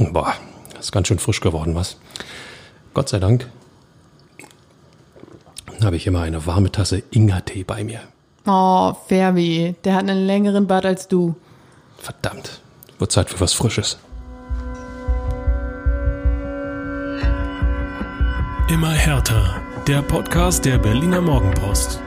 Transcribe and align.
Boah, 0.00 0.34
ist 0.78 0.92
ganz 0.92 1.08
schön 1.08 1.18
frisch 1.18 1.40
geworden, 1.40 1.74
was? 1.74 1.98
Gott 2.94 3.10
sei 3.10 3.18
Dank 3.18 3.46
habe 5.84 5.96
ich 5.96 6.06
immer 6.06 6.20
eine 6.20 6.44
warme 6.46 6.70
Tasse 6.70 7.02
Ingwertee 7.10 7.64
bei 7.64 7.84
mir. 7.84 8.00
Oh, 8.46 8.94
Ferbi, 9.08 9.74
der 9.84 9.94
hat 9.94 10.02
einen 10.02 10.26
längeren 10.26 10.66
Bart 10.66 10.84
als 10.84 11.08
du. 11.08 11.36
Verdammt, 11.98 12.60
wird 12.98 13.12
Zeit 13.12 13.30
für 13.30 13.40
was 13.40 13.52
Frisches. 13.52 13.98
Immer 18.68 18.92
härter. 18.92 19.60
Der 19.86 20.02
Podcast 20.02 20.64
der 20.64 20.78
Berliner 20.78 21.20
Morgenpost. 21.20 22.00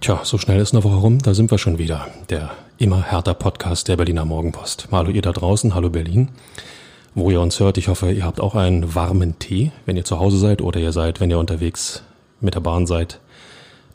Tja, 0.00 0.20
so 0.24 0.38
schnell 0.38 0.60
ist 0.60 0.72
eine 0.72 0.84
Woche 0.84 0.96
rum, 0.96 1.18
da 1.18 1.34
sind 1.34 1.50
wir 1.50 1.58
schon 1.58 1.78
wieder. 1.78 2.08
Der 2.30 2.50
immer 2.78 3.02
härter 3.02 3.34
Podcast 3.34 3.88
der 3.88 3.96
Berliner 3.96 4.24
Morgenpost. 4.24 4.88
Hallo 4.90 5.10
ihr 5.10 5.22
da 5.22 5.32
draußen, 5.32 5.74
hallo 5.74 5.90
Berlin. 5.90 6.30
Wo 7.14 7.30
ihr 7.30 7.40
uns 7.40 7.60
hört, 7.60 7.78
ich 7.78 7.88
hoffe, 7.88 8.10
ihr 8.10 8.24
habt 8.24 8.40
auch 8.40 8.54
einen 8.56 8.94
warmen 8.94 9.38
Tee, 9.38 9.70
wenn 9.86 9.96
ihr 9.96 10.04
zu 10.04 10.18
Hause 10.18 10.38
seid 10.38 10.60
oder 10.62 10.80
ihr 10.80 10.92
seid, 10.92 11.20
wenn 11.20 11.30
ihr 11.30 11.38
unterwegs 11.38 12.02
mit 12.40 12.54
der 12.54 12.60
Bahn 12.60 12.86
seid, 12.86 13.20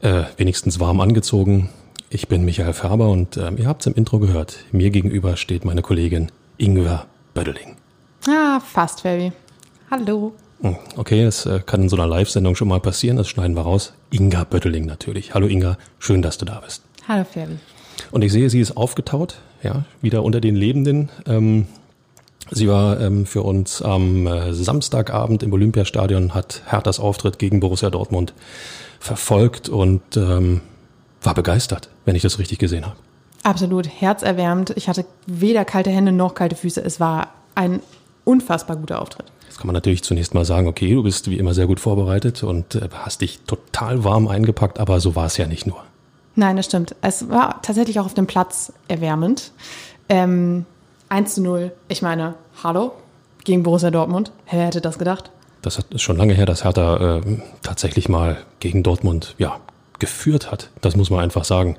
äh, 0.01 0.23
wenigstens 0.37 0.79
warm 0.79 1.01
angezogen. 1.01 1.69
Ich 2.09 2.27
bin 2.29 2.45
Michael 2.45 2.73
Färber 2.73 3.09
und 3.09 3.35
äh, 3.37 3.51
ihr 3.51 3.67
habt 3.67 3.81
es 3.81 3.87
im 3.87 3.93
Intro 3.95 4.19
gehört. 4.19 4.59
Mir 4.71 4.89
gegenüber 4.89 5.35
steht 5.35 5.65
meine 5.65 5.81
Kollegin 5.81 6.31
Ingwer 6.57 7.05
Bödeling. 7.33 7.75
Ah, 8.27 8.59
fast, 8.61 9.01
Ferbi. 9.01 9.33
Hallo. 9.91 10.33
Hm, 10.61 10.77
Okay, 10.95 11.23
das 11.25 11.45
äh, 11.45 11.59
kann 11.65 11.81
in 11.83 11.89
so 11.89 11.97
einer 11.97 12.07
Live-Sendung 12.07 12.55
schon 12.55 12.69
mal 12.69 12.79
passieren, 12.79 13.17
das 13.17 13.27
schneiden 13.27 13.55
wir 13.55 13.61
raus. 13.63 13.93
Inga 14.11 14.45
Bötteling 14.45 14.85
natürlich. 14.85 15.33
Hallo 15.33 15.47
Inga, 15.47 15.77
schön, 15.99 16.21
dass 16.21 16.37
du 16.37 16.45
da 16.45 16.61
bist. 16.63 16.83
Hallo, 17.07 17.25
Ferbi. 17.25 17.57
Und 18.11 18.23
ich 18.23 18.31
sehe, 18.31 18.49
sie 18.49 18.59
ist 18.59 18.77
aufgetaut, 18.77 19.39
ja, 19.63 19.83
wieder 20.01 20.23
unter 20.23 20.41
den 20.41 20.55
Lebenden. 20.55 21.09
Ähm, 21.25 21.67
sie 22.51 22.67
war 22.67 22.99
ähm, 22.99 23.25
für 23.25 23.43
uns 23.43 23.81
am 23.81 24.27
äh, 24.27 24.53
Samstagabend 24.53 25.43
im 25.43 25.53
Olympiastadion, 25.53 26.33
hat 26.33 26.61
Herthas 26.65 26.99
Auftritt 26.99 27.39
gegen 27.39 27.59
Borussia 27.59 27.89
Dortmund 27.89 28.33
verfolgt 28.99 29.69
und 29.69 30.01
ähm, 30.17 30.61
war 31.21 31.33
begeistert, 31.33 31.89
wenn 32.05 32.15
ich 32.15 32.21
das 32.21 32.39
richtig 32.39 32.59
gesehen 32.59 32.85
habe. 32.85 32.95
Absolut 33.43 33.87
herzerwärmend. 33.87 34.73
Ich 34.75 34.89
hatte 34.89 35.05
weder 35.25 35.65
kalte 35.65 35.89
Hände 35.89 36.11
noch 36.11 36.35
kalte 36.35 36.55
Füße. 36.55 36.83
Es 36.83 36.99
war 36.99 37.29
ein 37.55 37.81
unfassbar 38.25 38.75
guter 38.75 39.01
Auftritt. 39.01 39.25
Jetzt 39.47 39.57
kann 39.57 39.67
man 39.67 39.73
natürlich 39.73 40.03
zunächst 40.03 40.33
mal 40.33 40.45
sagen, 40.45 40.67
okay, 40.67 40.93
du 40.93 41.03
bist 41.03 41.29
wie 41.29 41.37
immer 41.37 41.53
sehr 41.53 41.67
gut 41.67 41.79
vorbereitet 41.79 42.43
und 42.43 42.75
äh, 42.75 42.89
hast 42.93 43.21
dich 43.21 43.39
total 43.47 44.03
warm 44.03 44.27
eingepackt, 44.27 44.79
aber 44.79 44.99
so 44.99 45.15
war 45.15 45.25
es 45.25 45.37
ja 45.37 45.47
nicht 45.47 45.65
nur. 45.65 45.83
Nein, 46.39 46.55
das 46.55 46.67
stimmt. 46.67 46.95
Es 47.01 47.27
war 47.27 47.61
tatsächlich 47.63 47.99
auch 47.99 48.05
auf 48.05 48.13
dem 48.13 48.25
Platz 48.25 48.71
erwärmend. 48.87 49.51
Ähm, 50.07 50.65
1 51.09 51.35
zu 51.35 51.41
0. 51.41 51.73
Ich 51.89 52.01
meine, 52.01 52.35
hallo? 52.63 52.93
Gegen 53.43 53.61
Borussia 53.63 53.91
Dortmund. 53.91 54.31
Wer 54.49 54.67
hätte 54.67 54.79
das 54.79 54.97
gedacht? 54.97 55.31
Das 55.61 55.79
ist 55.89 56.01
schon 56.01 56.15
lange 56.15 56.33
her, 56.33 56.45
dass 56.45 56.63
Hertha 56.63 57.17
äh, 57.17 57.21
tatsächlich 57.61 58.07
mal 58.07 58.37
gegen 58.61 58.83
Dortmund 58.83 59.35
ja, 59.37 59.59
geführt 59.99 60.49
hat. 60.49 60.69
Das 60.79 60.95
muss 60.95 61.09
man 61.09 61.19
einfach 61.19 61.43
sagen. 61.43 61.75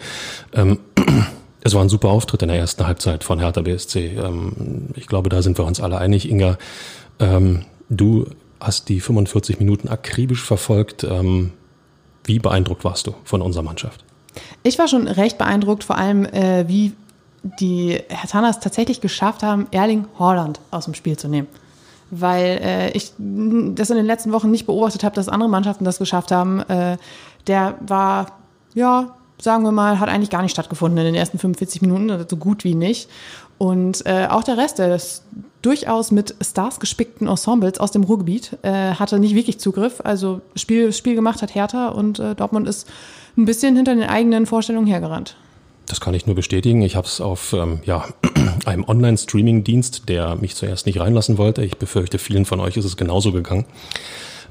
Ähm, 0.53 0.81
es 1.63 1.73
war 1.73 1.81
ein 1.81 1.89
super 1.89 2.11
Auftritt 2.11 2.43
in 2.43 2.49
der 2.49 2.59
ersten 2.59 2.87
Halbzeit 2.87 3.25
von 3.25 3.39
Hertha 3.39 3.63
BSC. 3.63 4.19
Ähm, 4.19 4.91
ich 4.95 5.07
glaube, 5.07 5.31
da 5.31 5.41
sind 5.41 5.57
wir 5.57 5.65
uns 5.65 5.81
alle 5.81 5.97
einig. 5.97 6.29
Inga, 6.29 6.59
ähm, 7.19 7.65
du 7.89 8.27
hast 8.61 8.91
die 8.91 9.01
45 9.01 9.59
Minuten 9.59 9.89
akribisch 9.89 10.45
verfolgt. 10.45 11.03
Ähm, 11.05 11.55
wie 12.25 12.39
beeindruckt 12.39 12.85
warst 12.85 13.07
du 13.07 13.15
von 13.25 13.41
unserer 13.41 13.63
Mannschaft? 13.63 14.05
Ich 14.63 14.79
war 14.79 14.89
schon 14.89 15.09
recht 15.09 15.39
beeindruckt, 15.39 15.85
vor 15.85 15.97
allem 15.97 16.25
äh, 16.27 16.69
wie 16.69 16.93
die 17.43 17.99
Herthanas 18.09 18.61
tatsächlich 18.61 19.01
geschafft 19.01 19.43
haben, 19.43 19.67
Erling 19.71 20.07
Haaland 20.19 20.61
aus 20.71 20.85
dem 20.85 20.95
Spiel 20.95 21.17
zu 21.17 21.29
nehmen. 21.29 21.49
Weil 22.11 22.61
äh, 22.63 22.91
ich 22.91 23.13
das 23.19 23.91
in 23.91 23.97
den 23.97 24.07
letzten 24.07 24.33
Wochen 24.33 24.51
nicht 24.51 24.67
beobachtet 24.67 25.05
habe, 25.05 25.15
dass 25.15 25.29
andere 25.29 25.49
Mannschaften 25.49 25.85
das 25.85 25.99
geschafft 25.99 26.33
haben. 26.33 26.61
Äh, 26.61 26.99
der 27.47 27.77
war, 27.81 28.27
ja, 28.75 29.15
sagen 29.41 29.63
wir 29.63 29.73
mal, 29.73 30.01
hat 30.01 30.09
eigentlich 30.09 30.31
gar 30.31 30.43
nicht 30.43 30.53
stattgefunden 30.53 30.99
in 30.99 31.05
den 31.05 31.15
ersten 31.15 31.39
45 31.39 31.83
Minuten, 31.83 32.27
so 32.29 32.37
gut 32.37 32.65
wie 32.65 32.75
nicht. 32.75 33.09
Und 33.59 34.07
äh, 34.07 34.27
auch 34.29 34.43
der 34.43 34.57
Rest 34.57 34.79
des 34.79 35.23
durchaus 35.63 36.11
mit 36.11 36.35
Stars 36.41 36.81
gespickten 36.81 37.29
Ensembles 37.29 37.79
aus 37.79 37.91
dem 37.91 38.05
Ruhrgebiet 38.05 38.57
äh, 38.63 38.95
hatte 38.95 39.19
nicht 39.19 39.35
wirklich 39.35 39.61
Zugriff. 39.61 40.01
Also 40.03 40.41
Spiel, 40.57 40.93
Spiel 40.93 41.15
gemacht 41.15 41.43
hat 41.43 41.55
Hertha 41.55 41.89
und 41.89 42.19
äh, 42.19 42.35
Dortmund 42.35 42.67
ist 42.69 42.89
ein 43.37 43.45
bisschen 43.45 43.77
hinter 43.77 43.95
den 43.95 44.09
eigenen 44.09 44.47
Vorstellungen 44.47 44.87
hergerannt. 44.87 45.37
Das 45.87 46.01
kann 46.01 46.15
ich 46.15 46.27
nur 46.27 46.37
bestätigen. 46.37 46.83
Ich 46.83 46.95
habe 46.95 47.07
es 47.07 47.21
auf 47.21 47.53
ähm, 47.53 47.81
ja, 47.85 48.05
einem 48.65 48.85
Online-Streaming-Dienst, 48.85 50.09
der 50.09 50.37
mich 50.37 50.55
zuerst 50.55 50.87
nicht 50.87 51.01
reinlassen 51.01 51.37
wollte. 51.37 51.65
Ich 51.65 51.79
befürchte, 51.79 52.19
vielen 52.19 52.45
von 52.45 52.61
euch 52.61 52.77
ist 52.77 52.85
es 52.85 52.97
genauso 52.97 53.33
gegangen. 53.33 53.67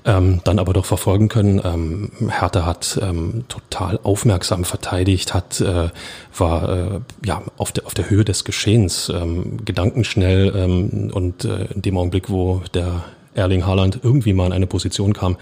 Ähm, 0.06 0.42
dann 0.44 0.60
aber 0.60 0.74
doch 0.74 0.86
verfolgen 0.86 1.28
können. 1.28 1.62
Ähm, 1.64 2.12
Hertha 2.30 2.66
hat 2.66 3.00
ähm, 3.02 3.46
total 3.50 4.00
aufmerksam 4.04 4.64
verteidigt, 4.64 5.34
hat 5.34 5.60
äh, 5.60 5.90
war 6.38 6.70
äh, 6.70 7.00
ja 7.26 7.42
auf 7.58 7.74
der 7.74 7.86
auf 7.86 7.94
der 7.94 8.10
Höhe 8.10 8.24
des 8.24 8.46
Geschehens, 8.46 9.10
ähm, 9.14 9.66
gedankenschnell 9.66 10.54
ähm, 10.56 11.12
und 11.14 11.44
äh, 11.44 11.66
in 11.76 11.82
dem 11.82 11.98
Augenblick, 11.98 12.30
wo 12.30 12.62
der 12.74 13.04
Erling 13.36 13.66
Haaland 13.66 14.00
irgendwie 14.02 14.34
mal 14.34 14.48
in 14.48 14.54
eine 14.54 14.68
Position 14.68 15.14
kam, 15.14 15.38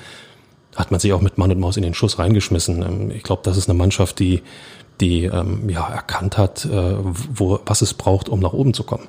hat 0.77 0.91
man 0.91 0.99
sich 0.99 1.11
auch 1.11 1.21
mit 1.21 1.37
Mann 1.37 1.51
und 1.51 1.59
Maus 1.59 1.75
in 1.75 1.83
den 1.83 1.93
Schuss 1.93 2.19
reingeschmissen. 2.19 2.81
Ähm, 2.81 3.11
Ich 3.11 3.23
glaube, 3.23 3.41
das 3.43 3.57
ist 3.57 3.69
eine 3.69 3.77
Mannschaft, 3.77 4.19
die, 4.19 4.43
die 5.01 5.25
ähm, 5.25 5.67
ja, 5.69 5.87
erkannt 5.89 6.37
hat, 6.37 6.63
äh, 6.65 6.95
wo, 7.01 7.59
was 7.65 7.81
es 7.81 7.93
braucht, 7.93 8.29
um 8.29 8.39
nach 8.39 8.53
oben 8.53 8.73
zu 8.73 8.83
kommen. 8.83 9.07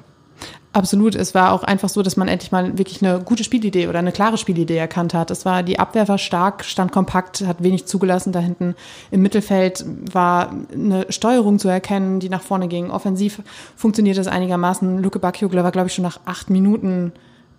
Absolut. 0.72 1.14
Es 1.14 1.34
war 1.34 1.52
auch 1.52 1.64
einfach 1.64 1.88
so, 1.88 2.02
dass 2.02 2.16
man 2.16 2.28
endlich 2.28 2.52
mal 2.52 2.76
wirklich 2.78 3.02
eine 3.02 3.20
gute 3.20 3.42
Spielidee 3.42 3.88
oder 3.88 3.98
eine 3.98 4.12
klare 4.12 4.36
Spielidee 4.36 4.76
erkannt 4.76 5.14
hat. 5.14 5.30
Es 5.30 5.44
war 5.44 5.62
die 5.62 5.78
Abwehr 5.78 6.06
war 6.08 6.18
stark, 6.18 6.64
stand 6.64 6.92
kompakt, 6.92 7.44
hat 7.46 7.62
wenig 7.62 7.86
zugelassen 7.86 8.32
da 8.32 8.38
hinten. 8.38 8.74
Im 9.10 9.22
Mittelfeld 9.22 9.84
war 10.12 10.52
eine 10.72 11.06
Steuerung 11.10 11.58
zu 11.58 11.68
erkennen, 11.68 12.20
die 12.20 12.28
nach 12.28 12.42
vorne 12.42 12.68
ging. 12.68 12.90
Offensiv 12.90 13.42
funktioniert 13.76 14.18
es 14.18 14.28
einigermaßen. 14.28 15.02
Luke 15.02 15.18
Bakio 15.18 15.52
war, 15.52 15.72
glaube 15.72 15.88
ich, 15.88 15.94
schon 15.94 16.04
nach 16.04 16.20
acht 16.26 16.50
Minuten 16.50 17.12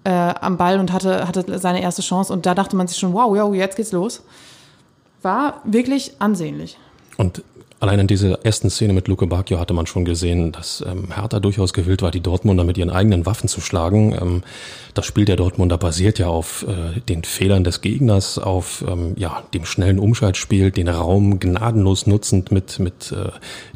äh, 0.04 0.10
am 0.10 0.58
Ball 0.58 0.80
und 0.80 0.94
hatte, 0.94 1.28
hatte 1.28 1.60
seine 1.60 1.82
erste 1.82 2.02
Chance. 2.02 2.32
Und 2.34 2.46
da 2.46 2.56
dachte 2.56 2.76
man 2.76 2.88
sich 2.88 2.98
schon, 2.98 3.14
wow, 3.14 3.32
wow, 3.36 3.54
jetzt 3.54 3.76
geht's 3.76 3.92
los. 3.92 4.22
War 5.22 5.62
wirklich 5.66 6.14
ansehnlich. 6.20 6.78
Und 7.18 7.44
allein 7.82 8.00
in 8.00 8.08
dieser 8.08 8.46
ersten 8.46 8.70
Szene 8.70 8.94
mit 8.94 9.08
Luke 9.08 9.26
Bacchio 9.28 9.60
hatte 9.60 9.74
man 9.74 9.86
schon 9.86 10.06
gesehen, 10.06 10.52
dass 10.52 10.84
ähm, 10.88 11.14
Hertha 11.14 11.40
durchaus 11.40 11.74
gewillt 11.74 12.02
war, 12.02 12.12
die 12.12 12.22
Dortmunder 12.22 12.64
mit 12.64 12.78
ihren 12.78 12.90
eigenen 12.90 13.26
Waffen 13.26 13.50
zu 13.50 13.62
schlagen. 13.62 14.14
Ähm, 14.14 14.44
das 14.94 15.06
Spiel 15.06 15.26
der 15.26 15.36
Dortmunder 15.36 15.78
basiert 15.78 16.20
ja 16.20 16.28
auf 16.28 16.66
äh, 16.68 17.00
den 17.02 17.24
Fehlern 17.24 17.64
des 17.64 17.82
Gegners, 17.82 18.38
auf 18.38 18.84
ähm, 18.88 19.14
ja, 19.18 19.44
dem 19.54 19.66
schnellen 19.66 20.00
Umschaltspiel, 20.00 20.72
den 20.72 20.88
Raum 20.88 21.40
gnadenlos 21.40 22.08
nutzend 22.08 22.52
mit, 22.52 22.80
mit 22.80 23.12
äh, 23.12 23.32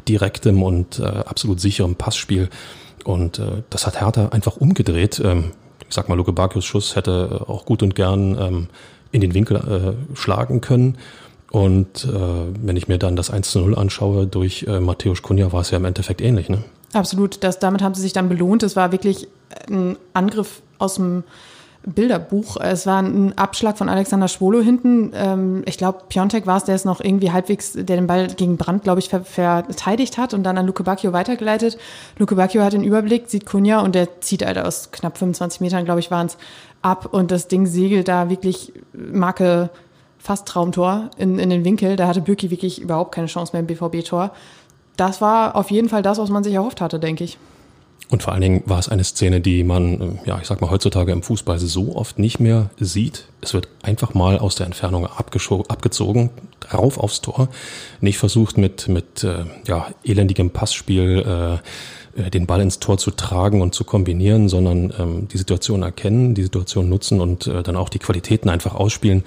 direktem 0.08 0.62
und 0.62 0.98
äh, 0.98 1.04
absolut 1.04 1.60
sicherem 1.60 1.96
Passspiel. 1.96 2.48
Und 3.04 3.38
äh, 3.38 3.62
das 3.70 3.86
hat 3.86 4.00
Hertha 4.00 4.28
einfach 4.28 4.56
umgedreht. 4.56 5.20
Ähm, 5.22 5.52
ich 5.88 5.94
sag 5.94 6.08
mal, 6.08 6.16
Luke 6.16 6.32
Bacchios 6.32 6.64
Schuss 6.64 6.96
hätte 6.96 7.40
äh, 7.40 7.50
auch 7.50 7.64
gut 7.64 7.82
und 7.82 7.94
gern 7.94 8.36
ähm, 8.38 8.68
in 9.12 9.20
den 9.20 9.34
Winkel 9.34 9.56
äh, 9.56 10.16
schlagen 10.16 10.60
können. 10.60 10.98
Und 11.50 12.04
äh, 12.04 12.08
wenn 12.62 12.76
ich 12.76 12.88
mir 12.88 12.98
dann 12.98 13.14
das 13.14 13.30
1 13.30 13.50
zu 13.50 13.60
0 13.60 13.76
anschaue 13.76 14.26
durch 14.26 14.64
äh, 14.66 14.80
Matthäus 14.80 15.22
Kunja, 15.22 15.52
war 15.52 15.60
es 15.60 15.70
ja 15.70 15.76
im 15.76 15.84
Endeffekt 15.84 16.20
ähnlich. 16.20 16.48
Ne? 16.48 16.64
Absolut, 16.92 17.44
das, 17.44 17.60
damit 17.60 17.80
haben 17.80 17.94
sie 17.94 18.02
sich 18.02 18.12
dann 18.12 18.28
belohnt. 18.28 18.64
Es 18.64 18.74
war 18.74 18.90
wirklich 18.90 19.28
ein 19.68 19.96
Angriff 20.14 20.62
aus 20.78 20.96
dem 20.96 21.22
Bilderbuch. 21.86 22.56
Es 22.60 22.86
war 22.86 23.00
ein 23.00 23.36
Abschlag 23.36 23.76
von 23.76 23.88
Alexander 23.88 24.28
Schwolo 24.28 24.60
hinten. 24.60 25.12
Ähm, 25.14 25.62
ich 25.66 25.76
glaube, 25.76 26.04
Piontek 26.08 26.46
war 26.46 26.56
es, 26.56 26.64
der 26.64 26.74
es 26.74 26.84
noch 26.84 27.00
irgendwie 27.00 27.30
halbwegs, 27.30 27.72
der 27.72 27.84
den 27.84 28.06
Ball 28.06 28.28
gegen 28.28 28.56
Brandt, 28.56 28.84
glaube 28.84 29.00
ich, 29.00 29.08
ver 29.08 29.24
verteidigt 29.24 30.16
hat 30.16 30.34
und 30.34 30.44
dann 30.44 30.56
an 30.56 30.66
Luke 30.66 30.82
Bacchio 30.82 31.12
weitergeleitet. 31.12 31.76
Luke 32.18 32.34
Bacchio 32.34 32.62
hat 32.62 32.72
den 32.72 32.84
Überblick, 32.84 33.28
sieht 33.28 33.46
Kunja 33.46 33.80
und 33.80 33.94
der 33.94 34.20
zieht 34.20 34.44
halt 34.44 34.58
aus 34.58 34.90
knapp 34.92 35.18
25 35.18 35.60
Metern, 35.60 35.84
glaube 35.84 36.00
ich, 36.00 36.10
waren 36.10 36.26
es 36.26 36.38
ab 36.80 37.08
und 37.12 37.30
das 37.30 37.48
Ding 37.48 37.66
segelt 37.66 38.08
da 38.08 38.30
wirklich 38.30 38.72
Marke 38.92 39.70
fast 40.18 40.48
Traumtor 40.48 41.10
in, 41.18 41.38
in 41.38 41.50
den 41.50 41.64
Winkel. 41.64 41.96
Da 41.96 42.08
hatte 42.08 42.22
Bürki 42.22 42.50
wirklich 42.50 42.80
überhaupt 42.80 43.14
keine 43.14 43.26
Chance 43.26 43.52
mehr 43.52 43.60
im 43.60 43.66
BVB-Tor. 43.66 44.32
Das 44.96 45.20
war 45.20 45.54
auf 45.56 45.70
jeden 45.70 45.88
Fall 45.88 46.02
das, 46.02 46.18
was 46.18 46.30
man 46.30 46.44
sich 46.44 46.54
erhofft 46.54 46.80
hatte, 46.80 46.98
denke 46.98 47.24
ich. 47.24 47.38
Und 48.10 48.22
vor 48.22 48.32
allen 48.32 48.42
Dingen 48.42 48.62
war 48.66 48.78
es 48.78 48.88
eine 48.88 49.02
Szene, 49.02 49.40
die 49.40 49.64
man, 49.64 50.00
äh, 50.00 50.28
ja, 50.28 50.38
ich 50.40 50.46
sag 50.46 50.60
mal, 50.60 50.70
heutzutage 50.70 51.12
im 51.12 51.22
Fußball 51.22 51.58
so 51.58 51.96
oft 51.96 52.18
nicht 52.18 52.38
mehr 52.38 52.70
sieht. 52.78 53.26
Es 53.40 53.54
wird 53.54 53.68
einfach 53.82 54.14
mal 54.14 54.38
aus 54.38 54.54
der 54.54 54.66
Entfernung 54.66 55.06
abgezogen, 55.06 56.30
rauf 56.72 56.98
aufs 56.98 57.20
Tor. 57.20 57.48
Nicht 58.00 58.18
versucht 58.18 58.58
mit, 58.58 58.88
mit 58.88 59.24
äh, 59.24 59.44
ja, 59.66 59.88
elendigem 60.04 60.50
Passspiel 60.50 61.24
äh, 61.26 61.58
äh, 62.16 62.30
den 62.30 62.46
Ball 62.46 62.60
ins 62.60 62.78
Tor 62.78 62.98
zu 62.98 63.10
tragen 63.10 63.60
und 63.60 63.74
zu 63.74 63.84
kombinieren, 63.84 64.48
sondern 64.48 64.92
ähm, 64.98 65.28
die 65.28 65.38
Situation 65.38 65.82
erkennen, 65.82 66.34
die 66.34 66.42
Situation 66.42 66.88
nutzen 66.88 67.20
und 67.20 67.46
äh, 67.46 67.62
dann 67.62 67.76
auch 67.76 67.88
die 67.88 67.98
Qualitäten 67.98 68.48
einfach 68.48 68.74
ausspielen. 68.74 69.24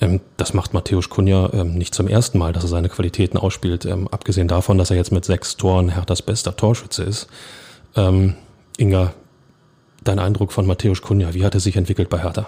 Ähm, 0.00 0.20
das 0.36 0.54
macht 0.54 0.72
Matthäus 0.72 1.10
Kunja 1.10 1.50
ähm, 1.52 1.74
nicht 1.74 1.94
zum 1.94 2.08
ersten 2.08 2.38
Mal, 2.38 2.52
dass 2.52 2.64
er 2.64 2.68
seine 2.68 2.88
Qualitäten 2.88 3.38
ausspielt. 3.38 3.84
Ähm, 3.84 4.08
abgesehen 4.08 4.48
davon, 4.48 4.78
dass 4.78 4.90
er 4.90 4.96
jetzt 4.96 5.12
mit 5.12 5.24
sechs 5.24 5.56
Toren 5.56 5.90
Herthas 5.90 6.22
bester 6.22 6.56
Torschütze 6.56 7.02
ist. 7.02 7.28
Ähm, 7.96 8.34
Inga, 8.76 9.12
dein 10.04 10.18
Eindruck 10.18 10.52
von 10.52 10.66
Matthäus 10.66 11.02
Kunja? 11.02 11.34
Wie 11.34 11.44
hat 11.44 11.54
er 11.54 11.60
sich 11.60 11.76
entwickelt 11.76 12.08
bei 12.08 12.22
Hertha? 12.22 12.46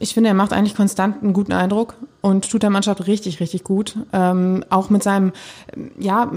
Ich 0.00 0.14
finde, 0.14 0.28
er 0.28 0.34
macht 0.34 0.52
eigentlich 0.52 0.76
konstant 0.76 1.24
einen 1.24 1.32
guten 1.32 1.52
Eindruck 1.52 1.94
und 2.20 2.48
tut 2.48 2.62
der 2.62 2.70
Mannschaft 2.70 3.08
richtig, 3.08 3.40
richtig 3.40 3.64
gut. 3.64 3.96
Ähm, 4.12 4.64
auch 4.70 4.90
mit 4.90 5.02
seinem, 5.02 5.32
ja, 5.98 6.30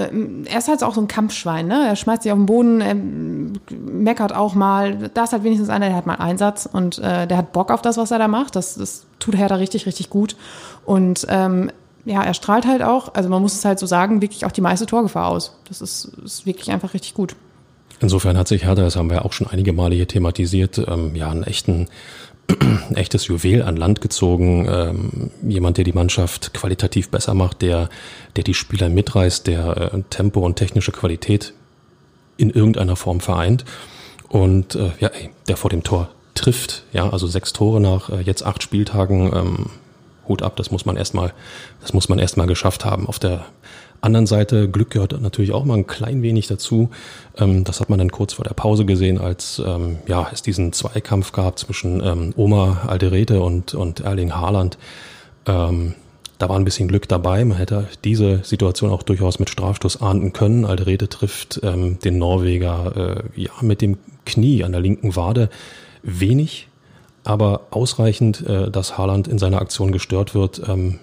er 0.45 0.57
ist 0.57 0.67
halt 0.67 0.83
auch 0.83 0.95
so 0.95 1.01
ein 1.01 1.07
Kampfschwein, 1.07 1.67
ne? 1.67 1.85
Er 1.87 1.95
schmeißt 1.95 2.23
sich 2.23 2.31
auf 2.31 2.39
den 2.39 2.47
Boden, 2.47 2.81
er 2.81 2.95
meckert 2.95 4.33
auch 4.33 4.55
mal. 4.55 5.11
Da 5.13 5.25
ist 5.25 5.33
halt 5.33 5.43
wenigstens 5.43 5.69
einer, 5.69 5.87
der 5.87 5.95
hat 5.95 6.07
mal 6.07 6.15
Einsatz 6.15 6.67
und 6.71 6.97
äh, 6.97 7.27
der 7.27 7.37
hat 7.37 7.53
Bock 7.53 7.69
auf 7.69 7.83
das, 7.83 7.97
was 7.97 8.09
er 8.09 8.17
da 8.17 8.27
macht. 8.27 8.55
Das, 8.55 8.73
das 8.73 9.05
tut 9.19 9.37
Hertha 9.37 9.55
richtig, 9.55 9.85
richtig 9.85 10.09
gut. 10.09 10.35
Und 10.83 11.27
ähm, 11.29 11.69
ja, 12.03 12.23
er 12.23 12.33
strahlt 12.33 12.65
halt 12.65 12.81
auch, 12.81 13.13
also 13.13 13.29
man 13.29 13.43
muss 13.43 13.53
es 13.53 13.63
halt 13.63 13.77
so 13.77 13.85
sagen, 13.85 14.23
wirklich 14.23 14.43
auch 14.45 14.51
die 14.51 14.61
meiste 14.61 14.87
Torgefahr 14.87 15.27
aus. 15.27 15.55
Das 15.67 15.81
ist, 15.81 16.05
ist 16.25 16.47
wirklich 16.47 16.71
einfach 16.71 16.95
richtig 16.95 17.13
gut. 17.13 17.35
Insofern 18.01 18.37
hat 18.37 18.47
sich 18.47 18.65
Hertha, 18.65 18.81
das 18.81 18.95
haben 18.95 19.09
wir 19.09 19.23
auch 19.23 19.33
schon 19.33 19.47
einige 19.47 19.73
Male 19.73 19.95
hier 19.95 20.07
thematisiert, 20.07 20.79
ähm, 20.87 21.15
ja, 21.15 21.29
einen 21.29 21.43
echten 21.43 21.87
ein 22.59 22.95
echtes 22.95 23.27
Juwel 23.27 23.63
an 23.63 23.77
Land 23.77 24.01
gezogen, 24.01 24.67
ähm, 24.69 25.31
jemand, 25.47 25.77
der 25.77 25.85
die 25.85 25.93
Mannschaft 25.93 26.53
qualitativ 26.53 27.09
besser 27.09 27.33
macht, 27.33 27.61
der, 27.61 27.89
der 28.35 28.43
die 28.43 28.53
Spieler 28.53 28.89
mitreißt, 28.89 29.47
der 29.47 29.93
äh, 29.93 30.03
Tempo 30.09 30.41
und 30.41 30.55
technische 30.55 30.91
Qualität 30.91 31.53
in 32.37 32.49
irgendeiner 32.49 32.95
Form 32.95 33.21
vereint 33.21 33.63
und 34.27 34.75
äh, 34.75 34.91
ja, 34.99 35.09
ey, 35.09 35.29
der 35.47 35.55
vor 35.55 35.69
dem 35.69 35.83
Tor 35.83 36.09
trifft, 36.33 36.83
ja, 36.93 37.09
also 37.09 37.27
sechs 37.27 37.53
Tore 37.53 37.79
nach 37.79 38.09
äh, 38.09 38.21
jetzt 38.21 38.43
acht 38.43 38.63
Spieltagen, 38.63 39.31
ähm, 39.33 39.65
Hut 40.27 40.41
ab, 40.41 40.55
das 40.55 40.71
muss 40.71 40.85
man 40.85 40.97
erstmal, 40.97 41.33
das 41.81 41.93
muss 41.93 42.09
man 42.09 42.19
erstmal 42.19 42.47
geschafft 42.47 42.85
haben. 42.85 43.07
Auf 43.07 43.19
der 43.19 43.45
anderen 44.01 44.27
Seite, 44.27 44.69
Glück 44.69 44.91
gehört 44.91 45.19
natürlich 45.21 45.51
auch 45.51 45.63
mal 45.63 45.77
ein 45.77 45.87
klein 45.87 46.21
wenig 46.21 46.47
dazu. 46.47 46.89
Ähm, 47.37 47.63
das 47.63 47.79
hat 47.79 47.89
man 47.89 47.99
dann 47.99 48.11
kurz 48.11 48.33
vor 48.33 48.45
der 48.45 48.53
Pause 48.53 48.85
gesehen, 48.85 49.19
als 49.19 49.61
ähm, 49.65 49.97
ja, 50.07 50.27
es 50.31 50.41
diesen 50.41 50.73
Zweikampf 50.73 51.31
gab 51.31 51.57
zwischen 51.57 52.01
ähm, 52.03 52.33
Oma 52.35 52.81
Alderete 52.87 53.41
und, 53.41 53.73
und 53.73 54.01
Erling 54.01 54.33
Haaland. 54.33 54.77
Da 56.41 56.49
war 56.49 56.55
ein 56.55 56.65
bisschen 56.65 56.87
Glück 56.87 57.07
dabei. 57.07 57.45
Man 57.45 57.59
hätte 57.59 57.87
diese 58.03 58.43
Situation 58.43 58.89
auch 58.89 59.03
durchaus 59.03 59.37
mit 59.37 59.51
Strafstoß 59.51 60.01
ahnden 60.01 60.33
können. 60.33 60.65
Alderete 60.65 61.07
trifft 61.07 61.59
ähm, 61.61 61.99
den 61.99 62.17
Norweger 62.17 63.21
äh, 63.35 63.39
ja, 63.39 63.51
mit 63.61 63.81
dem 63.83 63.99
Knie 64.25 64.63
an 64.63 64.71
der 64.71 64.81
linken 64.81 65.15
Wade 65.15 65.51
wenig, 66.01 66.67
aber 67.23 67.67
ausreichend, 67.69 68.43
äh, 68.47 68.71
dass 68.71 68.97
Haaland 68.97 69.27
in 69.27 69.37
seiner 69.37 69.61
Aktion 69.61 69.91
gestört 69.91 70.33
wird. 70.33 70.63
Ähm, 70.67 70.97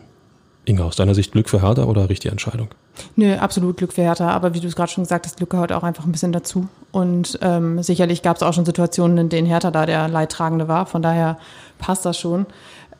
Inga, 0.68 0.84
aus 0.84 0.96
deiner 0.96 1.14
Sicht 1.14 1.32
Glück 1.32 1.48
für 1.48 1.62
Hertha 1.62 1.84
oder 1.84 2.10
richtige 2.10 2.30
Entscheidung? 2.30 2.68
Nö, 3.16 3.34
absolut 3.36 3.78
Glück 3.78 3.92
für 3.92 4.02
Hertha. 4.02 4.30
Aber 4.30 4.52
wie 4.52 4.60
du 4.60 4.66
es 4.66 4.76
gerade 4.76 4.90
schon 4.90 5.04
gesagt 5.04 5.24
hast, 5.24 5.38
Glück 5.38 5.50
gehört 5.50 5.72
auch 5.72 5.82
einfach 5.82 6.04
ein 6.04 6.12
bisschen 6.12 6.32
dazu. 6.32 6.68
Und 6.92 7.38
ähm, 7.40 7.82
sicherlich 7.82 8.22
gab 8.22 8.36
es 8.36 8.42
auch 8.42 8.52
schon 8.52 8.66
Situationen, 8.66 9.16
in 9.16 9.28
denen 9.30 9.46
Hertha 9.46 9.70
da 9.70 9.86
der 9.86 10.08
Leidtragende 10.08 10.68
war. 10.68 10.84
Von 10.84 11.00
daher 11.00 11.38
passt 11.78 12.04
das 12.04 12.18
schon. 12.18 12.46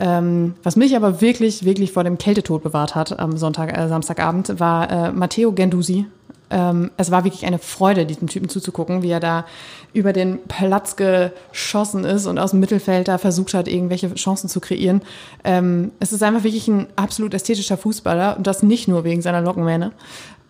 Ähm, 0.01 0.55
was 0.63 0.77
mich 0.77 0.97
aber 0.97 1.21
wirklich, 1.21 1.65
wirklich 1.65 1.93
vor 1.93 2.05
dem 2.05 2.19
Kältetod 2.19 2.63
bewahrt 2.63 2.95
hat 2.95 3.19
am 3.19 3.37
Sonntag, 3.37 3.77
äh, 3.77 3.89
Samstagabend, 3.89 4.61
war 4.61 4.91
äh, 4.91 5.13
Matteo 5.13 5.53
Gendusi, 5.53 6.07
ähm, 6.51 6.91
es 6.97 7.11
war 7.11 7.25
wirklich 7.25 7.47
eine 7.47 7.59
Freude, 7.59 8.07
diesem 8.07 8.29
Typen 8.29 8.49
zuzugucken, 8.49 9.03
wie 9.03 9.11
er 9.11 9.21
da 9.21 9.45
über 9.93 10.13
den 10.13 10.39
Platz 10.47 10.97
geschossen 10.97 12.05
ist 12.05 12.27
und 12.27 12.39
aus 12.39 12.51
dem 12.51 12.61
Mittelfeld 12.61 13.09
da 13.09 13.19
versucht 13.19 13.55
hat, 13.55 13.69
irgendwelche 13.69 14.15
Chancen 14.15 14.49
zu 14.49 14.61
kreieren. 14.61 15.03
Ähm, 15.45 15.93
es 16.01 16.13
ist 16.13 16.23
einfach 16.23 16.45
wirklich 16.45 16.69
ein 16.69 16.87
absolut 16.97 17.35
ästhetischer 17.35 17.77
Fußballer 17.77 18.37
und 18.37 18.47
das 18.47 18.63
nicht 18.63 18.89
nur 18.89 19.05
wegen 19.05 19.23
seiner 19.23 19.41
Lockenmähne. 19.41 19.93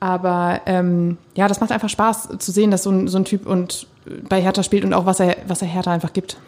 Aber 0.01 0.61
ähm, 0.67 1.19
ja, 1.35 1.49
das 1.49 1.61
macht 1.61 1.73
einfach 1.73 1.89
Spaß 1.89 2.29
zu 2.39 2.53
sehen, 2.53 2.71
dass 2.71 2.85
so 2.85 2.91
ein, 2.91 3.09
so 3.09 3.19
ein 3.19 3.25
Typ 3.25 3.47
und 3.47 3.89
bei 4.29 4.41
Hertha 4.41 4.63
spielt 4.63 4.85
und 4.85 4.95
auch 4.95 5.07
was 5.07 5.21
er, 5.21 5.37
was 5.47 5.63
er 5.63 5.69
Hertha 5.69 5.93
einfach 5.93 6.13
gibt 6.13 6.39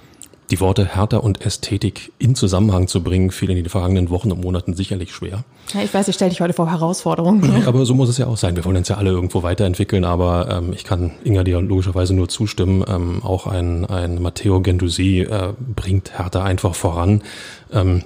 die 0.51 0.61
Worte 0.61 0.97
Hertha 0.97 1.19
und 1.19 1.45
Ästhetik 1.45 2.13
in 2.19 2.35
Zusammenhang 2.35 2.89
zu 2.89 3.03
bringen, 3.03 3.31
fiel 3.31 3.51
in 3.51 3.57
den 3.57 3.69
vergangenen 3.69 4.11
Wochen 4.11 4.33
und 4.33 4.41
Monaten 4.41 4.75
sicherlich 4.75 5.13
schwer. 5.13 5.45
Ja, 5.73 5.83
ich 5.83 5.95
weiß, 5.95 6.09
ich 6.09 6.15
stelle 6.15 6.31
dich 6.31 6.41
heute 6.41 6.53
vor 6.53 6.71
Herausforderungen. 6.71 7.65
Aber 7.67 7.85
so 7.85 7.95
muss 7.95 8.09
es 8.09 8.19
ja 8.19 8.27
auch 8.27 8.37
sein. 8.37 8.57
Wir 8.57 8.65
wollen 8.65 8.77
uns 8.77 8.89
ja 8.89 8.97
alle 8.97 9.11
irgendwo 9.11 9.43
weiterentwickeln, 9.43 10.05
aber 10.05 10.49
ähm, 10.51 10.73
ich 10.73 10.85
kann 10.85 11.13
Inga 11.25 11.45
dir 11.45 11.61
logischerweise 11.61 12.15
nur 12.15 12.29
zustimmen. 12.29 12.85
Ähm, 12.89 13.23
auch 13.23 13.47
ein, 13.47 13.85
ein 13.87 14.21
Matteo 14.21 14.61
Gendusi 14.61 15.21
äh, 15.21 15.53
bringt 15.59 16.19
Hertha 16.19 16.43
einfach 16.43 16.75
voran. 16.75 17.23
Ähm, 17.73 18.03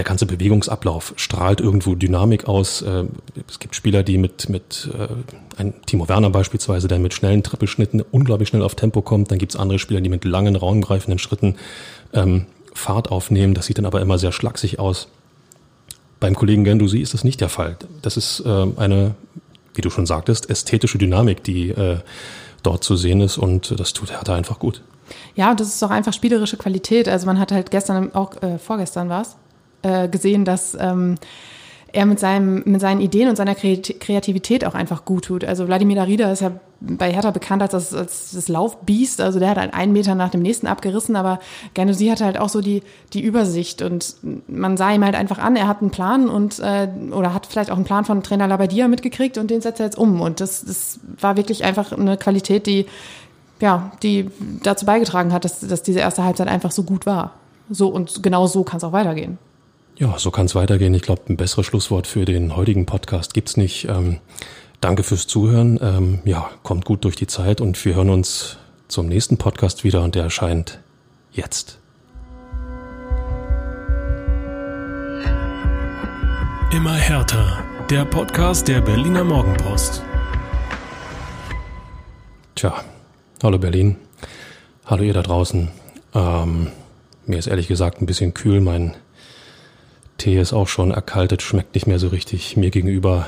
der 0.00 0.04
ganze 0.04 0.24
Bewegungsablauf 0.24 1.12
strahlt 1.16 1.60
irgendwo 1.60 1.94
Dynamik 1.94 2.48
aus. 2.48 2.80
Äh, 2.80 3.04
es 3.46 3.58
gibt 3.58 3.76
Spieler, 3.76 4.02
die 4.02 4.16
mit, 4.16 4.48
mit 4.48 4.88
äh, 4.98 5.08
ein 5.60 5.74
Timo 5.84 6.08
Werner 6.08 6.30
beispielsweise, 6.30 6.88
der 6.88 6.98
mit 6.98 7.12
schnellen 7.12 7.42
Trippelschnitten 7.42 8.02
unglaublich 8.10 8.48
schnell 8.48 8.62
auf 8.62 8.74
Tempo 8.74 9.02
kommt. 9.02 9.30
Dann 9.30 9.36
gibt 9.36 9.52
es 9.52 9.60
andere 9.60 9.78
Spieler, 9.78 10.00
die 10.00 10.08
mit 10.08 10.24
langen, 10.24 10.56
raumgreifenden 10.56 11.18
Schritten 11.18 11.56
ähm, 12.14 12.46
Fahrt 12.72 13.10
aufnehmen. 13.10 13.52
Das 13.52 13.66
sieht 13.66 13.76
dann 13.76 13.84
aber 13.84 14.00
immer 14.00 14.16
sehr 14.16 14.32
schlaksig 14.32 14.78
aus. 14.78 15.08
Beim 16.18 16.34
Kollegen 16.34 16.64
Gendusi 16.64 17.00
ist 17.00 17.12
das 17.12 17.22
nicht 17.22 17.42
der 17.42 17.50
Fall. 17.50 17.76
Das 18.00 18.16
ist 18.16 18.40
äh, 18.46 18.66
eine, 18.76 19.14
wie 19.74 19.82
du 19.82 19.90
schon 19.90 20.06
sagtest, 20.06 20.48
ästhetische 20.48 20.96
Dynamik, 20.96 21.44
die 21.44 21.72
äh, 21.72 21.98
dort 22.62 22.84
zu 22.84 22.96
sehen 22.96 23.20
ist 23.20 23.36
und 23.36 23.78
das 23.78 23.92
tut 23.92 24.12
Hertha 24.12 24.34
einfach 24.34 24.58
gut. 24.58 24.80
Ja, 25.34 25.50
und 25.50 25.60
das 25.60 25.68
ist 25.68 25.82
auch 25.82 25.90
einfach 25.90 26.14
spielerische 26.14 26.56
Qualität. 26.56 27.06
Also 27.06 27.26
man 27.26 27.38
hat 27.38 27.52
halt 27.52 27.70
gestern, 27.70 28.14
auch 28.14 28.40
äh, 28.42 28.58
vorgestern 28.58 29.10
war 29.10 29.20
es, 29.20 29.36
äh, 29.82 30.08
gesehen, 30.08 30.44
dass 30.44 30.76
ähm, 30.78 31.16
er 31.92 32.06
mit, 32.06 32.20
seinem, 32.20 32.62
mit 32.66 32.80
seinen 32.80 33.00
Ideen 33.00 33.28
und 33.28 33.36
seiner 33.36 33.54
Kreativität 33.54 34.64
auch 34.64 34.74
einfach 34.74 35.04
gut 35.04 35.24
tut. 35.24 35.44
Also 35.44 35.66
Wladimir 35.66 35.96
Darida 35.96 36.30
ist 36.30 36.40
ja 36.40 36.52
bei 36.80 37.12
Hertha 37.12 37.30
bekannt 37.30 37.62
als 37.62 37.72
das, 37.72 37.94
als 37.94 38.30
das 38.32 38.48
Laufbiest. 38.48 39.20
Also 39.20 39.38
der 39.38 39.50
hat 39.50 39.58
halt 39.58 39.74
einen 39.74 39.92
Meter 39.92 40.14
nach 40.14 40.30
dem 40.30 40.40
nächsten 40.40 40.66
abgerissen, 40.66 41.16
aber 41.16 41.40
Gernosi 41.74 42.06
hatte 42.06 42.24
halt 42.24 42.38
auch 42.38 42.48
so 42.48 42.60
die, 42.60 42.82
die 43.12 43.22
Übersicht 43.22 43.82
und 43.82 44.14
man 44.46 44.76
sah 44.76 44.92
ihm 44.92 45.04
halt 45.04 45.14
einfach 45.14 45.38
an, 45.38 45.56
er 45.56 45.66
hat 45.66 45.80
einen 45.80 45.90
Plan 45.90 46.28
und 46.28 46.58
äh, 46.60 46.88
oder 47.10 47.34
hat 47.34 47.46
vielleicht 47.46 47.70
auch 47.70 47.76
einen 47.76 47.84
Plan 47.84 48.04
von 48.04 48.22
Trainer 48.22 48.46
Labadia 48.46 48.88
mitgekriegt 48.88 49.36
und 49.36 49.50
den 49.50 49.60
setzt 49.60 49.80
er 49.80 49.86
jetzt 49.86 49.98
um. 49.98 50.20
Und 50.20 50.40
das, 50.40 50.64
das 50.64 51.00
war 51.20 51.36
wirklich 51.36 51.64
einfach 51.64 51.92
eine 51.92 52.16
Qualität, 52.16 52.66
die 52.66 52.86
ja, 53.60 53.92
die 54.02 54.30
dazu 54.62 54.86
beigetragen 54.86 55.34
hat, 55.34 55.44
dass, 55.44 55.60
dass 55.60 55.82
diese 55.82 56.00
erste 56.00 56.24
Halbzeit 56.24 56.48
einfach 56.48 56.70
so 56.70 56.82
gut 56.82 57.04
war. 57.04 57.34
So 57.68 57.88
und 57.88 58.22
genau 58.22 58.46
so 58.46 58.64
kann 58.64 58.78
es 58.78 58.84
auch 58.84 58.92
weitergehen. 58.92 59.38
Ja, 60.00 60.18
so 60.18 60.30
kann 60.30 60.46
es 60.46 60.54
weitergehen. 60.54 60.94
Ich 60.94 61.02
glaube, 61.02 61.24
ein 61.28 61.36
besseres 61.36 61.66
Schlusswort 61.66 62.06
für 62.06 62.24
den 62.24 62.56
heutigen 62.56 62.86
Podcast 62.86 63.34
gibt's 63.34 63.58
nicht. 63.58 63.86
Ähm, 63.86 64.16
danke 64.80 65.02
fürs 65.02 65.26
Zuhören. 65.26 65.78
Ähm, 65.82 66.20
ja, 66.24 66.48
kommt 66.62 66.86
gut 66.86 67.04
durch 67.04 67.16
die 67.16 67.26
Zeit 67.26 67.60
und 67.60 67.84
wir 67.84 67.96
hören 67.96 68.08
uns 68.08 68.56
zum 68.88 69.08
nächsten 69.08 69.36
Podcast 69.36 69.84
wieder 69.84 70.02
und 70.02 70.14
der 70.14 70.22
erscheint 70.22 70.80
jetzt. 71.32 71.78
Immer 76.72 76.94
härter. 76.94 77.62
Der 77.90 78.06
Podcast 78.06 78.68
der 78.68 78.80
Berliner 78.80 79.24
Morgenpost. 79.24 80.02
Tja, 82.54 82.82
hallo 83.42 83.58
Berlin. 83.58 83.96
Hallo 84.86 85.02
ihr 85.02 85.12
da 85.12 85.20
draußen. 85.20 85.68
Ähm, 86.14 86.68
mir 87.26 87.38
ist 87.38 87.48
ehrlich 87.48 87.68
gesagt 87.68 88.00
ein 88.00 88.06
bisschen 88.06 88.32
kühl. 88.32 88.62
Mein 88.62 88.94
Tee 90.20 90.38
ist 90.38 90.52
auch 90.52 90.68
schon 90.68 90.90
erkaltet, 90.90 91.40
schmeckt 91.40 91.74
nicht 91.74 91.86
mehr 91.86 91.98
so 91.98 92.08
richtig. 92.08 92.54
Mir 92.56 92.70
gegenüber 92.70 93.26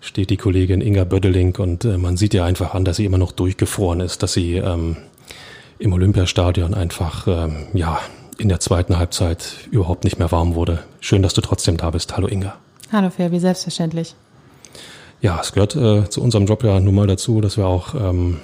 steht 0.00 0.30
die 0.30 0.38
Kollegin 0.38 0.80
Inga 0.80 1.04
Bödeling 1.04 1.56
und 1.56 1.84
äh, 1.84 1.98
man 1.98 2.16
sieht 2.16 2.32
ja 2.32 2.46
einfach 2.46 2.72
an, 2.74 2.86
dass 2.86 2.96
sie 2.96 3.04
immer 3.04 3.18
noch 3.18 3.32
durchgefroren 3.32 4.00
ist, 4.00 4.22
dass 4.22 4.32
sie 4.32 4.54
ähm, 4.54 4.96
im 5.78 5.92
Olympiastadion 5.92 6.72
einfach 6.72 7.26
ähm, 7.28 7.66
ja 7.74 8.00
in 8.38 8.48
der 8.48 8.60
zweiten 8.60 8.96
Halbzeit 8.96 9.68
überhaupt 9.70 10.04
nicht 10.04 10.18
mehr 10.18 10.32
warm 10.32 10.54
wurde. 10.54 10.82
Schön, 11.00 11.22
dass 11.22 11.34
du 11.34 11.42
trotzdem 11.42 11.76
da 11.76 11.90
bist. 11.90 12.16
Hallo 12.16 12.28
Inga. 12.28 12.56
Hallo 12.90 13.10
Fabi, 13.10 13.38
selbstverständlich. 13.38 14.14
Ja, 15.20 15.38
es 15.42 15.52
gehört 15.52 15.76
äh, 15.76 16.08
zu 16.08 16.22
unserem 16.22 16.46
Job 16.46 16.64
ja 16.64 16.80
nun 16.80 16.94
mal 16.94 17.06
dazu, 17.06 17.42
dass 17.42 17.58
wir 17.58 17.66
auch 17.66 17.94
ähm, 17.94 18.38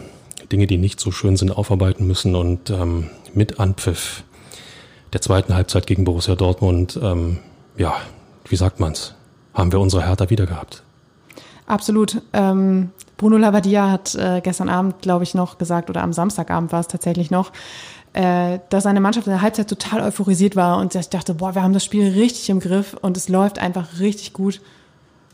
Dinge, 0.52 0.66
die 0.66 0.76
nicht 0.76 1.00
so 1.00 1.10
schön 1.10 1.38
sind, 1.38 1.50
aufarbeiten 1.50 2.06
müssen 2.06 2.34
und 2.34 2.68
ähm, 2.68 3.08
mit 3.32 3.58
Anpfiff 3.58 4.25
der 5.14 5.22
zweiten 5.22 5.54
Halbzeit 5.54 5.86
gegen 5.86 6.04
Borussia 6.04 6.34
Dortmund, 6.34 7.00
ähm, 7.02 7.38
ja, 7.76 7.95
wie 8.49 8.56
sagt 8.56 8.80
man's, 8.80 9.14
haben 9.54 9.73
wir 9.73 9.80
unsere 9.80 10.06
Hertha 10.06 10.30
wieder 10.30 10.47
gehabt. 10.47 10.83
Absolut. 11.66 12.23
Ähm, 12.33 12.90
Bruno 13.16 13.38
Lavadia 13.38 13.90
hat 13.90 14.14
äh, 14.14 14.40
gestern 14.42 14.68
Abend, 14.68 15.00
glaube 15.00 15.25
ich, 15.25 15.35
noch 15.35 15.59
gesagt, 15.59 15.90
oder 15.90 16.02
am 16.02 16.12
Samstagabend 16.12 16.73
war 16.73 16.80
es 16.80 16.88
tatsächlich 16.88 17.30
noch, 17.30 17.50
äh, 18.12 18.61
dass 18.68 18.85
seine 18.85 19.00
Mannschaft 19.00 19.26
in 19.26 19.33
der 19.33 19.42
Halbzeit 19.42 19.68
total 19.68 20.02
euphorisiert 20.02 20.54
war 20.54 20.78
und 20.78 20.95
ich 20.95 21.09
dachte, 21.09 21.35
boah, 21.35 21.54
wir 21.54 21.62
haben 21.62 21.73
das 21.73 21.85
Spiel 21.85 22.12
richtig 22.12 22.50
im 22.50 22.61
Griff 22.61 22.97
und 23.00 23.16
es 23.16 23.28
läuft 23.28 23.59
einfach 23.59 23.99
richtig 23.99 24.33
gut. 24.33 24.61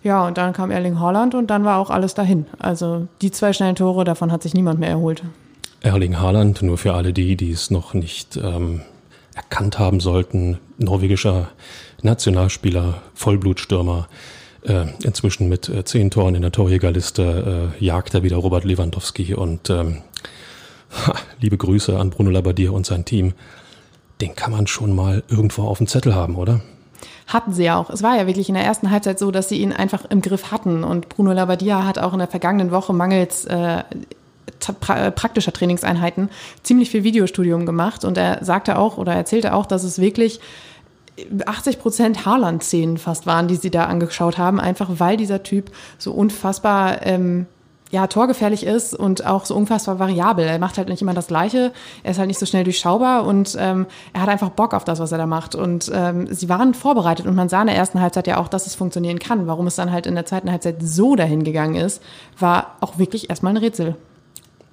Ja, 0.03 0.27
und 0.27 0.37
dann 0.37 0.53
kam 0.53 0.71
Erling 0.71 0.99
Haaland 0.99 1.35
und 1.35 1.49
dann 1.49 1.65
war 1.65 1.79
auch 1.79 1.91
alles 1.91 2.15
dahin. 2.15 2.47
Also 2.59 3.07
die 3.21 3.31
zwei 3.31 3.53
schnellen 3.53 3.77
Tore, 3.77 4.05
davon 4.05 4.33
hat 4.33 4.43
sich 4.43 4.55
niemand 4.55 4.81
mehr 4.81 4.89
erholt. 4.89 5.23
Erling 5.81 6.19
Haaland, 6.19 6.63
nur 6.63 6.79
für 6.79 6.95
alle 6.95 7.13
die, 7.13 7.37
die 7.37 7.53
es 7.53 7.71
noch 7.71 7.95
nicht 7.95 8.37
ähm, 8.37 8.83
erkannt 9.35 9.79
haben 9.79 10.01
sollten. 10.01 10.59
Norwegischer 10.79 11.49
Nationalspieler, 12.03 13.03
Vollblutstürmer, 13.15 14.09
äh, 14.63 14.87
inzwischen 15.03 15.49
mit 15.49 15.69
äh, 15.69 15.85
zehn 15.85 16.11
Toren 16.11 16.35
in 16.35 16.43
der 16.43 16.53
Torjägerliste, 16.53 17.73
äh, 17.81 17.85
jagt 17.85 18.15
er 18.15 18.23
wieder 18.23 18.37
Robert 18.37 18.65
Lewandowski 18.65 19.35
und 19.35 19.71
ähm, 19.71 19.99
ha, 21.07 21.15
liebe 21.41 21.57
Grüße 21.57 21.99
an 21.99 22.11
Bruno 22.11 22.31
Labbadia 22.31 22.71
und 22.71 22.87
sein 22.87 23.05
Team, 23.05 23.35
den 24.21 24.35
kann 24.37 24.53
man 24.53 24.67
schon 24.67 24.95
mal 24.95 25.23
irgendwo 25.29 25.63
auf 25.63 25.79
dem 25.79 25.87
Zettel 25.87 26.15
haben, 26.15 26.37
oder? 26.37 26.61
Hatten 27.27 27.53
sie 27.53 27.65
ja 27.65 27.77
auch. 27.77 27.91
Es 27.91 28.03
war 28.03 28.17
ja 28.17 28.27
wirklich 28.27 28.49
in 28.49 28.55
der 28.55 28.65
ersten 28.65 28.91
Halbzeit 28.91 29.19
so, 29.19 29.31
dass 29.31 29.49
sie 29.49 29.59
ihn 29.59 29.73
einfach 29.73 30.05
im 30.11 30.23
Griff 30.23 30.51
hatten. 30.53 30.85
Und 30.85 31.09
Bruno 31.09 31.33
Labbadia 31.33 31.85
hat 31.85 31.99
auch 31.99 32.13
in 32.13 32.19
der 32.19 32.29
vergangenen 32.29 32.71
Woche 32.71 32.93
mangels 32.93 33.45
äh, 33.47 33.83
pra 34.81 35.11
praktischer 35.11 35.53
Trainingseinheiten 35.53 36.31
ziemlich 36.63 36.91
viel 36.91 37.05
Videostudium 37.05 37.67
gemacht. 37.67 38.05
Und 38.05 38.19
er 38.19 38.45
sagte 38.45 38.79
auch 38.79 38.99
oder 38.99 39.15
erzählte 39.15 39.55
auch, 39.55 39.67
dass 39.67 39.83
es 39.83 39.99
wirklich 39.99 40.41
80 41.45 41.79
Prozent 41.79 42.27
Haaland-Szenen 42.27 42.97
fast 42.97 43.27
waren, 43.27 43.49
die 43.49 43.57
sie 43.57 43.71
da 43.71 43.85
angeschaut 43.85 44.39
haben, 44.39 44.61
einfach 44.61 44.89
weil 44.99 45.17
dieser 45.17 45.43
Typ 45.43 45.71
so 45.99 46.13
unfassbar 46.13 47.05
ähm, 47.07 47.47
ja, 47.93 48.07
torgefährlich 48.07 48.65
ist 48.65 48.95
und 48.95 49.27
auch 49.27 49.45
so 49.45 49.55
unfassbar 49.55 49.99
variabel. 49.99 50.47
Er 50.47 50.59
macht 50.59 50.79
halt 50.79 50.89
nicht 50.89 51.03
immer 51.03 51.13
das 51.13 51.27
Gleiche, 51.27 51.73
er 52.03 52.11
ist 52.13 52.19
halt 52.19 52.29
nicht 52.29 52.41
so 52.41 52.47
schnell 52.47 52.65
durchschaubar 52.65 53.27
und 53.27 53.55
ähm, 53.61 53.87
er 54.15 54.23
hat 54.23 54.31
einfach 54.31 54.49
Bock 54.49 54.73
auf 54.73 54.85
das, 54.85 54.99
was 54.99 55.13
er 55.13 55.19
da 55.19 55.27
macht. 55.27 55.55
Und 55.55 55.93
ähm, 55.95 56.27
sie 56.33 56.49
waren 56.49 56.73
vorbereitet 56.73 57.27
und 57.27 57.35
man 57.35 57.51
sah 57.51 57.61
in 57.61 57.67
der 57.67 57.77
ersten 57.77 58.01
Halbzeit 58.01 58.27
ja 58.27 58.39
auch, 58.39 58.49
dass 58.49 58.67
es 58.67 58.75
funktionieren 58.75 59.19
kann. 59.19 59.47
Warum 59.47 59.67
es 59.67 59.77
dann 59.77 59.93
halt 59.93 60.07
in 60.07 60.15
der 60.15 60.25
zweiten 60.25 60.51
Halbzeit 60.51 60.77
so 60.81 61.17
dahin 61.17 61.45
gegangen 61.45 61.75
ist, 61.75 62.03
war 62.39 62.77
auch 62.81 62.99
wirklich 62.99 63.29
erstmal 63.29 63.53
ein 63.53 63.59
Rätsel. 63.59 63.97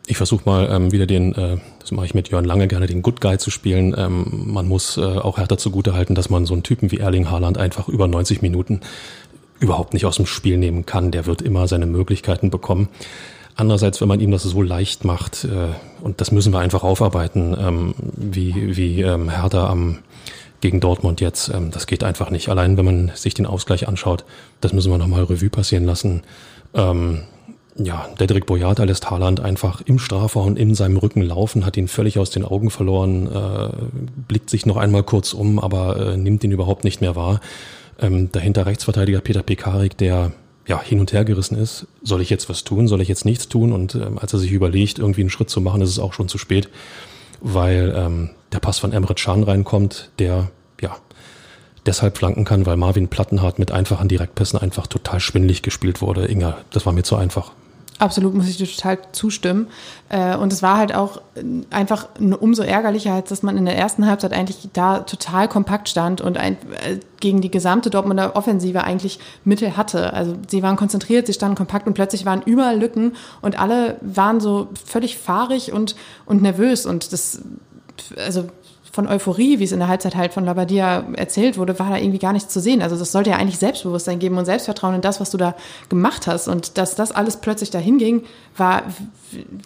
Ich 0.10 0.18
versuche 0.18 0.42
mal 0.46 0.68
ähm, 0.72 0.92
wieder 0.92 1.06
den, 1.06 1.36
äh, 1.36 1.58
das 1.80 1.92
mache 1.92 2.08
ich 2.08 2.16
mit 2.16 2.30
Jörn 2.30 2.44
Lange 2.44 2.68
gerne, 2.68 2.88
den 2.88 3.04
Good 3.04 3.22
Guy 3.22 3.38
zu 3.38 3.52
spielen. 3.52 3.94
Ähm, 3.96 4.26
man 4.48 4.68
muss 4.68 4.98
äh, 4.98 5.02
auch 5.02 5.38
härter 5.38 5.60
zugute 5.60 5.94
halten, 5.94 6.16
dass 6.16 6.32
man 6.32 6.48
so 6.48 6.56
einen 6.56 6.64
Typen 6.64 6.90
wie 6.90 6.98
Erling 6.98 7.30
Haaland 7.30 7.60
einfach 7.60 7.88
über 7.88 8.08
90 8.08 8.42
Minuten 8.42 8.82
überhaupt 9.60 9.94
nicht 9.94 10.08
aus 10.08 10.16
dem 10.16 10.26
Spiel 10.26 10.58
nehmen 10.58 10.88
kann. 10.88 11.12
Der 11.12 11.28
wird 11.28 11.44
immer 11.44 11.68
seine 11.68 11.86
Möglichkeiten 11.86 12.50
bekommen. 12.50 12.90
Andererseits, 13.56 14.02
wenn 14.02 14.08
man 14.08 14.20
ihm 14.20 14.32
das 14.32 14.42
so 14.42 14.64
leicht 14.64 15.06
macht, 15.06 15.44
äh, 15.44 15.76
und 16.02 16.22
das 16.22 16.32
müssen 16.32 16.54
wir 16.54 16.60
einfach 16.60 16.82
aufarbeiten, 16.82 17.56
ähm, 17.60 17.94
wie, 18.18 18.76
wie 18.76 19.04
ähm, 19.04 19.30
Hertha 19.30 19.70
am, 19.70 20.00
gegen 20.60 20.80
Dortmund 20.80 21.22
jetzt, 21.22 21.50
ähm, 21.50 21.70
das 21.70 21.86
geht 21.86 22.04
einfach 22.04 22.32
nicht. 22.32 22.50
Allein 22.50 22.78
wenn 22.78 22.86
man 22.86 23.12
sich 23.14 23.36
den 23.36 23.46
Ausgleich 23.46 23.88
anschaut, 23.88 24.26
das 24.60 24.74
müssen 24.74 24.92
wir 24.92 24.98
nochmal 24.98 25.26
Revue 25.26 25.52
passieren 25.52 25.86
lassen. 25.86 26.24
Ähm, 26.74 27.26
ja, 27.80 28.08
Dedrick 28.20 28.46
Boyata 28.46 28.84
lässt 28.84 29.10
Haaland 29.10 29.40
einfach 29.40 29.82
im 29.82 30.00
Strafraum 30.00 30.58
in 30.58 30.76
seinem 30.76 30.98
Rücken 30.98 31.22
laufen, 31.22 31.66
hat 31.66 31.78
ihn 31.78 31.88
völlig 31.88 32.20
aus 32.20 32.30
den 32.30 32.44
Augen 32.44 32.70
verloren, 32.70 33.28
äh, 33.28 33.70
blickt 34.28 34.50
sich 34.50 34.66
noch 34.66 34.78
einmal 34.78 35.04
kurz 35.04 35.34
um, 35.34 35.60
aber 35.60 36.14
äh, 36.14 36.18
nimmt 36.18 36.44
ihn 36.44 36.52
überhaupt 36.52 36.84
nicht 36.84 37.02
mehr 37.02 37.16
wahr. 37.16 37.40
Ähm, 38.00 38.32
dahinter 38.32 38.66
Rechtsverteidiger 38.66 39.22
Peter 39.22 39.44
Pekarik, 39.44 39.98
der 39.98 40.32
ja 40.68 40.82
hin 40.82 41.00
und 41.00 41.14
her 41.14 41.26
gerissen 41.26 41.58
ist. 41.58 41.88
Soll 42.04 42.22
ich 42.22 42.30
jetzt 42.30 42.50
was 42.50 42.64
tun? 42.64 42.88
Soll 42.88 43.02
ich 43.02 43.08
jetzt 43.08 43.26
nichts 43.26 43.50
tun? 43.50 43.74
Und 43.74 43.96
ähm, 43.96 44.20
als 44.20 44.34
er 44.34 44.40
sich 44.40 44.52
überlegt, 44.52 45.00
irgendwie 45.00 45.22
einen 45.22 45.30
Schritt 45.30 45.50
zu 45.50 45.62
machen, 45.62 45.82
ist 45.82 45.90
es 45.90 46.00
auch 46.00 46.14
schon 46.14 46.28
zu 46.28 46.38
spät, 46.38 46.70
weil 47.42 47.94
ähm, 47.96 48.30
der 48.52 48.60
Pass 48.60 48.80
von 48.80 48.92
Emre 48.92 49.16
Can 49.16 49.44
reinkommt, 49.44 50.12
der 50.20 50.52
ja 50.82 50.96
deshalb 51.86 52.18
flanken 52.18 52.46
kann, 52.46 52.66
weil 52.66 52.78
Marvin 52.78 53.08
Plattenhardt 53.08 53.58
mit 53.58 53.72
einfachen 53.72 54.08
Direktpässen 54.08 54.60
einfach 54.60 54.88
total 54.88 55.20
schwindlig 55.20 55.62
gespielt 55.62 56.02
wurde. 56.02 56.26
Inga, 56.26 56.58
das 56.72 56.86
war 56.86 56.94
mir 56.94 57.04
zu 57.04 57.16
einfach. 57.16 57.52
Absolut, 58.00 58.34
muss 58.34 58.48
ich 58.48 58.56
dir 58.56 58.66
total 58.66 58.98
zustimmen. 59.12 59.68
Äh, 60.08 60.38
und 60.38 60.54
es 60.54 60.64
war 60.64 60.78
halt 60.78 60.96
auch 60.96 61.18
äh, 61.36 61.44
einfach 61.70 62.08
umso 62.40 62.64
ärgerlicher, 62.64 63.14
als 63.14 63.28
dass 63.28 63.44
man 63.44 63.58
in 63.58 63.66
der 63.66 63.78
ersten 63.78 64.06
Halbzeit 64.06 64.32
eigentlich 64.32 64.70
da 64.72 65.00
total 65.00 65.50
kompakt 65.50 65.90
stand 65.90 66.22
und 66.22 66.38
ein, 66.38 66.54
äh, 66.54 67.00
gegen 67.20 67.42
die 67.42 67.52
gesamte 67.52 67.90
Dortmunder 67.90 68.38
Offensive 68.38 68.86
eigentlich 68.86 69.20
Mittel 69.44 69.76
hatte. 69.76 70.14
Also 70.14 70.36
sie 70.48 70.64
waren 70.64 70.78
konzentriert, 70.78 71.28
sie 71.28 71.34
standen 71.34 71.58
kompakt 71.58 71.88
und 71.88 71.94
plötzlich 71.94 72.26
waren 72.26 72.42
überall 72.42 72.80
Lücken 72.80 73.18
und 73.42 73.60
alle 73.60 73.98
waren 74.00 74.40
so 74.40 74.70
völlig 74.86 75.18
fahrig 75.18 75.74
und, 75.74 75.98
und 76.26 76.42
nervös. 76.42 76.86
Und 76.86 77.12
das, 77.12 77.42
also 78.16 78.46
von 79.00 79.08
Euphorie, 79.08 79.60
wie 79.60 79.64
es 79.64 79.72
in 79.72 79.80
der 79.80 79.88
Halbzeit 79.88 80.18
halt 80.18 80.34
von 80.34 80.44
Labadia 80.44 81.06
erzählt 81.16 81.58
wurde, 81.58 81.80
war 81.80 81.90
da 81.90 81.96
irgendwie 81.96 82.20
gar 82.20 82.34
nichts 82.34 82.52
zu 82.52 82.60
sehen. 82.60 82.82
Also 82.82 82.98
das 82.98 83.14
sollte 83.14 83.30
ja 83.30 83.38
eigentlich 83.38 83.58
Selbstbewusstsein 83.58 84.20
geben 84.20 84.38
und 84.38 84.44
Selbstvertrauen 84.44 84.96
in 84.96 85.00
das, 85.00 85.22
was 85.22 85.32
du 85.32 85.38
da 85.38 85.56
gemacht 85.88 86.28
hast. 86.28 86.50
Und 86.50 86.78
dass 86.78 86.96
das 86.96 87.14
alles 87.14 87.38
plötzlich 87.38 87.70
dahin 87.70 87.98
ging, 87.98 88.24
war 88.58 88.84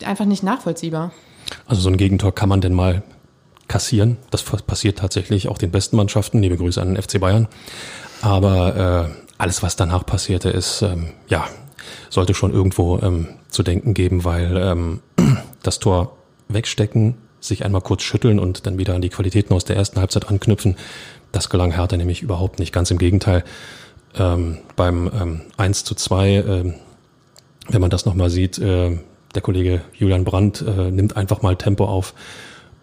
einfach 0.06 0.26
nicht 0.26 0.44
nachvollziehbar. 0.44 1.14
Also 1.66 1.82
so 1.82 1.90
ein 1.90 1.98
Gegentor 1.98 2.36
kann 2.36 2.48
man 2.48 2.62
denn 2.62 2.74
mal 2.74 3.02
kassieren. 3.68 4.18
Das 4.30 4.44
passiert 4.44 5.00
tatsächlich 5.00 5.48
auch 5.48 5.58
den 5.58 5.72
besten 5.72 5.96
Mannschaften. 5.96 6.40
Liebe 6.40 6.58
Grüße 6.58 6.80
an 6.80 6.94
den 6.94 7.02
FC 7.02 7.20
Bayern. 7.20 7.48
Aber 8.22 9.10
äh, 9.10 9.32
alles, 9.40 9.64
was 9.64 9.76
danach 9.76 10.06
passierte, 10.06 10.52
ist, 10.52 10.84
ähm, 10.84 11.08
ja, 11.28 11.48
sollte 12.12 12.36
schon 12.36 12.54
irgendwo 12.54 13.00
ähm, 13.00 13.30
zu 13.50 13.64
denken 13.64 13.96
geben, 13.96 14.26
weil 14.26 14.56
ähm, 14.58 15.00
das 15.64 15.80
Tor 15.80 16.18
wegstecken 16.50 17.16
sich 17.46 17.66
einmal 17.66 17.82
kurz 17.82 18.04
schütteln 18.04 18.40
und 18.40 18.66
dann 18.66 18.78
wieder 18.78 18.96
an 18.96 19.02
die 19.02 19.10
Qualitäten 19.10 19.54
aus 19.54 19.66
der 19.66 19.76
ersten 19.76 20.00
Halbzeit 20.00 20.30
anknüpfen. 20.30 20.76
Das 21.32 21.50
gelang 21.50 21.72
Hertha 21.72 21.98
nämlich 21.98 22.22
überhaupt 22.22 22.60
nicht. 22.60 22.72
Ganz 22.74 22.92
im 22.92 22.98
Gegenteil. 22.98 23.44
Ähm, 24.16 24.60
beim 24.76 25.12
ähm, 25.14 25.42
1 25.58 25.84
zu 25.84 25.96
2, 25.96 26.30
äh, 26.36 26.74
wenn 27.70 27.82
man 27.82 27.90
das 27.90 28.06
nochmal 28.06 28.30
sieht, 28.30 28.60
äh, 28.60 28.98
der 29.34 29.42
Kollege 29.42 29.82
Julian 29.94 30.24
Brandt 30.24 30.62
äh, 30.62 30.92
nimmt 30.92 31.18
einfach 31.18 31.42
mal 31.42 31.56
Tempo 31.56 31.86
auf 31.86 32.14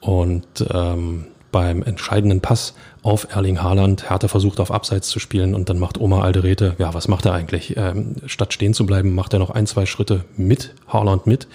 und 0.00 0.66
ähm, 0.72 1.26
beim 1.52 1.82
entscheidenden 1.82 2.40
Pass 2.40 2.74
auf 3.02 3.28
Erling 3.34 3.62
Haaland, 3.62 4.08
Hertha 4.10 4.28
versucht 4.28 4.60
auf 4.60 4.70
Abseits 4.70 5.08
zu 5.08 5.18
spielen 5.18 5.54
und 5.54 5.68
dann 5.68 5.78
macht 5.78 6.00
Oma 6.00 6.22
Alderete, 6.22 6.74
ja, 6.78 6.94
was 6.94 7.08
macht 7.08 7.26
er 7.26 7.34
eigentlich? 7.34 7.76
Ähm, 7.76 8.16
statt 8.26 8.52
stehen 8.52 8.74
zu 8.74 8.86
bleiben, 8.86 9.14
macht 9.14 9.32
er 9.32 9.38
noch 9.38 9.50
ein, 9.50 9.66
zwei 9.66 9.86
Schritte 9.86 10.24
mit 10.36 10.74
Haaland 10.88 11.26
mit 11.26 11.48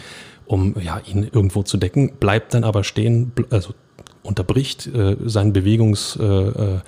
um 0.46 0.76
ja, 0.82 1.00
ihn 1.06 1.24
irgendwo 1.24 1.64
zu 1.64 1.78
decken, 1.78 2.14
bleibt 2.20 2.54
dann 2.54 2.64
aber 2.64 2.84
stehen, 2.84 3.32
also 3.50 3.74
unterbricht 4.24 4.88
äh, 4.88 5.16
seinen 5.24 5.54
Bewegungsablauf, 5.54 6.84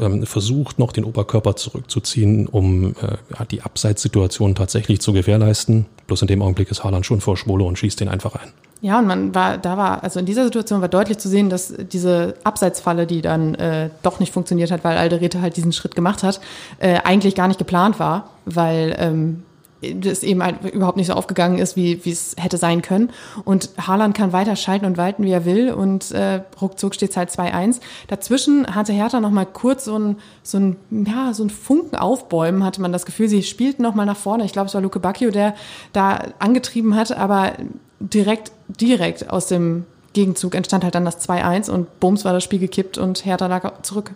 äh, 0.00 0.04
ähm, 0.04 0.26
versucht 0.26 0.78
noch 0.78 0.92
den 0.92 1.04
Oberkörper 1.04 1.56
zurückzuziehen, 1.56 2.46
um 2.46 2.94
äh, 2.94 3.16
die 3.50 3.62
Abseitssituation 3.62 4.54
tatsächlich 4.54 5.00
zu 5.00 5.12
gewährleisten. 5.12 5.86
Bloß 6.06 6.22
in 6.22 6.28
dem 6.28 6.42
Augenblick 6.42 6.70
ist 6.70 6.84
Haaland 6.84 7.04
schon 7.04 7.20
vor 7.20 7.36
Schwole 7.36 7.64
und 7.64 7.78
schießt 7.78 8.00
den 8.00 8.08
einfach 8.08 8.34
ein. 8.36 8.52
Ja, 8.82 8.98
und 8.98 9.06
man 9.06 9.34
war, 9.34 9.58
da 9.58 9.76
war, 9.76 10.02
also 10.02 10.20
in 10.20 10.26
dieser 10.26 10.44
Situation 10.44 10.80
war 10.80 10.88
deutlich 10.88 11.18
zu 11.18 11.28
sehen, 11.28 11.50
dass 11.50 11.74
diese 11.76 12.34
Abseitsfalle, 12.44 13.06
die 13.06 13.20
dann 13.20 13.54
äh, 13.56 13.90
doch 14.02 14.20
nicht 14.20 14.32
funktioniert 14.32 14.70
hat, 14.70 14.84
weil 14.84 14.96
Alderete 14.96 15.42
halt 15.42 15.56
diesen 15.56 15.72
Schritt 15.72 15.94
gemacht 15.94 16.22
hat, 16.22 16.40
äh, 16.78 16.98
eigentlich 17.04 17.34
gar 17.34 17.46
nicht 17.46 17.58
geplant 17.58 17.98
war, 17.98 18.30
weil 18.46 18.96
ähm, 18.98 19.42
das 19.82 20.22
eben 20.22 20.42
halt 20.42 20.62
überhaupt 20.72 20.96
nicht 20.96 21.06
so 21.06 21.14
aufgegangen 21.14 21.58
ist, 21.58 21.74
wie, 21.76 22.00
es 22.04 22.34
hätte 22.38 22.58
sein 22.58 22.82
können. 22.82 23.10
Und 23.44 23.70
Haaland 23.78 24.16
kann 24.16 24.32
weiter 24.32 24.56
schalten 24.56 24.84
und 24.84 24.96
walten, 24.96 25.24
wie 25.24 25.30
er 25.30 25.44
will. 25.44 25.72
Und 25.72 26.12
äh, 26.12 26.42
ruckzuck 26.60 26.94
steht 26.94 27.10
es 27.10 27.16
halt 27.16 27.30
2-1. 27.30 27.80
Dazwischen 28.08 28.74
hatte 28.74 28.92
Hertha 28.92 29.20
noch 29.20 29.30
mal 29.30 29.46
kurz 29.46 29.86
so 29.86 29.98
ein, 29.98 30.16
so 30.42 30.58
ein, 30.58 30.76
ja, 30.90 31.32
so 31.32 31.44
ein 31.44 31.50
Funken 31.50 31.96
aufbäumen, 31.96 32.64
hatte 32.64 32.82
man 32.82 32.92
das 32.92 33.06
Gefühl. 33.06 33.28
Sie 33.28 33.42
spielten 33.42 33.82
noch 33.82 33.94
mal 33.94 34.06
nach 34.06 34.16
vorne. 34.16 34.44
Ich 34.44 34.52
glaube, 34.52 34.66
es 34.66 34.74
war 34.74 34.82
Luke 34.82 35.00
Bacchio, 35.00 35.30
der 35.30 35.54
da 35.92 36.24
angetrieben 36.38 36.94
hat. 36.94 37.16
Aber 37.16 37.52
direkt, 38.00 38.52
direkt 38.68 39.30
aus 39.30 39.46
dem 39.46 39.86
Gegenzug 40.12 40.54
entstand 40.54 40.84
halt 40.84 40.94
dann 40.94 41.04
das 41.04 41.26
2-1 41.26 41.70
und 41.70 42.00
bums 42.00 42.24
war 42.24 42.32
das 42.32 42.44
Spiel 42.44 42.58
gekippt 42.58 42.98
und 42.98 43.24
Hertha 43.24 43.46
lag 43.46 43.82
zurück. 43.82 44.12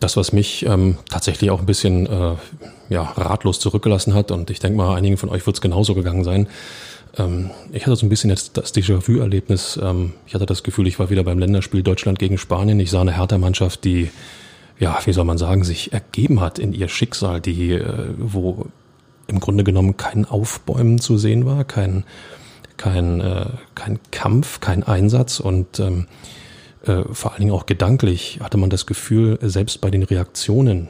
Das, 0.00 0.16
was 0.16 0.32
mich 0.32 0.64
ähm, 0.66 0.96
tatsächlich 1.10 1.50
auch 1.50 1.60
ein 1.60 1.66
bisschen 1.66 2.06
äh, 2.06 2.34
ja, 2.88 3.02
ratlos 3.02 3.60
zurückgelassen 3.60 4.14
hat, 4.14 4.30
und 4.30 4.50
ich 4.50 4.58
denke 4.58 4.76
mal, 4.76 4.96
einigen 4.96 5.18
von 5.18 5.28
euch 5.28 5.46
wird 5.46 5.56
es 5.56 5.60
genauso 5.60 5.94
gegangen 5.94 6.24
sein. 6.24 6.48
Ähm, 7.18 7.50
ich 7.72 7.86
hatte 7.86 7.96
so 7.96 8.06
ein 8.06 8.08
bisschen 8.08 8.30
jetzt 8.30 8.56
das 8.56 8.74
Déjà-vu-Erlebnis. 8.74 9.78
Ähm, 9.82 10.14
ich 10.26 10.34
hatte 10.34 10.46
das 10.46 10.62
Gefühl, 10.62 10.86
ich 10.86 10.98
war 10.98 11.10
wieder 11.10 11.24
beim 11.24 11.38
Länderspiel 11.38 11.82
Deutschland 11.82 12.18
gegen 12.18 12.38
Spanien. 12.38 12.80
Ich 12.80 12.90
sah 12.90 13.00
eine 13.00 13.16
Hertha-Mannschaft, 13.16 13.84
die, 13.84 14.10
ja, 14.78 14.98
wie 15.04 15.12
soll 15.12 15.24
man 15.24 15.38
sagen, 15.38 15.64
sich 15.64 15.92
ergeben 15.92 16.40
hat 16.40 16.58
in 16.58 16.72
ihr 16.72 16.88
Schicksal, 16.88 17.40
die, 17.40 17.72
äh, 17.72 18.08
wo 18.16 18.66
im 19.26 19.40
Grunde 19.40 19.64
genommen 19.64 19.96
kein 19.96 20.24
Aufbäumen 20.24 20.98
zu 20.98 21.16
sehen 21.16 21.46
war, 21.46 21.64
kein, 21.64 22.04
kein, 22.76 23.20
äh, 23.20 23.46
kein 23.74 24.00
Kampf, 24.10 24.60
kein 24.60 24.82
Einsatz 24.82 25.40
und 25.40 25.78
ähm, 25.78 26.06
äh, 26.84 27.02
vor 27.12 27.32
allen 27.32 27.40
Dingen 27.40 27.52
auch 27.52 27.66
gedanklich 27.66 28.40
hatte 28.42 28.58
man 28.58 28.70
das 28.70 28.86
Gefühl, 28.86 29.38
selbst 29.42 29.80
bei 29.80 29.90
den 29.90 30.02
Reaktionen 30.02 30.88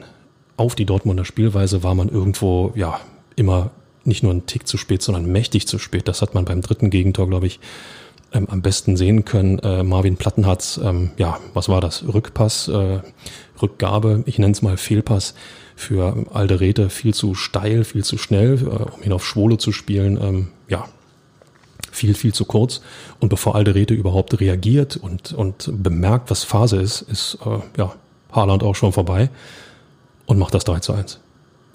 auf 0.57 0.75
die 0.75 0.85
Dortmunder 0.85 1.25
Spielweise 1.25 1.83
war 1.83 1.95
man 1.95 2.09
irgendwo, 2.09 2.71
ja, 2.75 2.99
immer 3.35 3.71
nicht 4.03 4.23
nur 4.23 4.31
einen 4.31 4.45
Tick 4.45 4.67
zu 4.67 4.77
spät, 4.77 5.01
sondern 5.01 5.25
mächtig 5.25 5.67
zu 5.67 5.79
spät. 5.79 6.07
Das 6.07 6.21
hat 6.21 6.33
man 6.33 6.45
beim 6.45 6.61
dritten 6.61 6.89
Gegentor, 6.89 7.27
glaube 7.27 7.47
ich, 7.47 7.59
ähm, 8.33 8.47
am 8.49 8.61
besten 8.61 8.97
sehen 8.97 9.25
können. 9.25 9.59
Äh, 9.59 9.83
Marvin 9.83 10.17
Plattenhardt, 10.17 10.79
ähm, 10.83 11.11
ja, 11.17 11.39
was 11.53 11.69
war 11.69 11.81
das? 11.81 12.03
Rückpass, 12.07 12.67
äh, 12.67 12.99
Rückgabe, 13.61 14.23
ich 14.25 14.39
nenne 14.39 14.53
es 14.53 14.61
mal 14.61 14.77
Fehlpass 14.77 15.35
für 15.75 16.25
Alderete, 16.33 16.89
viel 16.89 17.13
zu 17.13 17.35
steil, 17.35 17.83
viel 17.83 18.03
zu 18.03 18.17
schnell, 18.17 18.59
äh, 18.61 18.91
um 18.91 19.03
ihn 19.03 19.13
auf 19.13 19.25
Schwole 19.25 19.57
zu 19.57 19.71
spielen. 19.71 20.19
Ähm, 20.21 20.47
ja, 20.67 20.87
viel, 21.91 22.13
viel 22.13 22.33
zu 22.33 22.45
kurz. 22.45 22.81
Und 23.19 23.29
bevor 23.29 23.55
Alderete 23.55 23.93
überhaupt 23.93 24.39
reagiert 24.39 24.97
und, 24.97 25.33
und 25.33 25.69
bemerkt, 25.71 26.29
was 26.29 26.43
Phase 26.43 26.77
ist, 26.77 27.01
ist 27.01 27.37
äh, 27.45 27.59
ja, 27.77 27.93
Haaland 28.31 28.63
auch 28.63 28.75
schon 28.75 28.93
vorbei 28.93 29.29
und 30.25 30.37
macht 30.39 30.53
das 30.53 30.63
3 30.63 30.79
zu 30.79 30.93
1. 30.93 31.19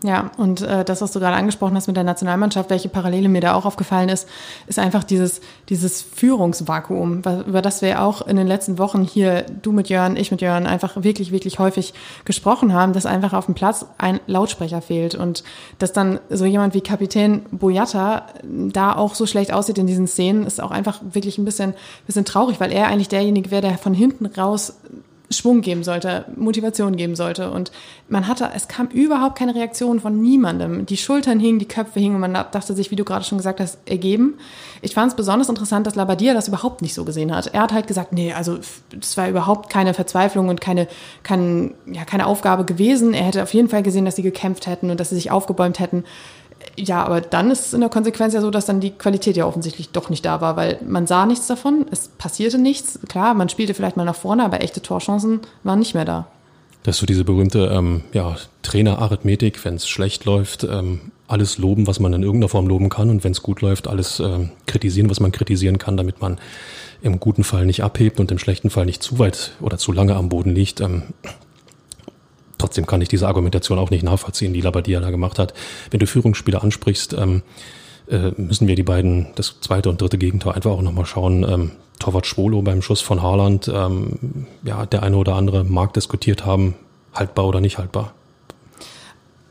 Ja, 0.03 0.31
und 0.37 0.61
äh, 0.61 0.85
das, 0.85 1.01
was 1.01 1.13
du 1.13 1.21
gerade 1.21 1.37
angesprochen 1.37 1.75
hast 1.75 1.87
mit 1.87 1.97
der 1.97 2.05
Nationalmannschaft, 2.05 2.69
welche 2.69 2.91
Parallele 2.91 3.31
mir 3.31 3.41
da 3.41 3.55
auch 3.55 3.65
aufgefallen 3.65 4.11
ist, 4.11 4.29
ist 4.67 4.79
einfach 4.79 5.05
dieses, 5.05 5.41
dieses 5.71 6.03
Führungsvakuum, 6.03 7.23
über 7.47 7.63
das 7.63 7.81
wir 7.81 8.03
auch 8.03 8.27
in 8.27 8.37
den 8.37 8.47
letzten 8.47 8.79
Wochen 8.79 9.03
hier, 9.03 9.47
du 9.63 9.73
mit 9.73 9.89
Jörn, 9.89 10.17
ich 10.17 10.31
mit 10.31 10.43
Jörn, 10.43 10.67
einfach 10.67 11.03
wirklich, 11.03 11.33
wirklich 11.33 11.59
häufig 11.59 11.95
gesprochen 12.27 12.75
haben, 12.75 12.93
dass 12.93 13.07
einfach 13.07 13.33
auf 13.33 13.47
dem 13.47 13.55
Platz 13.55 13.87
ein 13.97 14.21
Lautsprecher 14.27 14.83
fehlt 14.83 15.15
und 15.15 15.45
dass 15.79 15.95
dann 15.95 16.21
so 16.29 16.45
jemand 16.45 16.75
wie 16.75 16.83
Kapitän 16.83 17.47
Boyata 17.51 18.27
da 18.45 18.95
auch 18.95 19.15
so 19.15 19.25
schlecht 19.25 19.51
aussieht 19.51 19.79
in 19.79 19.87
diesen 19.87 20.07
Szenen, 20.07 20.45
ist 20.45 20.63
auch 20.63 20.73
einfach 20.73 21.01
wirklich 21.11 21.39
ein 21.39 21.47
bisschen, 21.47 21.73
bisschen 22.07 22.27
traurig, 22.27 22.61
weil 22.61 22.71
er 22.71 22.89
eigentlich 22.89 23.09
derjenige 23.09 23.51
wäre, 23.51 23.63
der 23.63 23.79
von 23.79 23.95
hinten 23.95 24.27
raus 24.27 24.75
Schwung 25.31 25.61
geben 25.61 25.83
sollte, 25.83 26.25
Motivation 26.37 26.97
geben 26.97 27.17
sollte. 27.17 27.51
Und 27.51 27.73
man 28.09 28.29
hatte, 28.29 28.51
es 28.55 28.69
kam 28.69 28.87
überhaupt 28.89 29.37
keine 29.37 29.55
Reaktion 29.55 30.01
von 30.01 30.21
niemandem. 30.21 30.87
Die 30.87 30.97
Schultern 30.97 31.41
hingen, 31.41 31.59
die 31.59 31.67
Köpfe 31.67 31.99
hingen 31.99 32.15
und 32.15 32.21
man 32.21 32.33
dachte 32.33 32.75
sich, 32.75 32.91
wie 32.91 32.97
du 32.97 33.05
gerade 33.05 33.25
schon 33.25 33.39
gesagt 33.39 33.61
hast, 33.61 33.79
ergeben. 33.87 34.35
Ich 34.83 34.95
fand 34.95 35.11
es 35.11 35.17
besonders 35.17 35.49
interessant, 35.49 35.87
dass 35.87 35.97
Labadia 35.97 36.33
das 36.33 36.49
überhaupt 36.49 36.81
nicht 36.81 36.95
so 36.95 37.05
gesehen 37.05 37.35
hat. 37.35 37.49
Er 37.49 37.63
hat 37.63 37.73
halt 37.73 37.87
gesagt, 37.89 38.13
nee, 38.13 38.33
also 38.33 38.59
es 39.01 39.17
war 39.17 39.29
überhaupt 39.29 39.69
keine 39.69 39.95
Verzweiflung 39.95 40.49
und 40.49 40.61
keine, 40.61 40.87
kein, 41.23 41.75
ja, 41.87 42.05
keine 42.05 42.27
Aufgabe 42.27 42.65
gewesen. 42.65 43.13
Er 43.13 43.25
hätte 43.25 43.43
auf 43.43 43.53
jeden 43.53 43.69
Fall 43.69 43.83
gesehen, 43.83 44.05
dass 44.05 44.17
sie 44.17 44.23
gekämpft 44.23 44.67
hätten 44.67 44.91
und 44.91 45.01
dass 45.01 45.09
sie 45.09 45.17
sich 45.17 45.31
aufgebäumt 45.31 45.81
hätten. 45.81 46.05
Ja, 46.77 47.05
aber 47.05 47.21
dann 47.21 47.51
ist 47.51 47.67
es 47.67 47.73
in 47.73 47.81
der 47.81 47.89
Konsequenz 47.89 48.35
ja 48.35 48.41
so, 48.41 48.51
dass 48.51 48.67
dann 48.67 48.81
die 48.81 48.91
Qualität 48.91 49.37
ja 49.37 49.47
offensichtlich 49.47 49.91
doch 49.91 50.11
nicht 50.11 50.25
da 50.25 50.41
war, 50.41 50.57
weil 50.57 50.79
man 50.87 51.07
sah 51.07 51.27
nichts 51.27 51.47
davon, 51.47 51.87
es 51.91 52.09
passierte 52.09 52.59
nichts. 52.59 52.99
Klar, 53.09 53.35
man 53.35 53.49
spielte 53.49 53.75
vielleicht 53.75 53.97
mal 53.97 54.05
nach 54.05 54.15
vorne, 54.15 54.45
aber 54.45 54.63
echte 54.63 54.83
Torchancen 54.83 55.41
waren 55.63 55.79
nicht 55.79 55.95
mehr 55.95 56.05
da. 56.05 56.27
Das 56.83 56.97
ist 56.97 57.01
so 57.01 57.07
diese 57.07 57.25
berühmte 57.25 57.71
ähm, 57.73 58.03
ja, 58.13 58.37
Trainerarithmetik, 58.63 59.65
wenn 59.65 59.75
es 59.75 59.89
schlecht 59.89 60.25
läuft, 60.25 60.65
ähm, 60.65 61.13
alles 61.27 61.59
loben, 61.59 61.87
was 61.87 61.99
man 61.99 62.13
in 62.13 62.23
irgendeiner 62.23 62.49
Form 62.49 62.69
loben 62.69 62.89
kann 62.89 63.11
und 63.11 63.25
wenn 63.25 63.33
es 63.33 63.43
gut 63.43 63.61
läuft, 63.61 63.89
alles 63.89 64.21
ähm, 64.21 64.51
kritisieren, 64.67 65.11
was 65.11 65.19
man 65.19 65.33
kritisieren 65.33 65.79
kann, 65.79 65.97
damit 65.97 66.21
man 66.21 66.39
im 67.03 67.19
guten 67.19 67.43
Fall 67.43 67.67
nicht 67.67 67.83
abhebt 67.83 68.21
und 68.21 68.31
im 68.31 68.39
schlechten 68.39 68.71
Fall 68.71 68.87
nicht 68.87 69.03
zu 69.03 69.19
weit 69.19 69.53
oder 69.61 69.79
zu 69.79 69.93
lange 69.93 70.15
am 70.15 70.29
Boden 70.29 70.55
liegt. 70.55 70.81
Ähm, 70.81 71.03
Trotzdem 72.67 72.85
kann 72.85 73.01
ich 73.01 73.09
diese 73.09 73.29
Argumentation 73.29 73.79
auch 73.79 73.91
nicht 73.91 74.03
nachvollziehen, 74.03 74.53
die 74.53 74.61
Labadia 74.61 74.99
da 74.99 75.11
gemacht 75.11 75.39
hat. 75.39 75.55
Wenn 75.93 76.01
du 76.01 76.07
Führungsspieler 76.09 76.65
ansprichst, 76.65 77.13
ähm, 77.13 77.43
äh, 78.09 78.33
müssen 78.37 78.67
wir 78.67 78.75
die 78.75 78.83
beiden, 78.83 79.29
das 79.37 79.61
zweite 79.61 79.89
und 79.89 80.01
dritte 80.01 80.19
Gegentor 80.19 80.57
einfach 80.57 80.73
auch 80.73 80.83
nochmal 80.83 81.07
schauen. 81.07 81.45
Ähm, 81.49 81.71
Torwart 82.01 82.27
Schwolo 82.27 82.63
beim 82.63 82.83
Schuss 82.83 83.01
von 83.01 83.23
Haaland, 83.23 83.71
ähm, 83.73 84.49
ja, 84.65 84.85
der 84.85 85.05
eine 85.05 85.17
oder 85.17 85.37
andere 85.37 85.63
mag 85.63 85.95
diskutiert 85.95 86.45
haben, 86.45 86.75
haltbar 87.15 87.47
oder 87.47 87.61
nicht 87.61 87.79
haltbar. 87.79 88.15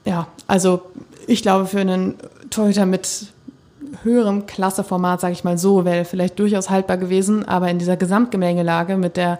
Ja, 0.03 0.27
also 0.45 0.81
ich 1.25 1.41
glaube, 1.41 1.67
für 1.67 1.79
einen 1.79 2.15
Torhüter 2.49 2.85
mit 2.85 3.27
höherem 4.03 4.45
Klasseformat, 4.45 5.21
sage 5.21 5.31
ich 5.31 5.45
mal 5.45 5.57
so, 5.57 5.85
wäre 5.85 6.03
vielleicht 6.03 6.37
durchaus 6.37 6.69
haltbar 6.69 6.97
gewesen, 6.97 7.47
aber 7.47 7.69
in 7.69 7.79
dieser 7.79 7.95
Gesamtgemengelage 7.95 8.97
mit 8.97 9.15
der 9.15 9.39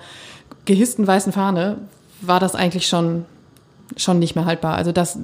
gehissten 0.63 1.05
weißen 1.05 1.34
Fahne 1.34 1.79
war 2.22 2.39
das 2.39 2.55
eigentlich 2.55 2.88
schon 2.88 3.25
schon 3.97 4.19
nicht 4.19 4.35
mehr 4.35 4.45
haltbar. 4.45 4.75
Also 4.75 4.91
das, 4.91 5.17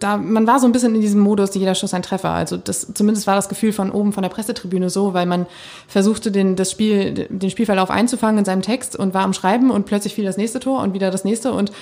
da, 0.00 0.16
man 0.16 0.46
war 0.46 0.58
so 0.60 0.66
ein 0.66 0.72
bisschen 0.72 0.94
in 0.94 1.00
diesem 1.00 1.20
Modus, 1.20 1.54
jeder 1.54 1.74
Schuss 1.74 1.94
ein 1.94 2.02
Treffer. 2.02 2.30
Also 2.30 2.56
das, 2.56 2.92
zumindest 2.94 3.26
war 3.26 3.34
das 3.34 3.48
Gefühl 3.48 3.72
von 3.72 3.90
oben 3.90 4.12
von 4.12 4.22
der 4.22 4.30
Pressetribüne 4.30 4.90
so, 4.90 5.14
weil 5.14 5.26
man 5.26 5.46
versuchte, 5.86 6.30
den, 6.30 6.56
das 6.56 6.70
Spiel, 6.70 7.26
den 7.28 7.50
Spielverlauf 7.50 7.90
einzufangen 7.90 8.38
in 8.38 8.44
seinem 8.44 8.62
Text 8.62 8.96
und 8.96 9.14
war 9.14 9.22
am 9.22 9.32
Schreiben 9.32 9.70
und 9.70 9.86
plötzlich 9.86 10.14
fiel 10.14 10.24
das 10.24 10.36
nächste 10.36 10.60
Tor 10.60 10.82
und 10.82 10.94
wieder 10.94 11.10
das 11.10 11.24
nächste 11.24 11.52
und 11.52 11.72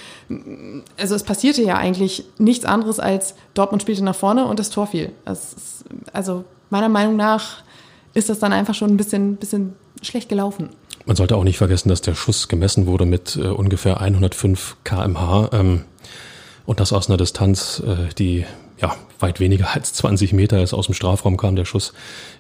also 0.98 1.14
es 1.14 1.22
passierte 1.22 1.62
ja 1.62 1.76
eigentlich 1.76 2.24
nichts 2.38 2.64
anderes 2.64 3.00
als 3.00 3.34
Dortmund 3.54 3.82
spielte 3.82 4.04
nach 4.04 4.16
vorne 4.16 4.46
und 4.46 4.58
das 4.58 4.70
Tor 4.70 4.86
fiel. 4.86 5.12
Ist, 5.30 5.84
also 6.12 6.44
meiner 6.70 6.88
Meinung 6.88 7.16
nach 7.16 7.62
ist 8.14 8.28
das 8.28 8.38
dann 8.38 8.52
einfach 8.52 8.74
schon 8.74 8.90
ein 8.90 8.96
bisschen, 8.96 9.36
bisschen 9.36 9.74
schlecht 10.02 10.28
gelaufen. 10.28 10.70
Man 11.06 11.16
sollte 11.16 11.36
auch 11.36 11.44
nicht 11.44 11.58
vergessen, 11.58 11.90
dass 11.90 12.00
der 12.00 12.14
Schuss 12.14 12.48
gemessen 12.48 12.86
wurde 12.86 13.04
mit 13.04 13.36
äh, 13.36 13.48
ungefähr 13.48 14.00
105 14.00 14.76
kmh 14.84 15.50
ähm, 15.52 15.84
und 16.66 16.80
das 16.80 16.92
aus 16.92 17.08
einer 17.08 17.18
Distanz, 17.18 17.82
äh, 17.86 18.12
die 18.18 18.46
ja 18.80 18.96
weit 19.20 19.40
weniger 19.40 19.74
als 19.74 19.92
20 19.94 20.32
Meter 20.32 20.62
ist. 20.62 20.72
Aus 20.72 20.86
dem 20.86 20.94
Strafraum 20.94 21.36
kam 21.36 21.56
der 21.56 21.64
Schuss 21.64 21.92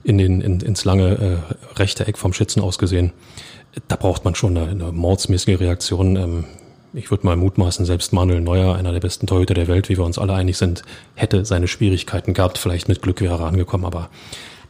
in 0.02 0.18
den, 0.18 0.40
in, 0.40 0.60
ins 0.60 0.84
lange 0.84 1.42
äh, 1.74 1.78
rechte 1.78 2.06
Eck 2.06 2.18
vom 2.18 2.32
Schützen 2.32 2.60
ausgesehen. 2.62 3.12
Da 3.88 3.96
braucht 3.96 4.24
man 4.24 4.34
schon 4.34 4.56
eine, 4.56 4.70
eine 4.70 4.92
mordsmäßige 4.92 5.60
Reaktion. 5.60 6.16
Ähm, 6.16 6.44
ich 6.94 7.10
würde 7.10 7.26
mal 7.26 7.36
mutmaßen, 7.36 7.84
selbst 7.84 8.12
Manuel 8.12 8.40
Neuer, 8.40 8.76
einer 8.76 8.92
der 8.92 9.00
besten 9.00 9.26
Torhüter 9.26 9.54
der 9.54 9.66
Welt, 9.66 9.88
wie 9.88 9.98
wir 9.98 10.04
uns 10.04 10.16
alle 10.16 10.32
einig 10.32 10.56
sind, 10.56 10.84
hätte 11.16 11.44
seine 11.44 11.66
Schwierigkeiten 11.66 12.34
gehabt. 12.34 12.56
Vielleicht 12.56 12.88
mit 12.88 13.02
Glück 13.02 13.20
wäre 13.20 13.42
er 13.42 13.46
angekommen, 13.46 13.84
aber 13.84 14.10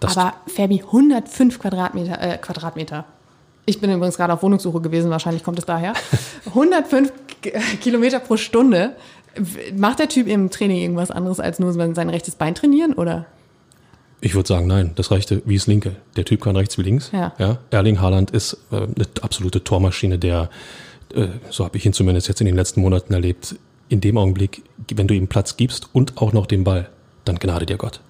das 0.00 0.16
aber 0.16 0.34
Fabi, 0.46 0.82
105 0.82 1.58
Quadratmeter, 1.58 2.20
äh, 2.20 2.38
Quadratmeter. 2.38 3.04
Ich 3.66 3.80
bin 3.80 3.90
übrigens 3.90 4.16
gerade 4.16 4.32
auf 4.32 4.42
Wohnungssuche 4.42 4.80
gewesen, 4.80 5.10
wahrscheinlich 5.10 5.42
kommt 5.42 5.58
es 5.58 5.64
daher. 5.64 5.94
105 6.46 7.12
Kilometer 7.80 8.18
pro 8.18 8.36
Stunde. 8.36 8.96
Macht 9.76 9.98
der 9.98 10.08
Typ 10.08 10.28
im 10.28 10.50
Training 10.50 10.78
irgendwas 10.78 11.10
anderes 11.10 11.40
als 11.40 11.58
nur 11.58 11.72
sein 11.72 12.08
rechtes 12.08 12.36
Bein 12.36 12.54
trainieren, 12.54 12.92
oder? 12.92 13.26
Ich 14.20 14.34
würde 14.34 14.46
sagen, 14.46 14.66
nein, 14.66 14.92
das 14.94 15.10
reichte 15.10 15.42
wie 15.44 15.56
es 15.56 15.66
linke. 15.66 15.96
Der 16.16 16.24
Typ 16.24 16.42
kann 16.42 16.56
rechts 16.56 16.78
wie 16.78 16.82
links. 16.82 17.10
Ja. 17.12 17.34
ja. 17.38 17.58
Erling 17.70 18.00
Haaland 18.00 18.30
ist 18.30 18.56
äh, 18.70 18.76
eine 18.76 19.06
absolute 19.20 19.64
Tormaschine, 19.64 20.18
der, 20.18 20.50
äh, 21.14 21.26
so 21.50 21.64
habe 21.64 21.76
ich 21.76 21.84
ihn 21.84 21.92
zumindest 21.92 22.28
jetzt 22.28 22.40
in 22.40 22.46
den 22.46 22.56
letzten 22.56 22.80
Monaten 22.80 23.12
erlebt, 23.12 23.56
in 23.88 24.00
dem 24.00 24.16
Augenblick, 24.16 24.62
wenn 24.94 25.08
du 25.08 25.14
ihm 25.14 25.28
Platz 25.28 25.56
gibst 25.56 25.88
und 25.92 26.16
auch 26.16 26.32
noch 26.32 26.46
den 26.46 26.64
Ball, 26.64 26.88
dann 27.24 27.38
gnade 27.38 27.66
dir 27.66 27.76
Gott. 27.76 28.00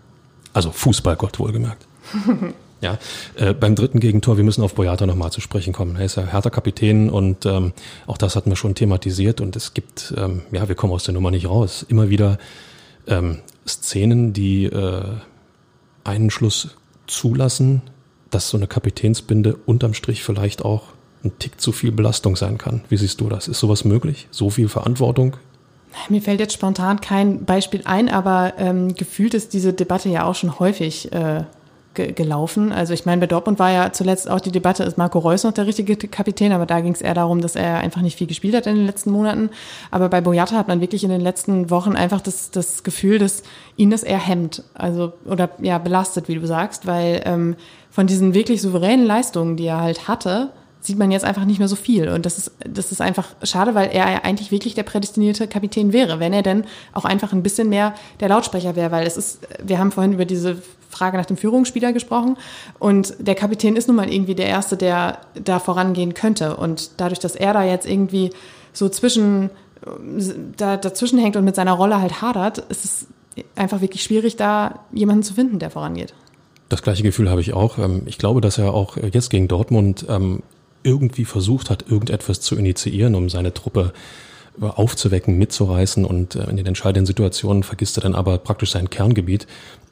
Also 0.53 0.71
Fußballgott 0.71 1.39
wohlgemerkt. 1.39 1.87
Ja, 2.81 2.99
äh, 3.37 3.55
beim 3.55 3.75
dritten 3.75 4.01
Gegentor, 4.01 4.37
wir 4.37 4.45
müssen 4.45 4.63
auf 4.63 4.75
Boyata 4.75 5.07
nochmal 5.07 5.33
zu 5.33 5.41
sprechen 5.41 5.73
kommen. 5.73 5.97
Er 5.97 6.05
ist 6.05 6.17
ja 6.17 6.25
härter 6.25 6.51
Kapitän 6.51 7.09
und 7.09 7.47
ähm, 7.47 7.73
auch 8.07 8.19
das 8.19 8.37
hatten 8.37 8.51
wir 8.51 8.57
schon 8.57 8.75
thematisiert 8.75 9.41
und 9.41 9.57
es 9.57 9.75
gibt, 9.75 10.13
ähm, 10.17 10.43
ja, 10.53 10.69
wir 10.69 10.75
kommen 10.75 10.93
aus 10.93 11.05
der 11.05 11.15
Nummer 11.15 11.31
nicht 11.31 11.49
raus. 11.49 11.87
Immer 11.89 12.11
wieder 12.11 12.39
ähm, 13.07 13.39
Szenen, 13.67 14.33
die 14.33 14.67
äh, 14.67 15.03
einen 16.05 16.31
Schluss 16.31 16.77
zulassen, 17.07 17.83
dass 18.31 18.51
so 18.51 18.57
eine 18.57 18.67
Kapitänsbinde 18.67 19.57
unterm 19.67 19.95
Strich 19.95 20.23
vielleicht 20.23 20.65
auch 20.65 20.83
ein 21.25 21.39
Tick 21.39 21.61
zu 21.61 21.73
viel 21.73 21.93
Belastung 21.93 22.37
sein 22.37 22.59
kann. 22.59 22.83
Wie 22.89 22.97
siehst 22.97 23.21
du 23.21 23.29
das? 23.29 23.49
Ist 23.49 23.61
sowas 23.61 23.85
möglich? 23.85 24.29
So 24.31 24.51
viel 24.51 24.69
Verantwortung? 24.69 25.37
Mir 26.09 26.21
fällt 26.21 26.41
jetzt 26.41 26.53
spontan 26.53 27.01
kein 27.01 27.45
Beispiel 27.45 27.83
ein, 27.85 28.09
aber 28.09 28.55
ähm, 28.59 28.95
gefühlt 28.95 29.33
ist 29.33 29.53
diese 29.53 29.73
Debatte 29.73 30.09
ja 30.09 30.25
auch 30.25 30.35
schon 30.35 30.59
häufig 30.59 31.13
äh, 31.13 31.45
ge 31.95 32.13
gelaufen. 32.13 32.73
Also 32.73 32.93
ich 32.93 33.07
meine, 33.07 33.21
bei 33.21 33.27
Dortmund 33.27 33.59
war 33.59 33.71
ja 33.71 33.93
zuletzt 33.93 34.29
auch 34.29 34.41
die 34.41 34.53
Debatte, 34.53 34.83
ist 34.85 34.99
Marco 34.99 35.19
Reus 35.19 35.45
noch 35.45 35.53
der 35.53 35.67
richtige 35.67 35.97
Kapitän, 35.97 36.53
aber 36.53 36.67
da 36.67 36.81
ging 36.81 36.93
es 36.93 37.01
eher 37.01 37.15
darum, 37.15 37.41
dass 37.41 37.57
er 37.57 37.79
einfach 37.79 38.03
nicht 38.03 38.19
viel 38.19 38.27
gespielt 38.27 38.55
hat 38.55 38.67
in 38.67 38.77
den 38.77 38.87
letzten 38.87 39.11
Monaten. 39.11 39.51
Aber 39.91 40.09
bei 40.09 40.21
Boyata 40.21 40.57
hat 40.57 40.69
man 40.69 40.81
wirklich 40.81 41.05
in 41.05 41.11
den 41.11 41.21
letzten 41.21 41.71
Wochen 41.71 41.97
einfach 41.97 42.21
das, 42.21 42.51
das 42.51 42.83
Gefühl, 42.83 43.19
dass 43.19 43.43
ihn 43.77 43.91
das 43.91 44.03
eher 44.03 44.19
hemmt, 44.19 44.63
also 44.75 45.13
oder 45.25 45.51
ja 45.61 45.79
belastet, 45.79 46.29
wie 46.29 46.35
du 46.35 46.47
sagst, 46.47 46.87
weil 46.87 47.23
ähm, 47.25 47.57
von 47.91 48.07
diesen 48.07 48.35
wirklich 48.35 48.61
souveränen 48.61 49.07
Leistungen, 49.07 49.57
die 49.57 49.67
er 49.67 49.81
halt 49.81 50.09
hatte, 50.09 50.51
sieht 50.85 50.99
man 50.99 51.11
jetzt 51.11 51.25
einfach 51.25 51.47
nicht 51.47 51.59
mehr 51.59 51.69
so 51.69 51.77
viel. 51.77 52.09
Und 52.11 52.27
das 52.27 52.37
ist, 52.37 52.53
das 52.69 52.93
ist 52.93 53.01
einfach 53.01 53.29
schade, 53.43 53.75
weil 53.75 53.89
er 53.89 54.13
ja 54.13 54.21
eigentlich 54.23 54.51
wirklich 54.51 54.75
der 54.75 54.83
prädestinierte 54.83 55.49
Kapitän 55.49 55.95
wäre, 55.95 56.21
wenn 56.21 56.35
er 56.35 56.43
denn 56.43 56.65
auch 56.93 57.07
einfach 57.07 57.33
ein 57.33 57.43
bisschen 57.43 57.71
mehr 57.71 57.95
der 58.21 58.29
Lautsprecher 58.29 58.77
wäre, 58.77 58.91
weil 58.91 59.07
es 59.07 59.17
ist, 59.17 59.41
wir 59.63 59.79
haben 59.79 59.93
vorhin 59.93 60.13
über 60.13 60.27
diese 60.27 60.59
Frage 60.91 61.17
nach 61.17 61.25
dem 61.25 61.39
Führungsspieler 61.39 61.95
gesprochen. 61.95 62.37
Und 62.79 63.15
der 63.19 63.35
Kapitän 63.35 63.77
ist 63.77 63.89
nun 63.89 63.97
mal 63.97 64.13
irgendwie 64.13 64.35
der 64.35 64.47
Erste, 64.47 64.77
der 64.77 65.19
da 65.43 65.59
vorangehen 65.59 66.13
könnte. 66.13 66.57
Und 66.57 67.01
dadurch, 67.01 67.19
dass 67.19 67.35
er 67.35 67.55
da 67.55 67.65
jetzt 67.65 67.87
irgendwie 67.87 68.31
so 68.75 68.91
zwischen, 68.91 69.49
da, 70.59 70.77
dazwischen 70.77 71.19
hängt 71.19 71.37
und 71.37 71.45
mit 71.47 71.57
seiner 71.57 71.73
Rolle 71.73 72.01
halt 72.01 72.21
hadert, 72.21 72.59
ist 72.59 72.85
es 72.85 73.07
einfach 73.57 73.81
wirklich 73.81 74.03
schwierig, 74.03 74.37
da 74.37 74.81
jemanden 74.93 75.23
zu 75.23 75.33
finden, 75.33 75.59
der 75.59 75.71
vorangeht. 75.71 76.13
Das 76.69 76.83
gleiche 76.83 77.03
Gefühl 77.03 77.31
habe 77.31 77.41
ich 77.41 77.55
auch. 77.55 77.79
Ähm, 77.79 78.03
ich 78.05 78.19
glaube, 78.19 78.43
dass 78.43 78.59
er 78.59 78.75
auch 78.75 78.97
jetzt 78.97 79.31
gegen 79.31 79.49
Dortmund 79.49 80.05
ähm, 80.09 80.43
irgendwie 80.85 81.25
versucht 81.25 81.71
hat, 81.71 81.91
irgendetwas 81.91 82.41
zu 82.41 82.57
initiieren, 82.57 83.15
um 83.15 83.29
seine 83.29 83.53
Truppe 83.53 83.93
äh, 84.61 84.67
aufzuwecken, 84.67 85.37
mitzureißen 85.37 86.05
und 86.05 86.37
äh, 86.37 86.45
in 86.45 86.57
den 86.57 86.67
entscheidenden 86.67 87.07
Situationen 87.07 87.65
vergisst 87.65 87.99
er 87.99 88.03
dann 88.03 88.15
aber 88.15 88.39
praktisch 88.39 88.71
sein 88.71 88.91
Kerngebiet. 88.91 89.49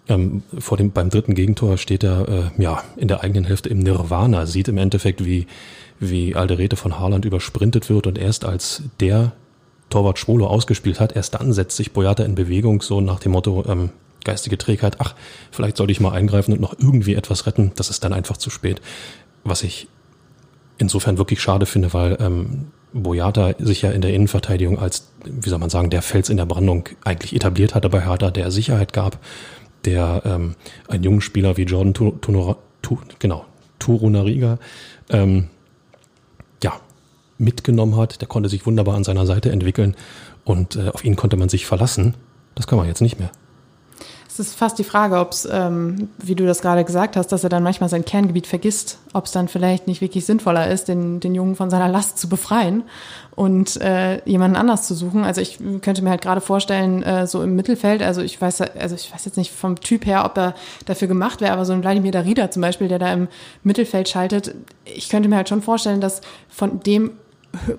Ähm, 0.09 0.43
vor 0.59 0.77
dem, 0.77 0.93
beim 0.93 1.11
dritten 1.11 1.35
Gegentor 1.35 1.79
steht 1.79 2.05
er 2.05 2.29
äh, 2.29 2.63
ja 2.63 2.83
in 2.97 3.09
der 3.09 3.23
eigenen 3.23 3.45
Hälfte 3.45 3.69
im 3.69 3.81
Nirvana, 3.81 4.47
sieht 4.47 4.69
im 4.69 4.79
Endeffekt, 4.79 5.25
wie, 5.25 5.47
wie 5.99 6.35
Alderete 6.35 6.77
von 6.77 6.99
Haaland 6.99 7.25
übersprintet 7.25 7.89
wird 7.89 8.07
und 8.07 8.19
erst 8.19 8.45
als 8.45 8.83
der 9.01 9.33
Torwart 9.91 10.19
Schwolo 10.19 10.47
ausgespielt 10.47 11.01
hat, 11.01 11.15
erst 11.15 11.35
dann 11.35 11.53
setzt 11.53 11.77
sich 11.77 11.93
Boyata 11.93 12.25
in 12.25 12.35
Bewegung, 12.35 12.83
so 12.83 13.01
nach 13.01 13.21
dem 13.21 13.33
Motto, 13.33 13.65
ähm, 13.69 13.91
geistige 14.25 14.59
Trägheit, 14.59 14.97
ach, 15.01 15.15
vielleicht 15.51 15.77
sollte 15.77 15.93
ich 15.93 16.01
mal 16.01 16.13
eingreifen 16.13 16.53
und 16.53 16.61
noch 16.61 16.75
irgendwie 16.79 17.15
etwas 17.15 17.47
retten, 17.47 17.73
das 17.77 17.91
ist 17.91 18.03
dann 18.05 18.13
einfach 18.13 18.37
zu 18.37 18.51
spät. 18.51 18.81
Was 19.45 19.63
ich 19.63 19.89
insofern 20.79 21.19
wirklich 21.19 21.41
schade 21.41 21.67
finde, 21.67 21.93
weil 21.93 22.17
ähm, 22.21 22.67
Boyata 22.93 23.55
sich 23.59 23.83
ja 23.83 23.91
in 23.91 24.03
der 24.03 24.13
Innenverteidigung 24.13 24.79
als, 24.79 25.11
wie 25.25 25.49
soll 25.49 25.59
man 25.59 25.71
sagen, 25.71 25.91
der 25.91 26.03
Fels 26.03 26.29
in 26.29 26.37
der 26.37 26.47
Brandung 26.47 26.89
eigentlich 27.05 27.35
etabliert 27.35 27.75
hatte 27.75 27.89
bei 27.89 28.05
Hertha, 28.05 28.31
der 28.31 28.51
Sicherheit 28.51 28.93
gab, 28.93 29.19
der 29.85 30.23
ähm, 30.25 30.55
einen 30.89 31.03
jungen 31.03 31.21
Spieler 31.21 31.57
wie 31.57 31.63
Jordan 31.63 31.95
Tunora, 31.95 32.57
tu, 32.83 32.99
genau, 33.19 33.47
Turunariga 33.79 34.59
ähm, 35.11 35.49
ja, 36.63 36.81
mitgenommen 37.39 37.97
hat. 37.97 38.21
Der 38.21 38.29
konnte 38.29 38.49
sich 38.49 38.67
wunderbar 38.67 38.95
an 38.95 39.05
seiner 39.05 39.27
Seite 39.27 39.51
entwickeln 39.51 39.97
und 40.45 40.77
äh, 40.77 40.89
auf 40.89 41.05
ihn 41.05 41.17
konnte 41.17 41.37
man 41.37 41.49
sich 41.49 41.67
verlassen. 41.67 42.15
Das 42.55 42.67
kann 42.67 42.79
man 42.79 42.87
jetzt 42.87 43.01
nicht 43.01 43.19
mehr. 43.19 43.31
Es 44.33 44.39
ist 44.39 44.55
fast 44.55 44.79
die 44.79 44.85
Frage, 44.85 45.19
ob 45.19 45.33
es, 45.33 45.47
ähm, 45.51 46.09
wie 46.17 46.35
du 46.35 46.47
das 46.47 46.63
gerade 46.63 46.85
gesagt 46.85 47.17
hast, 47.17 47.33
dass 47.33 47.45
er 47.45 47.51
dann 47.51 47.63
manchmal 47.63 47.91
sein 47.91 48.03
Kerngebiet 48.03 48.47
vergisst, 48.47 48.99
ob 49.13 49.27
es 49.27 49.33
dann 49.33 49.47
vielleicht 49.47 49.87
nicht 49.87 50.01
wirklich 50.01 50.25
sinnvoller 50.25 50.71
ist, 50.71 50.89
den, 50.89 51.21
den 51.21 51.35
Jungen 51.35 51.55
von 51.55 51.69
seiner 51.69 51.89
Last 51.89 52.19
zu 52.19 52.31
befreien 52.31 52.85
und 53.37 53.79
äh, 53.83 54.27
jemanden 54.27 54.57
anders 54.57 54.87
zu 54.87 54.95
suchen. 54.95 55.25
Also 55.25 55.43
ich 55.43 55.59
könnte 55.83 56.01
mir 56.01 56.09
halt 56.09 56.23
gerade 56.23 56.41
vorstellen, 56.41 57.03
äh, 57.03 57.27
so 57.27 57.43
im 57.43 57.57
Mittelfeld, 57.57 58.03
also 58.03 58.23
ich 58.23 58.41
weiß, 58.41 58.63
also 58.63 58.95
ich 58.95 59.13
weiß 59.13 59.27
jetzt 59.27 59.37
nicht 59.37 59.53
vom 59.53 59.79
Typ 59.79 60.07
her, 60.07 60.25
ob 60.25 60.39
er 60.39 60.55
dafür 60.87 61.09
gemacht 61.09 61.43
wäre, 61.43 61.53
aber 61.53 61.67
so 61.67 61.75
ein 61.75 61.83
Wladimir 61.83 62.13
Darida 62.13 62.51
zum 62.51 62.63
Beispiel, 62.63 62.89
der 62.89 62.99
da 62.99 63.13
im 63.13 63.29
Mittelfeld 63.65 64.09
schaltet, 64.09 64.55
ich 64.87 65.11
könnte 65.11 65.29
mir 65.29 65.37
halt 65.37 65.51
schon 65.51 65.61
vorstellen, 65.61 66.01
dass 66.01 66.23
von 66.49 66.81
dem 66.81 67.11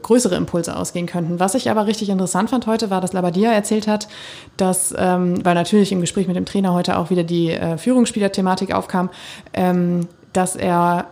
größere 0.02 0.36
Impulse 0.36 0.76
ausgehen 0.76 1.08
könnten. 1.08 1.40
Was 1.40 1.56
ich 1.56 1.70
aber 1.70 1.88
richtig 1.88 2.10
interessant 2.10 2.50
fand 2.50 2.68
heute, 2.68 2.90
war, 2.90 3.02
dass 3.02 3.14
Labadia 3.14 3.52
erzählt 3.52 3.88
hat, 3.88 4.08
dass, 4.58 4.94
ähm, 4.98 5.44
weil 5.44 5.56
natürlich 5.56 5.92
im 5.92 6.02
Gespräch 6.02 6.28
mit 6.28 6.36
dem 6.36 6.46
Trainer 6.46 6.74
heute 6.74 6.98
auch 6.98 7.10
wieder 7.10 7.24
die 7.24 7.52
äh, 7.52 7.78
Führungsspieler-Thematik 7.78 8.74
aufkam, 8.74 9.10
ähm, 9.54 10.08
dass 10.32 10.56
er 10.56 11.08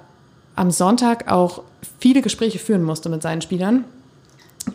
am 0.56 0.72
Sonntag 0.72 1.32
auch 1.32 1.64
viele 2.00 2.22
Gespräche 2.22 2.60
führen 2.60 2.84
musste 2.84 3.10
mit 3.10 3.22
seinen 3.22 3.42
Spielern. 3.42 3.86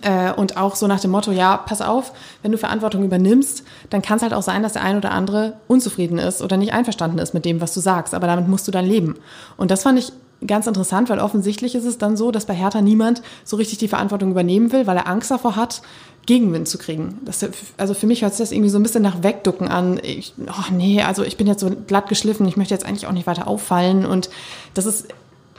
Äh, 0.02 0.32
und 0.32 0.56
auch 0.56 0.74
so 0.74 0.88
nach 0.88 0.98
dem 0.98 1.12
Motto, 1.12 1.30
ja, 1.30 1.56
pass 1.56 1.80
auf, 1.80 2.12
wenn 2.42 2.50
du 2.50 2.58
Verantwortung 2.58 3.04
übernimmst, 3.04 3.62
dann 3.90 4.02
kann 4.02 4.16
es 4.16 4.22
halt 4.22 4.34
auch 4.34 4.42
sein, 4.42 4.64
dass 4.64 4.72
der 4.72 4.82
ein 4.82 4.96
oder 4.96 5.12
andere 5.12 5.54
unzufrieden 5.68 6.18
ist 6.18 6.42
oder 6.42 6.56
nicht 6.56 6.72
einverstanden 6.72 7.18
ist 7.18 7.34
mit 7.34 7.44
dem, 7.44 7.60
was 7.60 7.72
du 7.72 7.78
sagst. 7.78 8.14
Aber 8.14 8.26
damit 8.26 8.48
musst 8.48 8.66
du 8.66 8.72
dann 8.72 8.84
leben. 8.84 9.16
Und 9.56 9.70
das 9.70 9.84
fand 9.84 9.98
ich 10.00 10.12
ganz 10.44 10.66
interessant, 10.66 11.08
weil 11.08 11.18
offensichtlich 11.18 11.74
ist 11.74 11.84
es 11.84 11.98
dann 11.98 12.16
so, 12.16 12.30
dass 12.30 12.46
bei 12.46 12.54
Hertha 12.54 12.82
niemand 12.82 13.22
so 13.44 13.56
richtig 13.56 13.78
die 13.78 13.88
Verantwortung 13.88 14.30
übernehmen 14.30 14.72
will, 14.72 14.86
weil 14.86 14.96
er 14.96 15.06
Angst 15.06 15.30
davor 15.30 15.56
hat, 15.56 15.82
Gegenwind 16.26 16.66
zu 16.68 16.76
kriegen. 16.76 17.18
Das, 17.24 17.46
also 17.76 17.94
für 17.94 18.06
mich 18.06 18.22
hört 18.22 18.34
sich 18.34 18.40
das 18.40 18.52
irgendwie 18.52 18.70
so 18.70 18.78
ein 18.78 18.82
bisschen 18.82 19.02
nach 19.02 19.22
Wegducken 19.22 19.68
an. 19.68 20.00
Ich, 20.02 20.34
oh 20.48 20.72
nee, 20.72 21.00
also 21.02 21.22
ich 21.22 21.36
bin 21.36 21.46
jetzt 21.46 21.60
so 21.60 21.70
glatt 21.86 22.08
geschliffen, 22.08 22.46
ich 22.48 22.56
möchte 22.56 22.74
jetzt 22.74 22.84
eigentlich 22.84 23.06
auch 23.06 23.12
nicht 23.12 23.28
weiter 23.28 23.46
auffallen. 23.46 24.04
Und 24.04 24.28
das 24.74 24.86
ist 24.86 25.06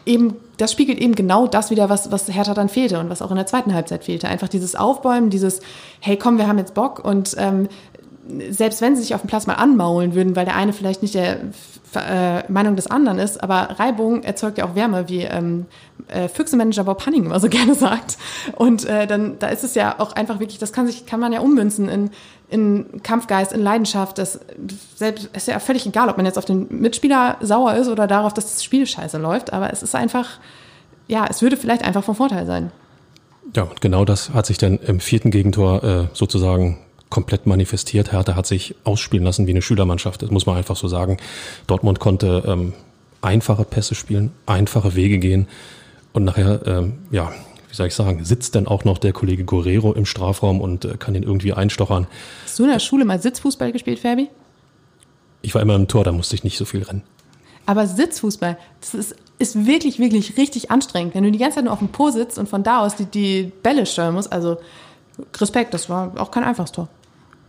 eben, 0.06 0.36
das 0.58 0.72
spiegelt 0.74 1.00
eben 1.00 1.16
genau 1.16 1.48
das 1.48 1.72
wieder, 1.72 1.90
was, 1.90 2.12
was 2.12 2.28
Hertha 2.28 2.54
dann 2.54 2.70
fehlte 2.70 3.00
und 3.00 3.10
was 3.10 3.22
auch 3.22 3.32
in 3.32 3.38
der 3.38 3.46
zweiten 3.46 3.74
Halbzeit 3.74 4.04
fehlte. 4.04 4.28
Einfach 4.28 4.50
dieses 4.50 4.76
Aufbäumen, 4.76 5.30
dieses, 5.30 5.62
hey 6.02 6.18
komm, 6.18 6.38
wir 6.38 6.48
haben 6.48 6.58
jetzt 6.58 6.74
Bock 6.74 7.04
und 7.04 7.36
ähm, 7.38 7.70
selbst 8.50 8.82
wenn 8.82 8.96
sie 8.96 9.02
sich 9.02 9.16
auf 9.16 9.22
dem 9.22 9.28
Platz 9.28 9.48
mal 9.48 9.56
anmaulen 9.56 10.16
würden, 10.16 10.36
weil 10.36 10.46
der 10.46 10.56
eine 10.56 10.74
vielleicht 10.74 11.02
nicht 11.02 11.16
der 11.16 11.40
äh, 11.96 12.52
Meinung 12.52 12.76
des 12.76 12.88
anderen 12.88 13.20
ist, 13.20 13.42
aber 13.42 13.80
Reibung 13.80 14.24
erzeugt 14.24 14.58
ja 14.58 14.66
auch 14.66 14.76
Wärme, 14.76 15.08
wie 15.10 15.22
ähm, 15.22 15.66
äh, 16.08 16.28
Füchsemanager 16.28 16.84
Bob 16.84 17.06
Hanning 17.06 17.26
immer 17.26 17.40
so 17.40 17.50
gerne 17.50 17.76
sagt. 17.76 18.18
Und 18.56 18.86
äh, 18.86 19.08
dann, 19.08 19.40
da 19.40 19.48
ist 19.48 19.64
es 19.64 19.76
ja 19.76 19.96
auch 20.00 20.14
einfach 20.14 20.40
wirklich, 20.40 20.60
das 20.60 20.74
kann 20.74 20.88
sich, 20.88 21.06
kann 21.06 21.20
man 21.20 21.32
ja 21.32 21.40
ummünzen 21.40 21.90
in, 21.90 22.10
in 22.50 23.02
Kampfgeist, 23.04 23.54
in 23.54 23.62
Leidenschaft. 23.62 24.18
Das 24.18 24.40
selbst 24.96 25.30
ist 25.34 25.48
ja 25.48 25.60
völlig 25.60 25.86
egal, 25.86 26.10
ob 26.10 26.18
man 26.18 26.26
jetzt 26.26 26.38
auf 26.38 26.46
den 26.46 26.68
Mitspieler 26.70 27.38
sauer 27.42 27.76
ist 27.76 27.88
oder 27.88 28.08
darauf, 28.08 28.34
dass 28.34 28.46
das 28.46 28.64
Spiel 28.64 28.86
scheiße 28.86 29.18
läuft, 29.18 29.54
aber 29.54 29.72
es 29.72 29.84
ist 29.84 29.96
einfach, 29.96 30.40
ja, 31.08 31.26
es 31.30 31.42
würde 31.42 31.58
vielleicht 31.58 31.84
einfach 31.84 32.04
von 32.04 32.16
Vorteil 32.16 32.46
sein. 32.46 32.72
Ja, 33.56 33.64
und 33.64 33.80
genau 33.80 34.04
das 34.04 34.32
hat 34.32 34.46
sich 34.46 34.58
dann 34.58 34.78
im 34.80 35.00
vierten 35.00 35.32
Gegentor 35.32 35.84
äh, 35.84 36.08
sozusagen 36.14 36.80
komplett 37.10 37.46
manifestiert. 37.46 38.12
Hertha 38.12 38.36
hat 38.36 38.46
sich 38.46 38.76
ausspielen 38.84 39.24
lassen 39.24 39.48
wie 39.48 39.52
eine 39.52 39.62
Schülermannschaft, 39.62 40.22
das 40.22 40.32
muss 40.32 40.46
man 40.46 40.58
einfach 40.58 40.76
so 40.76 40.88
sagen. 40.88 41.18
Dortmund 41.68 42.00
konnte 42.00 42.44
ähm, 42.46 42.74
einfache 43.22 43.64
Pässe 43.64 43.96
spielen, 43.96 44.32
einfache 44.46 44.96
Wege 44.96 45.18
gehen 45.18 45.48
und 46.14 46.24
nachher, 46.24 46.66
ähm, 46.66 47.00
ja, 47.12 47.32
wie 47.70 47.76
soll 47.76 47.88
ich 47.88 47.96
sagen, 47.96 48.24
sitzt 48.24 48.56
dann 48.56 48.68
auch 48.68 48.86
noch 48.86 48.98
der 48.98 49.14
Kollege 49.14 49.44
Guerrero 49.44 49.94
im 49.94 50.06
Strafraum 50.06 50.62
und 50.62 50.86
äh, 50.86 50.98
kann 50.98 51.16
ihn 51.16 51.24
irgendwie 51.24 51.54
einstochern. 51.54 52.08
Hast 52.44 52.60
du 52.60 52.64
in 52.64 52.70
der 52.70 52.80
Schule 52.80 53.06
mal 53.06 53.22
Sitzfußball 53.22 53.72
gespielt, 53.72 54.00
Fabi? 54.00 54.30
Ich 55.42 55.54
war 55.54 55.62
immer 55.62 55.76
im 55.76 55.88
Tor, 55.88 56.04
da 56.04 56.12
musste 56.12 56.36
ich 56.36 56.44
nicht 56.44 56.58
so 56.58 56.66
viel 56.66 56.84
rennen. 56.84 57.04
Aber 57.66 57.86
Sitzfußball, 57.86 58.58
das 58.80 58.94
ist, 58.94 59.16
ist 59.40 59.66
wirklich, 59.68 60.00
wirklich 60.00 60.38
richtig 60.38 60.72
anstrengend. 60.72 61.16
Wenn 61.16 61.24
du 61.24 61.32
die 61.32 61.38
ganze 61.38 61.56
Zeit 61.56 61.66
nur 61.66 61.74
auf 61.74 61.80
dem 61.80 61.90
Po 61.90 62.10
sitzt 62.10 62.40
und 62.40 62.48
von 62.48 62.64
da 62.64 62.80
aus 62.80 62.96
die, 62.96 63.06
die 63.06 63.52
Bälle 63.62 63.86
steuern 63.86 64.14
musst, 64.14 64.32
also 64.32 64.58
Respekt, 65.36 65.74
das 65.74 65.90
war 65.90 66.14
auch 66.18 66.32
kein 66.32 66.44
einfaches 66.44 66.72
Tor. 66.72 66.88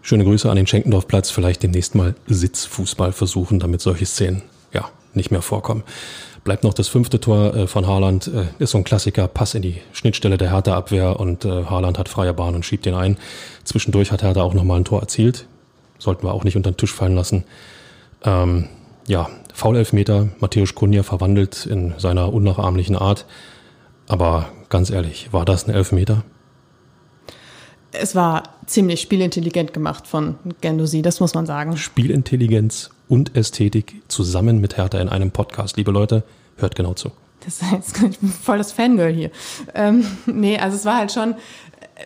Schöne 0.02 0.24
Grüße 0.24 0.50
an 0.50 0.56
den 0.56 0.66
Schenkendorfplatz. 0.66 1.30
Vielleicht 1.30 1.62
demnächst 1.62 1.94
mal 1.94 2.14
Sitzfußball 2.26 3.12
versuchen, 3.12 3.58
damit 3.58 3.80
solche 3.80 4.06
Szenen 4.06 4.42
ja 4.72 4.88
nicht 5.14 5.30
mehr 5.30 5.42
vorkommen. 5.42 5.82
Bleibt 6.44 6.64
noch 6.64 6.74
das 6.74 6.88
fünfte 6.88 7.20
Tor 7.20 7.54
äh, 7.54 7.66
von 7.66 7.86
Haaland. 7.86 8.28
Äh, 8.28 8.46
ist 8.58 8.70
so 8.70 8.78
ein 8.78 8.84
Klassiker. 8.84 9.28
Pass 9.28 9.54
in 9.54 9.62
die 9.62 9.82
Schnittstelle 9.92 10.38
der 10.38 10.50
Hertha-Abwehr 10.50 11.20
und 11.20 11.44
äh, 11.44 11.64
Haaland 11.64 11.98
hat 11.98 12.08
freie 12.08 12.32
Bahn 12.32 12.54
und 12.54 12.64
schiebt 12.64 12.86
den 12.86 12.94
ein. 12.94 13.18
Zwischendurch 13.64 14.12
hat 14.12 14.22
Hertha 14.22 14.42
auch 14.42 14.54
nochmal 14.54 14.80
ein 14.80 14.84
Tor 14.84 15.00
erzielt. 15.00 15.46
Sollten 15.98 16.26
wir 16.26 16.32
auch 16.32 16.44
nicht 16.44 16.56
unter 16.56 16.70
den 16.70 16.76
Tisch 16.76 16.94
fallen 16.94 17.14
lassen. 17.14 17.44
Ähm, 18.24 18.68
ja, 19.06 19.28
Foul-Elfmeter. 19.52 20.28
Matthäus 20.38 20.74
Kunja 20.74 21.02
verwandelt 21.02 21.66
in 21.66 21.94
seiner 21.98 22.32
unnachahmlichen 22.32 22.96
Art. 22.96 23.26
Aber 24.06 24.48
ganz 24.68 24.90
ehrlich, 24.90 25.32
war 25.32 25.44
das 25.44 25.66
ein 25.66 25.74
Elfmeter? 25.74 26.24
Es 28.00 28.14
war 28.14 28.42
ziemlich 28.66 29.00
spielintelligent 29.00 29.72
gemacht 29.72 30.06
von 30.06 30.36
Gendosi, 30.60 31.02
das 31.02 31.20
muss 31.20 31.34
man 31.34 31.46
sagen. 31.46 31.76
Spielintelligenz 31.76 32.90
und 33.08 33.36
Ästhetik 33.36 34.02
zusammen 34.08 34.60
mit 34.60 34.76
Hertha 34.76 34.98
in 34.98 35.08
einem 35.08 35.30
Podcast. 35.30 35.76
Liebe 35.76 35.90
Leute, 35.90 36.22
hört 36.56 36.76
genau 36.76 36.94
zu. 36.94 37.10
Das 37.44 37.62
heißt, 37.70 38.02
ich 38.10 38.18
bin 38.18 38.30
voll 38.30 38.58
das 38.58 38.72
Fangirl 38.72 39.12
hier. 39.12 39.30
Ähm, 39.74 40.06
nee, 40.26 40.58
also 40.58 40.76
es 40.76 40.84
war 40.84 40.96
halt 40.96 41.12
schon, 41.12 41.34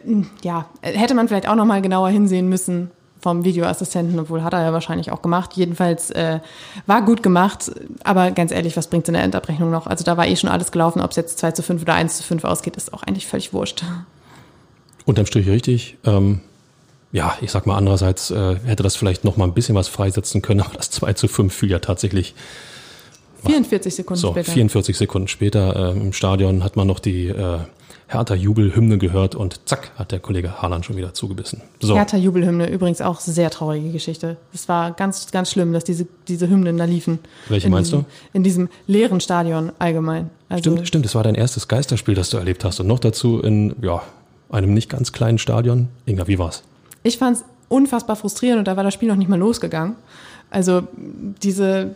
äh, 0.07 0.23
ja, 0.43 0.67
hätte 0.81 1.15
man 1.15 1.29
vielleicht 1.29 1.49
auch 1.49 1.57
noch 1.57 1.67
mal 1.67 1.83
genauer 1.83 2.11
hinsehen 2.11 2.49
müssen 2.49 2.91
vom 3.21 3.45
Videoassistenten, 3.45 4.19
obwohl 4.19 4.43
hat 4.43 4.53
er 4.53 4.63
ja 4.63 4.73
wahrscheinlich 4.73 5.13
auch 5.13 5.23
gemacht. 5.23 5.53
Jedenfalls 5.55 6.11
äh, 6.11 6.41
war 6.87 7.03
gut 7.03 7.23
gemacht, 7.23 7.71
aber 8.03 8.33
ganz 8.33 8.51
ehrlich, 8.51 8.77
was 8.77 8.89
bringt 8.89 9.05
es 9.05 9.09
in 9.09 9.15
der 9.15 9.23
Endabrechnung 9.23 9.71
noch? 9.71 9.87
Also 9.87 10.05
da 10.05 10.17
war 10.17 10.27
eh 10.27 10.35
schon 10.35 10.51
alles 10.51 10.73
gelaufen, 10.73 11.01
ob 11.01 11.11
es 11.11 11.17
jetzt 11.17 11.39
2 11.39 11.53
zu 11.53 11.63
5 11.63 11.83
oder 11.83 11.95
1 11.95 12.17
zu 12.17 12.25
5 12.25 12.43
ausgeht, 12.45 12.77
ist 12.77 12.93
auch 12.93 13.05
eigentlich 13.05 13.29
völlig 13.29 13.53
wurscht. 13.53 13.85
Unterm 15.05 15.27
Strich 15.27 15.49
richtig. 15.49 15.97
Ähm, 16.05 16.41
ja, 17.13 17.37
ich 17.43 17.51
sag 17.51 17.67
mal, 17.67 17.77
andererseits 17.77 18.31
äh, 18.31 18.57
hätte 18.65 18.83
das 18.83 18.97
vielleicht 18.97 19.25
noch 19.25 19.37
mal 19.37 19.45
ein 19.45 19.55
bisschen 19.55 19.75
was 19.75 19.89
freisetzen 19.89 20.43
können, 20.43 20.61
aber 20.63 20.77
das 20.77 20.91
2 20.91 21.13
zu 21.15 21.29
5 21.29 21.53
fiel 21.53 21.71
ja 21.71 21.79
tatsächlich. 21.79 22.35
44 23.45 23.95
Sekunden 23.95 24.21
so, 24.21 24.31
später. 24.31 24.53
44 24.53 24.97
Sekunden 24.97 25.29
später 25.29 25.95
äh, 25.95 25.99
im 25.99 26.13
Stadion 26.13 26.63
hat 26.63 26.77
man 26.77 26.87
noch 26.87 27.01
die 27.01 27.27
äh, 27.27 27.59
Hertha 28.07 28.35
Jubelhymne 28.35 28.99
gehört 28.99 29.35
und 29.35 29.61
zack, 29.69 29.91
hat 29.97 30.13
der 30.13 30.21
Kollege 30.21 30.61
Haaland 30.61 30.85
schon 30.85 30.97
wieder 30.97 31.15
zugebissen. 31.15 31.63
So. 31.81 31.97
Hertha 31.97 32.17
Jubelhymne, 32.17 32.69
übrigens 32.69 33.01
auch 33.01 33.21
sehr 33.21 33.51
traurige 33.51 33.91
Geschichte. 33.91 34.37
Es 34.53 34.69
war 34.69 34.93
ganz, 34.93 35.31
ganz 35.31 35.51
schlimm, 35.51 35.73
dass 35.73 35.85
diese, 35.85 36.07
diese 36.29 36.49
Hymnen 36.49 36.77
da 36.77 36.85
liefen. 36.85 37.19
Welche 37.49 37.69
meinst 37.71 37.91
diesem, 37.91 38.03
du? 38.03 38.07
In 38.33 38.45
diesem 38.45 38.69
leeren 38.87 39.21
Stadion 39.21 39.73
allgemein. 39.79 40.31
Also, 40.49 40.71
stimmt, 40.71 40.89
stimmt, 40.89 41.07
es 41.07 41.15
war 41.15 41.25
dein 41.25 41.35
erstes 41.35 41.69
Geisterspiel, 41.69 42.15
das 42.15 42.31
du 42.31 42.37
erlebt 42.37 42.65
hast 42.65 42.81
und 42.81 42.87
noch 42.87 43.01
dazu 43.01 43.41
in, 43.41 43.75
ja, 43.83 44.03
einem 44.53 44.75
nicht 44.75 44.89
ganz 44.89 45.13
kleinen 45.13 45.39
Stadion. 45.39 45.89
Inga, 46.07 46.27
wie 46.29 46.39
war's? 46.39 46.63
Ich 47.03 47.19
fand 47.19 47.39
es 47.39 47.45
unfassbar 47.69 48.17
frustrierend 48.17 48.61
und 48.61 48.69
da 48.69 48.77
war 48.77 48.85
das 48.85 48.95
Spiel 48.95 49.09
noch 49.09 49.17
nicht 49.17 49.29
mal 49.29 49.39
losgegangen. 49.39 49.97
Also 50.51 50.83
diese, 51.43 51.95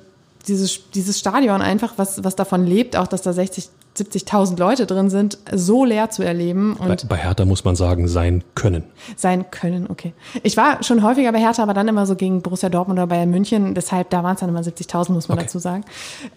dieses, 0.49 0.90
dieses 0.90 1.19
Stadion 1.19 1.61
einfach, 1.61 1.95
was, 1.97 2.25
was 2.25 2.35
davon 2.35 2.66
lebt, 2.66 2.97
auch 2.97 3.07
dass 3.07 3.23
da 3.23 3.33
60, 3.33 3.69
70.000 3.97 4.59
Leute 4.59 4.87
drin 4.87 5.11
sind, 5.11 5.38
so 5.53 5.85
leer 5.85 6.11
zu 6.11 6.23
erleben. 6.23 6.75
Und 6.75 6.88
bei, 6.88 7.16
bei 7.16 7.16
Hertha 7.16 7.45
muss 7.45 7.64
man 7.64 7.77
sagen, 7.77 8.09
sein 8.09 8.42
können. 8.55 8.85
Sein 9.16 9.51
können, 9.51 9.88
okay. 9.88 10.12
Ich 10.42 10.57
war 10.57 10.83
schon 10.83 11.03
häufiger 11.03 11.33
bei 11.33 11.40
Hertha, 11.40 11.62
aber 11.62 11.75
dann 11.75 11.88
immer 11.88 12.07
so 12.07 12.16
gegen 12.16 12.42
Borussia 12.42 12.69
Dortmund 12.69 12.99
oder 12.99 13.07
Bayern 13.07 13.31
München. 13.31 13.75
Deshalb, 13.75 14.11
da 14.11 14.23
waren 14.23 14.35
es 14.35 14.40
dann 14.40 14.49
immer 14.49 14.61
70.000, 14.61 15.12
muss 15.12 15.29
man 15.29 15.38
okay. 15.38 15.47
dazu 15.47 15.59
sagen. 15.59 15.85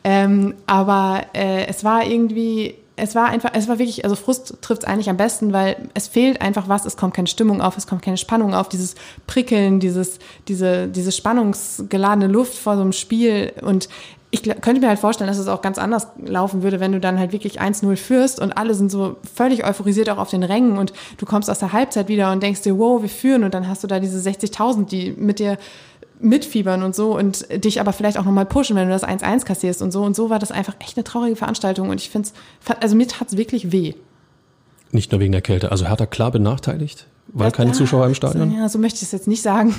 Ähm, 0.04 0.56
aber 0.68 1.22
äh, 1.34 1.66
es 1.68 1.84
war 1.84 2.06
irgendwie 2.06 2.76
es 3.00 3.16
war 3.16 3.28
einfach, 3.28 3.52
es 3.54 3.68
war 3.68 3.80
wirklich, 3.80 4.04
also 4.04 4.16
Frust 4.16 4.56
trifft 4.62 4.84
es 4.84 4.88
eigentlich 4.88 5.10
am 5.10 5.18
besten, 5.18 5.54
weil 5.54 5.90
es 5.94 6.08
fehlt 6.08 6.42
einfach 6.42 6.68
was, 6.68 6.86
es 6.86 6.98
kommt 6.98 7.14
keine 7.14 7.28
Stimmung 7.28 7.62
auf, 7.62 7.78
es 7.78 7.88
kommt 7.88 8.02
keine 8.02 8.18
Spannung 8.18 8.54
auf, 8.54 8.70
dieses 8.70 8.96
Prickeln, 9.28 9.80
dieses, 9.80 10.20
diese, 10.48 10.88
diese 10.88 11.12
spannungsgeladene 11.12 12.28
Luft 12.28 12.56
vor 12.58 12.76
so 12.76 12.82
einem 12.82 12.92
Spiel. 12.92 13.54
Und 13.62 13.90
ich 14.32 14.44
könnte 14.44 14.80
mir 14.80 14.90
halt 14.90 15.00
vorstellen, 15.00 15.28
dass 15.28 15.40
es 15.40 15.48
auch 15.48 15.62
ganz 15.62 15.80
anders 15.80 16.08
laufen 16.24 16.62
würde, 16.62 16.80
wenn 16.80 16.92
du 16.92 17.00
dann 17.00 17.18
halt 17.18 17.32
wirklich 17.32 17.60
1-0 17.60 17.96
führst 17.96 18.40
und 18.40 18.58
alle 18.58 18.76
sind 18.76 18.92
so 18.92 19.16
völlig 19.34 19.66
euphorisiert 19.66 20.10
auch 20.10 20.20
auf 20.20 20.30
den 20.30 20.44
Rängen 20.44 20.78
und 20.78 20.94
du 21.18 21.26
kommst 21.26 21.50
aus 21.50 21.60
der 21.60 21.74
Halbzeit 21.74 22.08
wieder 22.10 22.32
und 22.32 22.44
denkst 22.44 22.62
dir, 22.62 22.78
wow, 22.78 23.02
wir 23.02 23.10
führen. 23.10 23.44
Und 23.44 23.54
dann 23.54 23.68
hast 23.68 23.84
du 23.84 23.88
da 23.88 24.00
diese 24.00 24.20
60.000, 24.20 24.86
die 24.86 25.12
mit 25.18 25.40
dir 25.40 25.58
mitfiebern 26.20 26.84
und 26.84 26.96
so 26.96 27.18
und 27.18 27.48
dich 27.64 27.80
aber 27.80 27.94
vielleicht 27.94 28.18
auch 28.18 28.26
nochmal 28.26 28.46
pushen, 28.46 28.76
wenn 28.76 28.88
du 28.88 28.94
das 28.94 29.04
1-1 29.04 29.46
kassierst 29.46 29.82
und 29.82 29.92
so. 29.92 30.04
Und 30.04 30.16
so 30.16 30.30
war 30.30 30.40
das 30.40 30.52
einfach 30.52 30.76
echt 30.80 30.98
eine 30.98 31.04
traurige 31.04 31.36
Veranstaltung 31.36 31.90
und 31.90 32.02
ich 32.02 32.10
finde 32.10 32.30
es, 32.30 32.76
also 32.80 32.96
mir 32.96 33.08
tat 33.08 33.30
es 33.30 33.38
wirklich 33.38 33.72
weh. 33.72 33.94
Nicht 34.92 35.12
nur 35.12 35.22
wegen 35.22 35.32
der 35.32 35.42
Kälte. 35.42 35.72
Also 35.72 35.88
Hertha 35.88 36.06
klar 36.06 36.32
benachteiligt, 36.32 37.08
weil 37.28 37.52
keine 37.52 37.72
Zuschauer 37.72 38.08
im 38.08 38.16
Stadion? 38.16 38.52
Ja, 38.52 38.68
so 38.70 38.80
möchte 38.80 38.98
ich 38.98 39.04
es 39.04 39.12
jetzt 39.12 39.28
nicht 39.28 39.42
sagen. 39.42 39.74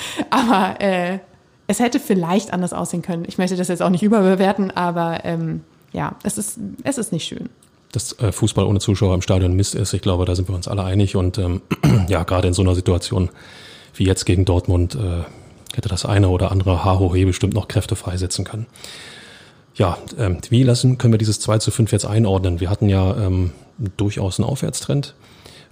aber 0.30 0.80
äh, 0.80 1.18
es 1.66 1.78
hätte 1.78 2.00
vielleicht 2.00 2.52
anders 2.52 2.72
aussehen 2.72 3.02
können. 3.02 3.24
Ich 3.26 3.38
möchte 3.38 3.56
das 3.56 3.68
jetzt 3.68 3.82
auch 3.82 3.90
nicht 3.90 4.02
überbewerten, 4.02 4.70
aber 4.70 5.20
ähm, 5.24 5.62
ja, 5.92 6.16
es 6.22 6.38
ist, 6.38 6.58
es 6.84 6.98
ist 6.98 7.12
nicht 7.12 7.26
schön. 7.26 7.48
Dass 7.92 8.18
äh, 8.18 8.32
Fußball 8.32 8.64
ohne 8.64 8.80
Zuschauer 8.80 9.14
im 9.14 9.22
Stadion 9.22 9.54
Mist 9.54 9.74
ist, 9.74 9.92
ich 9.92 10.02
glaube, 10.02 10.24
da 10.24 10.34
sind 10.34 10.48
wir 10.48 10.54
uns 10.54 10.68
alle 10.68 10.84
einig. 10.84 11.16
Und 11.16 11.38
ähm, 11.38 11.62
ja, 12.08 12.24
gerade 12.24 12.48
in 12.48 12.54
so 12.54 12.62
einer 12.62 12.74
Situation 12.74 13.30
wie 13.94 14.04
jetzt 14.04 14.26
gegen 14.26 14.44
Dortmund 14.44 14.94
äh, 14.94 15.24
hätte 15.76 15.88
das 15.88 16.04
eine 16.04 16.28
oder 16.28 16.50
andere 16.50 16.84
Hahohe 16.84 17.26
bestimmt 17.26 17.54
noch 17.54 17.68
Kräfte 17.68 17.96
freisetzen 17.96 18.44
können. 18.44 18.66
Ja, 19.74 19.98
ähm, 20.18 20.38
wie 20.48 20.62
lassen 20.62 20.96
können 20.96 21.12
wir 21.12 21.18
dieses 21.18 21.38
2 21.40 21.58
zu 21.58 21.70
5 21.70 21.92
jetzt 21.92 22.06
einordnen? 22.06 22.60
Wir 22.60 22.70
hatten 22.70 22.88
ja 22.88 23.14
ähm, 23.16 23.52
durchaus 23.96 24.38
einen 24.38 24.48
Aufwärtstrend 24.48 25.14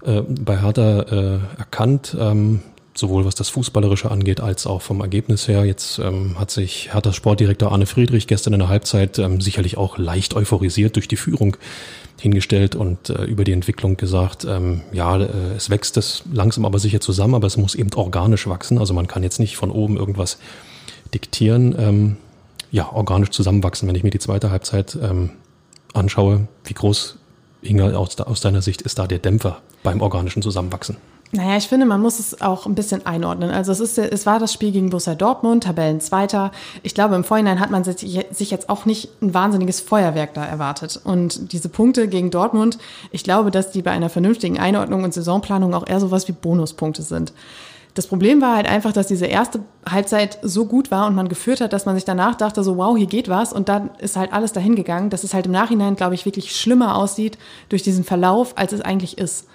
äh, 0.05 0.21
bei 0.21 0.61
Hertha 0.61 1.01
äh, 1.01 1.39
erkannt. 1.59 2.17
Ähm, 2.19 2.61
sowohl 2.95 3.25
was 3.25 3.35
das 3.35 3.49
Fußballerische 3.49 4.11
angeht, 4.11 4.41
als 4.41 4.67
auch 4.67 4.83
vom 4.83 5.01
Ergebnis 5.01 5.49
her. 5.49 5.65
Jetzt 5.65 5.99
ähm, 5.99 6.39
hat 6.39 6.51
sich 6.51 6.93
Herthas 6.93 7.17
Sportdirektor 7.17 7.73
Arne 7.73 7.87
Friedrich 7.87 8.27
gestern 8.27 8.53
in 8.53 8.61
der 8.61 8.69
Halbzeit 8.69 9.19
ähm, 9.19 9.41
sicherlich 9.41 9.77
auch 9.77 9.99
leicht 9.99 10.35
euphorisiert 10.35 10.97
durch 10.97 11.09
die 11.09 11.17
Führung 11.17 11.57
hingestellt 12.21 12.77
und 12.77 13.11
äh, 13.11 13.25
über 13.25 13.45
die 13.45 13.53
Entwicklung 13.53 13.97
gesagt, 13.97 14.45
ähm, 14.45 14.83
ja, 14.93 15.19
äh, 15.19 15.27
es 15.57 15.71
wächst 15.71 15.97
es 15.97 16.23
langsam 16.33 16.65
aber 16.65 16.79
sicher 16.79 17.01
zusammen, 17.01 17.35
aber 17.35 17.49
es 17.49 17.57
muss 17.57 17.75
eben 17.75 17.91
organisch 17.95 18.47
wachsen. 18.47 18.79
Also 18.79 18.95
man 18.95 19.09
kann 19.09 19.23
jetzt 19.23 19.41
nicht 19.41 19.57
von 19.57 19.71
oben 19.71 19.97
irgendwas 19.97 20.39
diktieren. 21.13 21.75
Ähm, 21.79 22.17
ja, 22.71 22.91
organisch 22.93 23.31
zusammenwachsen. 23.31 23.89
Wenn 23.89 23.95
ich 23.95 24.03
mir 24.03 24.11
die 24.11 24.19
zweite 24.19 24.51
Halbzeit 24.51 24.99
ähm, 25.01 25.31
anschaue, 25.93 26.49
wie 26.65 26.75
groß, 26.75 27.19
Inga, 27.63 27.93
aus, 27.93 28.19
aus 28.21 28.41
deiner 28.41 28.63
Sicht 28.63 28.83
ist 28.83 28.99
da 28.99 29.07
der 29.07 29.21
Dämpfer 29.21 29.63
beim 29.83 30.01
organischen 30.01 30.43
Zusammenwachsen? 30.43 30.97
Naja, 31.35 31.57
ich 31.57 31.67
finde, 31.67 31.85
man 31.85 32.01
muss 32.01 32.21
es 32.21 32.41
auch 32.43 32.65
ein 32.65 32.77
bisschen 32.77 33.07
einordnen. 33.07 33.51
Also 33.51 33.73
es, 33.73 33.81
ist, 33.81 33.99
es 33.99 34.25
war 34.25 34.39
das 34.39 34.53
Spiel 34.53 34.71
gegen 34.71 34.91
Borussia 34.91 35.17
Dortmund, 35.17 35.65
Tabellenzweiter. 35.65 36.53
Ich 36.85 36.95
glaube, 36.95 37.17
im 37.17 37.25
Vorhinein 37.25 37.59
hat 37.59 37.73
man 37.73 37.83
sich 37.83 38.51
jetzt 38.51 38.69
auch 38.69 38.85
nicht 38.85 39.11
ein 39.21 39.35
wahnsinniges 39.35 39.81
Feuerwerk 39.81 40.35
da 40.35 40.45
erwartet. 40.45 41.01
Und 41.03 41.53
diese 41.53 41.69
Punkte 41.69 42.07
gegen 42.07 42.31
Dortmund, 42.31 42.79
ich 43.11 43.25
glaube, 43.25 43.51
dass 43.51 43.73
die 43.73 43.83
bei 43.83 43.91
einer 43.91 44.11
vernünftigen 44.11 44.61
Einordnung 44.61 45.03
und 45.03 45.13
Saisonplanung 45.13 45.75
auch 45.75 45.89
eher 45.89 45.99
sowas 45.99 46.29
wie 46.29 46.33
Bonuspunkte 46.33 47.03
sind. 47.03 47.33
Das 47.95 48.07
Problem 48.07 48.41
war 48.41 48.55
halt 48.55 48.69
einfach, 48.69 48.93
dass 48.93 49.09
diese 49.09 49.27
erste 49.27 49.61
Halbzeit 49.89 50.39
so 50.43 50.67
gut 50.67 50.93
war 50.93 51.09
und 51.09 51.17
man 51.17 51.29
geführt 51.29 51.61
hat, 51.61 51.73
dass 51.73 51.85
man 51.85 51.97
sich 51.97 52.05
danach 52.05 52.37
dachte, 52.37 52.63
so 52.63 52.77
wow, 52.77 52.97
hier 52.97 53.07
geht 53.07 53.29
was 53.29 53.53
und 53.53 53.69
dann 53.69 53.91
ist 53.99 54.17
halt 54.17 54.33
alles 54.33 54.53
dahin 54.53 54.77
gegangen, 54.77 55.11
dass 55.11 55.25
es 55.25 55.35
halt 55.35 55.47
im 55.47 55.53
Nachhinein, 55.53 55.97
glaube 55.97 56.15
ich, 56.15 56.27
wirklich 56.27 56.55
schlimmer 56.55 56.97
aussieht 56.97 57.39
durch 57.71 57.83
diesen 57.83 58.05
Verlauf, 58.05 58.57
als 58.57 58.73
es 58.73 58.81
eigentlich 58.81 59.19
ist. 59.19 59.49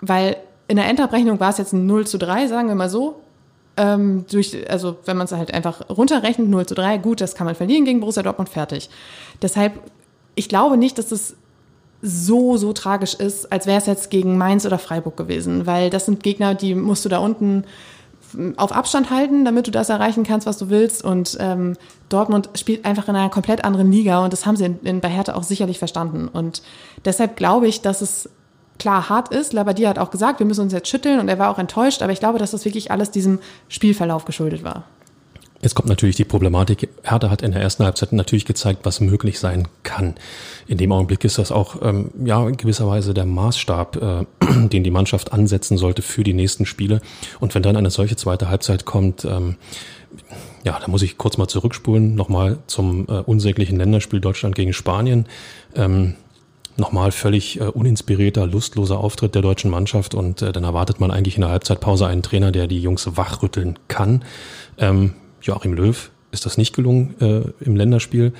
Weil 0.00 0.36
in 0.68 0.76
der 0.76 0.86
Endabrechnung 0.86 1.40
war 1.40 1.50
es 1.50 1.58
jetzt 1.58 1.72
ein 1.72 1.86
0 1.86 2.06
zu 2.06 2.18
3, 2.18 2.48
sagen 2.48 2.68
wir 2.68 2.74
mal 2.74 2.90
so. 2.90 3.20
Ähm, 3.76 4.24
durch, 4.30 4.56
also 4.70 4.96
wenn 5.04 5.16
man 5.16 5.26
es 5.26 5.32
halt 5.32 5.52
einfach 5.52 5.82
runterrechnet, 5.90 6.48
0 6.48 6.66
zu 6.66 6.74
3, 6.74 6.98
gut, 6.98 7.20
das 7.20 7.34
kann 7.34 7.44
man 7.44 7.54
verlieren 7.54 7.84
gegen 7.84 8.00
Borussia 8.00 8.22
Dortmund, 8.22 8.48
fertig. 8.48 8.88
Deshalb, 9.42 9.74
ich 10.34 10.48
glaube 10.48 10.76
nicht, 10.76 10.98
dass 10.98 11.12
es 11.12 11.36
so, 12.02 12.56
so 12.56 12.72
tragisch 12.72 13.14
ist, 13.14 13.52
als 13.52 13.66
wäre 13.66 13.78
es 13.78 13.86
jetzt 13.86 14.10
gegen 14.10 14.38
Mainz 14.38 14.64
oder 14.66 14.78
Freiburg 14.78 15.16
gewesen, 15.16 15.66
weil 15.66 15.90
das 15.90 16.06
sind 16.06 16.22
Gegner, 16.22 16.54
die 16.54 16.74
musst 16.74 17.04
du 17.04 17.08
da 17.08 17.18
unten 17.18 17.64
auf 18.56 18.72
Abstand 18.72 19.10
halten, 19.10 19.44
damit 19.44 19.66
du 19.66 19.70
das 19.70 19.88
erreichen 19.88 20.24
kannst, 20.24 20.46
was 20.46 20.58
du 20.58 20.68
willst. 20.68 21.04
Und 21.04 21.36
ähm, 21.40 21.76
Dortmund 22.08 22.50
spielt 22.54 22.84
einfach 22.84 23.08
in 23.08 23.16
einer 23.16 23.30
komplett 23.30 23.64
anderen 23.64 23.90
Liga 23.90 24.24
und 24.24 24.32
das 24.32 24.46
haben 24.46 24.56
sie 24.56 24.64
in, 24.64 24.78
in, 24.82 25.00
bei 25.00 25.08
Hertha 25.08 25.34
auch 25.34 25.42
sicherlich 25.42 25.78
verstanden. 25.78 26.28
Und 26.28 26.62
deshalb 27.04 27.36
glaube 27.36 27.68
ich, 27.68 27.82
dass 27.82 28.00
es 28.00 28.28
klar 28.78 29.08
hart 29.08 29.28
ist. 29.28 29.52
Labadia 29.52 29.88
hat 29.88 29.98
auch 29.98 30.10
gesagt, 30.10 30.38
wir 30.38 30.46
müssen 30.46 30.62
uns 30.62 30.72
jetzt 30.72 30.88
schütteln 30.88 31.20
und 31.20 31.28
er 31.28 31.38
war 31.38 31.50
auch 31.50 31.58
enttäuscht, 31.58 32.02
aber 32.02 32.12
ich 32.12 32.20
glaube, 32.20 32.38
dass 32.38 32.50
das 32.50 32.64
wirklich 32.64 32.90
alles 32.90 33.10
diesem 33.10 33.38
Spielverlauf 33.68 34.24
geschuldet 34.24 34.64
war. 34.64 34.84
Jetzt 35.62 35.74
kommt 35.74 35.88
natürlich 35.88 36.16
die 36.16 36.24
Problematik. 36.24 36.88
Hertha 37.02 37.30
hat 37.30 37.42
in 37.42 37.52
der 37.52 37.62
ersten 37.62 37.84
Halbzeit 37.84 38.12
natürlich 38.12 38.44
gezeigt, 38.44 38.80
was 38.84 39.00
möglich 39.00 39.40
sein 39.40 39.66
kann. 39.82 40.14
In 40.66 40.76
dem 40.76 40.92
Augenblick 40.92 41.24
ist 41.24 41.38
das 41.38 41.50
auch 41.50 41.82
ähm, 41.82 42.10
ja 42.24 42.46
in 42.46 42.56
gewisser 42.56 42.86
Weise 42.86 43.14
der 43.14 43.24
Maßstab, 43.24 43.96
äh, 43.96 44.68
den 44.68 44.84
die 44.84 44.90
Mannschaft 44.90 45.32
ansetzen 45.32 45.78
sollte 45.78 46.02
für 46.02 46.24
die 46.24 46.34
nächsten 46.34 46.66
Spiele. 46.66 47.00
Und 47.40 47.54
wenn 47.54 47.62
dann 47.62 47.76
eine 47.76 47.90
solche 47.90 48.16
zweite 48.16 48.50
Halbzeit 48.50 48.84
kommt, 48.84 49.24
ähm, 49.24 49.56
ja, 50.62 50.78
da 50.78 50.88
muss 50.88 51.02
ich 51.02 51.16
kurz 51.16 51.38
mal 51.38 51.48
zurückspulen, 51.48 52.14
nochmal 52.14 52.58
zum 52.66 53.06
äh, 53.08 53.20
unsäglichen 53.20 53.78
Länderspiel 53.78 54.20
Deutschland 54.20 54.54
gegen 54.54 54.72
Spanien. 54.72 55.26
Ähm, 55.74 56.14
nochmal 56.78 57.12
völlig 57.12 57.60
äh, 57.60 57.64
uninspirierter, 57.64 58.46
lustloser 58.46 58.98
Auftritt 58.98 59.34
der 59.34 59.42
deutschen 59.42 59.70
Mannschaft 59.70 60.14
und 60.14 60.42
äh, 60.42 60.52
dann 60.52 60.64
erwartet 60.64 61.00
man 61.00 61.10
eigentlich 61.10 61.36
in 61.36 61.42
der 61.42 61.50
Halbzeitpause 61.50 62.06
einen 62.06 62.22
Trainer, 62.22 62.52
der 62.52 62.66
die 62.66 62.80
Jungs 62.80 63.16
wachrütteln 63.16 63.78
kann. 63.88 64.24
Ähm, 64.78 65.14
Joachim 65.42 65.72
Löw 65.74 66.10
ist 66.32 66.46
das 66.46 66.58
nicht 66.58 66.74
gelungen 66.74 67.14
äh, 67.20 67.64
im 67.64 67.76
Länderspiel. 67.76 68.32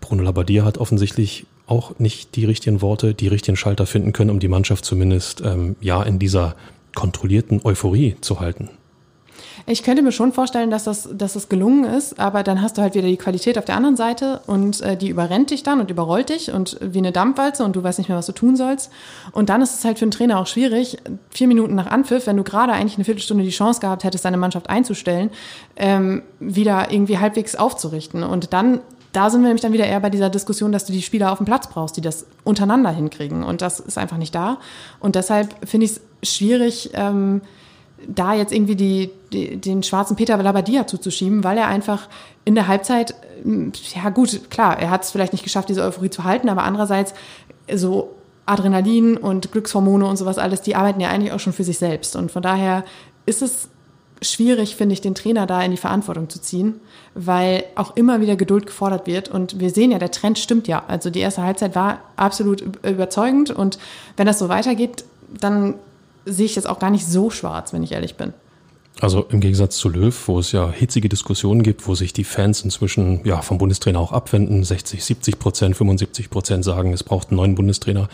Bruno 0.00 0.22
Labbadia 0.22 0.64
hat 0.64 0.78
offensichtlich 0.78 1.46
auch 1.66 1.98
nicht 1.98 2.36
die 2.36 2.44
richtigen 2.44 2.80
Worte, 2.80 3.14
die 3.14 3.28
richtigen 3.28 3.56
Schalter 3.56 3.86
finden 3.86 4.12
können, 4.12 4.30
um 4.30 4.38
die 4.38 4.48
Mannschaft 4.48 4.84
zumindest 4.84 5.40
ähm, 5.40 5.76
ja 5.80 6.02
in 6.02 6.18
dieser 6.18 6.54
kontrollierten 6.94 7.60
Euphorie 7.64 8.16
zu 8.20 8.40
halten. 8.40 8.70
Ich 9.68 9.82
könnte 9.82 10.02
mir 10.02 10.12
schon 10.12 10.32
vorstellen, 10.32 10.70
dass 10.70 10.84
das, 10.84 11.08
dass 11.12 11.32
das 11.32 11.48
gelungen 11.48 11.84
ist, 11.84 12.20
aber 12.20 12.44
dann 12.44 12.62
hast 12.62 12.78
du 12.78 12.82
halt 12.82 12.94
wieder 12.94 13.08
die 13.08 13.16
Qualität 13.16 13.58
auf 13.58 13.64
der 13.64 13.76
anderen 13.76 13.96
Seite 13.96 14.40
und 14.46 14.80
äh, 14.80 14.96
die 14.96 15.08
überrennt 15.08 15.50
dich 15.50 15.64
dann 15.64 15.80
und 15.80 15.90
überrollt 15.90 16.28
dich 16.28 16.52
und 16.52 16.78
wie 16.80 16.98
eine 16.98 17.10
Dampfwalze 17.10 17.64
und 17.64 17.74
du 17.74 17.82
weißt 17.82 17.98
nicht 17.98 18.08
mehr, 18.08 18.16
was 18.16 18.26
du 18.26 18.32
tun 18.32 18.54
sollst. 18.54 18.92
Und 19.32 19.48
dann 19.48 19.62
ist 19.62 19.76
es 19.76 19.84
halt 19.84 19.98
für 19.98 20.04
einen 20.04 20.12
Trainer 20.12 20.38
auch 20.38 20.46
schwierig, 20.46 20.98
vier 21.30 21.48
Minuten 21.48 21.74
nach 21.74 21.88
Anpfiff, 21.88 22.28
wenn 22.28 22.36
du 22.36 22.44
gerade 22.44 22.74
eigentlich 22.74 22.94
eine 22.94 23.04
Viertelstunde 23.04 23.42
die 23.42 23.50
Chance 23.50 23.80
gehabt 23.80 24.04
hättest, 24.04 24.24
deine 24.24 24.36
Mannschaft 24.36 24.70
einzustellen, 24.70 25.30
ähm, 25.74 26.22
wieder 26.38 26.92
irgendwie 26.92 27.18
halbwegs 27.18 27.56
aufzurichten. 27.56 28.22
Und 28.22 28.52
dann 28.52 28.80
da 29.12 29.30
sind 29.30 29.40
wir 29.40 29.46
nämlich 29.46 29.62
dann 29.62 29.72
wieder 29.72 29.86
eher 29.86 30.00
bei 30.00 30.10
dieser 30.10 30.28
Diskussion, 30.28 30.72
dass 30.72 30.84
du 30.84 30.92
die 30.92 31.00
Spieler 31.00 31.32
auf 31.32 31.38
dem 31.38 31.46
Platz 31.46 31.68
brauchst, 31.68 31.96
die 31.96 32.02
das 32.02 32.26
untereinander 32.44 32.90
hinkriegen. 32.90 33.44
Und 33.44 33.62
das 33.62 33.80
ist 33.80 33.96
einfach 33.96 34.18
nicht 34.18 34.34
da. 34.34 34.58
Und 35.00 35.14
deshalb 35.14 35.56
finde 35.66 35.86
ich 35.86 35.92
es 36.20 36.34
schwierig, 36.36 36.90
ähm, 36.92 37.40
da 38.06 38.34
jetzt 38.34 38.52
irgendwie 38.52 38.76
die, 38.76 39.10
die, 39.36 39.56
den 39.56 39.82
schwarzen 39.82 40.16
Peter 40.16 40.36
Labadia 40.36 40.86
zuzuschieben, 40.86 41.44
weil 41.44 41.58
er 41.58 41.68
einfach 41.68 42.08
in 42.44 42.54
der 42.54 42.66
Halbzeit, 42.66 43.14
ja 43.44 44.08
gut, 44.10 44.50
klar, 44.50 44.78
er 44.78 44.90
hat 44.90 45.04
es 45.04 45.10
vielleicht 45.10 45.32
nicht 45.32 45.44
geschafft, 45.44 45.68
diese 45.68 45.82
Euphorie 45.82 46.10
zu 46.10 46.24
halten, 46.24 46.48
aber 46.48 46.64
andererseits 46.64 47.14
so 47.72 48.14
Adrenalin 48.46 49.16
und 49.16 49.52
Glückshormone 49.52 50.06
und 50.06 50.16
sowas 50.16 50.38
alles, 50.38 50.62
die 50.62 50.76
arbeiten 50.76 51.00
ja 51.00 51.10
eigentlich 51.10 51.32
auch 51.32 51.40
schon 51.40 51.52
für 51.52 51.64
sich 51.64 51.78
selbst. 51.78 52.16
Und 52.16 52.30
von 52.30 52.42
daher 52.42 52.84
ist 53.26 53.42
es 53.42 53.68
schwierig, 54.22 54.76
finde 54.76 54.92
ich, 54.94 55.00
den 55.00 55.14
Trainer 55.14 55.46
da 55.46 55.62
in 55.62 55.72
die 55.72 55.76
Verantwortung 55.76 56.28
zu 56.30 56.40
ziehen, 56.40 56.80
weil 57.14 57.64
auch 57.74 57.96
immer 57.96 58.20
wieder 58.20 58.36
Geduld 58.36 58.66
gefordert 58.66 59.06
wird. 59.06 59.28
Und 59.28 59.60
wir 59.60 59.70
sehen 59.70 59.90
ja, 59.90 59.98
der 59.98 60.10
Trend 60.10 60.38
stimmt 60.38 60.68
ja. 60.68 60.84
Also 60.86 61.10
die 61.10 61.20
erste 61.20 61.42
Halbzeit 61.42 61.74
war 61.74 62.00
absolut 62.16 62.62
überzeugend. 62.84 63.50
Und 63.50 63.78
wenn 64.16 64.26
das 64.26 64.38
so 64.38 64.48
weitergeht, 64.48 65.04
dann 65.40 65.74
sehe 66.24 66.46
ich 66.46 66.54
das 66.54 66.66
auch 66.66 66.78
gar 66.78 66.90
nicht 66.90 67.06
so 67.06 67.30
schwarz, 67.30 67.72
wenn 67.72 67.82
ich 67.82 67.92
ehrlich 67.92 68.16
bin. 68.16 68.32
Also 69.00 69.26
im 69.28 69.40
Gegensatz 69.40 69.76
zu 69.76 69.90
Löw, 69.90 70.28
wo 70.28 70.38
es 70.38 70.52
ja 70.52 70.70
hitzige 70.70 71.08
Diskussionen 71.08 71.62
gibt, 71.62 71.86
wo 71.86 71.94
sich 71.94 72.14
die 72.14 72.24
Fans 72.24 72.62
inzwischen 72.62 73.20
ja 73.24 73.42
vom 73.42 73.58
Bundestrainer 73.58 74.00
auch 74.00 74.12
abwenden, 74.12 74.64
60, 74.64 75.04
70 75.04 75.38
Prozent, 75.38 75.76
75 75.76 76.30
Prozent 76.30 76.64
sagen, 76.64 76.94
es 76.94 77.04
braucht 77.04 77.28
einen 77.28 77.36
neuen 77.36 77.54
Bundestrainer. 77.54 78.08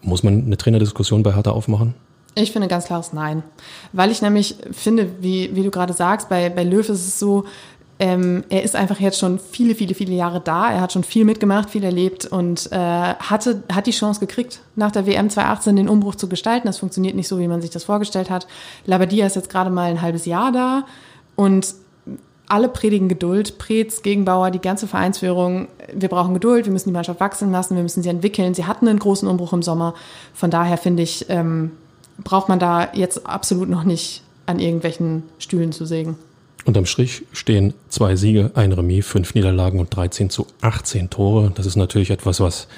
Muss 0.00 0.22
man 0.22 0.46
eine 0.46 0.56
Trainerdiskussion 0.56 1.22
bei 1.22 1.34
Hertha 1.34 1.50
aufmachen? 1.50 1.94
Ich 2.34 2.52
finde 2.52 2.68
ganz 2.68 2.86
klares 2.86 3.12
Nein. 3.12 3.42
Weil 3.92 4.10
ich 4.10 4.22
nämlich 4.22 4.56
finde, 4.70 5.10
wie, 5.20 5.54
wie 5.54 5.62
du 5.62 5.70
gerade 5.70 5.92
sagst, 5.92 6.30
bei, 6.30 6.48
bei 6.48 6.64
Löw 6.64 6.88
ist 6.88 7.06
es 7.06 7.18
so, 7.18 7.44
ähm, 8.00 8.44
er 8.48 8.62
ist 8.62 8.74
einfach 8.74 8.98
jetzt 8.98 9.18
schon 9.18 9.38
viele, 9.38 9.74
viele, 9.74 9.94
viele 9.94 10.14
Jahre 10.14 10.40
da. 10.40 10.72
Er 10.72 10.80
hat 10.80 10.94
schon 10.94 11.04
viel 11.04 11.26
mitgemacht, 11.26 11.68
viel 11.68 11.84
erlebt 11.84 12.24
und 12.24 12.72
äh, 12.72 12.76
hatte, 12.76 13.62
hat 13.70 13.86
die 13.86 13.90
Chance 13.90 14.20
gekriegt, 14.20 14.60
nach 14.74 14.90
der 14.90 15.06
WM 15.06 15.28
2018 15.28 15.76
den 15.76 15.88
Umbruch 15.88 16.14
zu 16.14 16.26
gestalten. 16.26 16.66
Das 16.66 16.78
funktioniert 16.78 17.14
nicht 17.14 17.28
so, 17.28 17.38
wie 17.38 17.46
man 17.46 17.60
sich 17.60 17.68
das 17.68 17.84
vorgestellt 17.84 18.30
hat. 18.30 18.46
Labadia 18.86 19.26
ist 19.26 19.36
jetzt 19.36 19.50
gerade 19.50 19.68
mal 19.68 19.90
ein 19.90 20.00
halbes 20.00 20.24
Jahr 20.24 20.50
da 20.50 20.86
und 21.36 21.74
alle 22.48 22.70
predigen 22.70 23.10
Geduld, 23.10 23.58
Preetz, 23.58 24.00
Gegenbauer, 24.00 24.50
die 24.50 24.60
ganze 24.60 24.86
Vereinsführung. 24.86 25.68
Wir 25.92 26.08
brauchen 26.08 26.32
Geduld, 26.32 26.64
wir 26.64 26.72
müssen 26.72 26.88
die 26.88 26.94
Mannschaft 26.94 27.20
wachsen 27.20 27.52
lassen, 27.52 27.76
wir 27.76 27.82
müssen 27.82 28.02
sie 28.02 28.08
entwickeln. 28.08 28.54
Sie 28.54 28.64
hatten 28.64 28.88
einen 28.88 28.98
großen 28.98 29.28
Umbruch 29.28 29.52
im 29.52 29.62
Sommer. 29.62 29.92
Von 30.32 30.50
daher 30.50 30.78
finde 30.78 31.02
ich, 31.02 31.26
ähm, 31.28 31.72
braucht 32.24 32.48
man 32.48 32.58
da 32.58 32.88
jetzt 32.94 33.26
absolut 33.26 33.68
noch 33.68 33.84
nicht 33.84 34.22
an 34.46 34.58
irgendwelchen 34.58 35.24
Stühlen 35.38 35.70
zu 35.72 35.84
sägen. 35.84 36.16
Unterm 36.64 36.86
Strich 36.86 37.22
stehen 37.32 37.74
zwei 37.88 38.16
Siege, 38.16 38.50
ein 38.54 38.72
Remis, 38.72 39.06
fünf 39.06 39.34
Niederlagen 39.34 39.80
und 39.80 39.94
13 39.94 40.30
zu 40.30 40.46
18 40.60 41.10
Tore. 41.10 41.52
Das 41.54 41.66
ist 41.66 41.76
natürlich 41.76 42.10
etwas, 42.10 42.40
was 42.40 42.68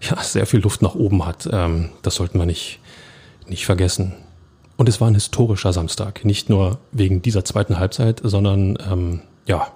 ja 0.00 0.20
sehr 0.22 0.46
viel 0.46 0.60
Luft 0.60 0.82
nach 0.82 0.94
oben 0.94 1.24
hat. 1.24 1.48
Ähm, 1.50 1.90
das 2.02 2.16
sollten 2.16 2.38
wir 2.38 2.46
nicht, 2.46 2.80
nicht 3.46 3.66
vergessen. 3.66 4.14
Und 4.76 4.88
es 4.88 5.00
war 5.00 5.08
ein 5.08 5.14
historischer 5.14 5.72
Samstag. 5.72 6.24
Nicht 6.24 6.48
nur 6.48 6.78
wegen 6.92 7.22
dieser 7.22 7.44
zweiten 7.44 7.78
Halbzeit, 7.78 8.20
sondern 8.22 8.78
ähm, 8.90 9.20
ja, 9.46 9.68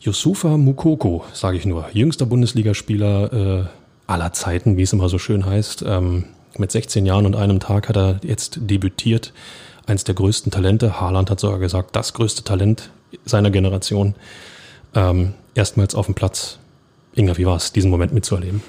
Yusufa 0.00 0.56
Mukoko, 0.56 1.24
sage 1.32 1.56
ich 1.56 1.66
nur, 1.66 1.86
jüngster 1.92 2.24
Bundesligaspieler 2.24 3.32
äh, 3.32 3.64
aller 4.06 4.32
Zeiten, 4.32 4.76
wie 4.76 4.82
es 4.82 4.92
immer 4.92 5.08
so 5.08 5.18
schön 5.18 5.44
heißt. 5.44 5.84
Ähm, 5.86 6.24
mit 6.56 6.72
16 6.72 7.04
Jahren 7.06 7.26
und 7.26 7.36
einem 7.36 7.60
Tag 7.60 7.88
hat 7.88 7.96
er 7.96 8.20
jetzt 8.22 8.58
debütiert. 8.62 9.32
Eins 9.88 10.04
der 10.04 10.14
größten 10.14 10.52
Talente. 10.52 11.00
Haaland 11.00 11.30
hat 11.30 11.40
sogar 11.40 11.58
gesagt, 11.58 11.96
das 11.96 12.12
größte 12.12 12.44
Talent 12.44 12.90
seiner 13.24 13.50
Generation. 13.50 14.14
Ähm, 14.94 15.32
erstmals 15.54 15.94
auf 15.94 16.06
dem 16.06 16.14
Platz. 16.14 16.58
Inga, 17.14 17.38
wie 17.38 17.46
war 17.46 17.56
es, 17.56 17.72
diesen 17.72 17.90
Moment 17.90 18.12
mitzuerleben? 18.12 18.62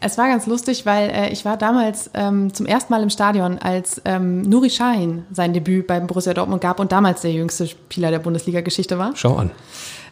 Es 0.00 0.18
war 0.18 0.28
ganz 0.28 0.46
lustig, 0.46 0.86
weil 0.86 1.10
äh, 1.10 1.28
ich 1.30 1.44
war 1.44 1.56
damals 1.56 2.10
ähm, 2.14 2.54
zum 2.54 2.66
ersten 2.66 2.92
Mal 2.92 3.02
im 3.02 3.10
Stadion, 3.10 3.58
als 3.58 4.00
ähm, 4.04 4.42
Nuri 4.42 4.68
Sahin 4.68 5.24
sein 5.32 5.52
Debüt 5.52 5.88
beim 5.88 6.06
Borussia 6.06 6.32
Dortmund 6.32 6.62
gab 6.62 6.78
und 6.78 6.92
damals 6.92 7.22
der 7.22 7.32
jüngste 7.32 7.66
Spieler 7.66 8.10
der 8.10 8.20
Bundesliga-Geschichte 8.20 8.98
war. 8.98 9.12
Schau 9.14 9.36
an. 9.36 9.50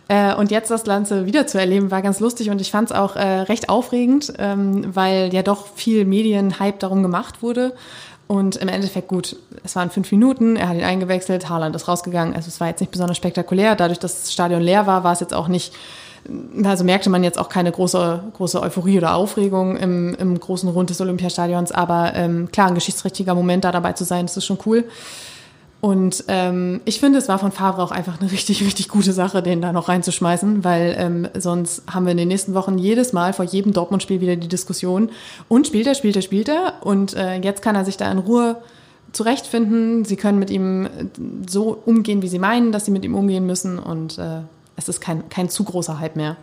Äh, 0.09 0.35
und 0.35 0.51
jetzt 0.51 0.73
das 0.73 0.83
Ganze 0.83 1.27
wieder 1.27 1.47
zu 1.47 1.59
erleben, 1.59 1.93
war 1.93 2.03
ganz 2.03 2.19
lustig 2.19 2.51
und 2.51 2.61
ich 2.61 2.73
fand 2.73 2.91
es 2.91 2.97
auch 2.97 3.15
äh, 3.15 3.43
recht 3.43 3.69
aufregend, 3.69 4.33
ähm, 4.39 4.95
weil 4.95 5.33
ja 5.33 5.43
doch 5.43 5.69
viel 5.77 6.05
Medienhype 6.05 6.79
darum 6.79 7.03
gemacht 7.05 7.43
wurde. 7.43 7.73
Und 8.31 8.55
im 8.55 8.69
Endeffekt 8.69 9.09
gut, 9.09 9.35
es 9.65 9.75
waren 9.75 9.91
fünf 9.91 10.13
Minuten, 10.13 10.55
er 10.55 10.69
hat 10.69 10.77
ihn 10.77 10.85
eingewechselt, 10.85 11.49
Haaland 11.49 11.75
ist 11.75 11.89
rausgegangen. 11.89 12.33
Also 12.33 12.47
es 12.47 12.61
war 12.61 12.69
jetzt 12.69 12.79
nicht 12.79 12.93
besonders 12.93 13.17
spektakulär. 13.17 13.75
Dadurch, 13.75 13.99
dass 13.99 14.21
das 14.21 14.33
Stadion 14.33 14.63
leer 14.63 14.87
war, 14.87 15.03
war 15.03 15.13
es 15.13 15.19
jetzt 15.19 15.35
auch 15.35 15.49
nicht 15.49 15.73
also 16.63 16.85
merkte 16.85 17.11
man 17.11 17.25
jetzt 17.25 17.39
auch 17.39 17.49
keine 17.49 17.73
große, 17.73 18.23
große 18.37 18.61
Euphorie 18.61 18.99
oder 18.99 19.15
Aufregung 19.15 19.77
im, 19.77 20.15
im 20.15 20.39
großen 20.39 20.69
Rund 20.69 20.91
des 20.91 21.01
Olympiastadions. 21.01 21.73
Aber 21.73 22.13
ähm, 22.15 22.53
klar, 22.53 22.69
ein 22.69 22.75
geschichtsträchtiger 22.77 23.35
Moment, 23.35 23.65
da 23.65 23.73
dabei 23.73 23.95
zu 23.95 24.05
sein, 24.05 24.27
das 24.27 24.37
ist 24.37 24.45
schon 24.45 24.59
cool. 24.65 24.85
Und 25.81 26.25
ähm, 26.29 26.83
ich 26.85 27.01
finde, 27.01 27.19
es 27.19 27.29
war 27.29 27.39
von 27.39 27.53
Favre 27.53 27.83
auch 27.83 27.91
einfach 27.91 28.21
eine 28.21 28.31
richtig, 28.31 28.63
richtig 28.63 28.89
gute 28.89 29.15
Sache, 29.15 29.43
den 29.43 29.63
da 29.63 29.73
noch 29.73 29.89
reinzuschmeißen, 29.89 30.63
weil 30.63 30.95
ähm, 30.99 31.29
sonst 31.39 31.83
haben 31.91 32.05
wir 32.05 32.13
in 32.13 32.19
den 32.19 32.29
nächsten 32.29 32.53
Wochen 32.53 32.77
jedes 32.77 33.15
Mal 33.15 33.33
vor 33.33 33.47
jedem 33.47 33.73
Dortmund-Spiel 33.73 34.21
wieder 34.21 34.37
die 34.37 34.49
Diskussion. 34.49 35.11
Und 35.49 35.67
spielt 35.67 35.87
er, 35.87 35.95
spielt 35.95 36.17
er, 36.17 36.23
spielt 36.23 36.49
er. 36.49 36.75
Und 36.83 37.15
äh, 37.15 37.37
jetzt 37.37 37.63
kann 37.63 37.77
er 37.77 37.87
sich 37.87 37.97
da 37.97 38.13
in 38.13 38.19
Ruhe 38.19 38.57
zurechtfinden. 39.13 40.05
Sie 40.05 40.17
können 40.17 40.39
mit 40.39 40.51
ihm 40.51 40.89
so 41.49 41.81
umgehen, 41.87 42.21
wie 42.21 42.29
sie 42.29 42.39
meinen, 42.39 42.73
dass 42.73 42.85
sie 42.85 42.91
mit 42.91 43.05
ihm 43.05 43.15
umgehen 43.15 43.47
müssen. 43.47 43.79
Und 43.79 44.19
äh, 44.19 44.41
es 44.77 44.91
ist 44.91 45.01
kein, 45.01 45.31
kein 45.31 45.49
zu 45.49 45.65
großer 45.65 45.99
Hype 45.99 46.17
mehr. 46.17 46.37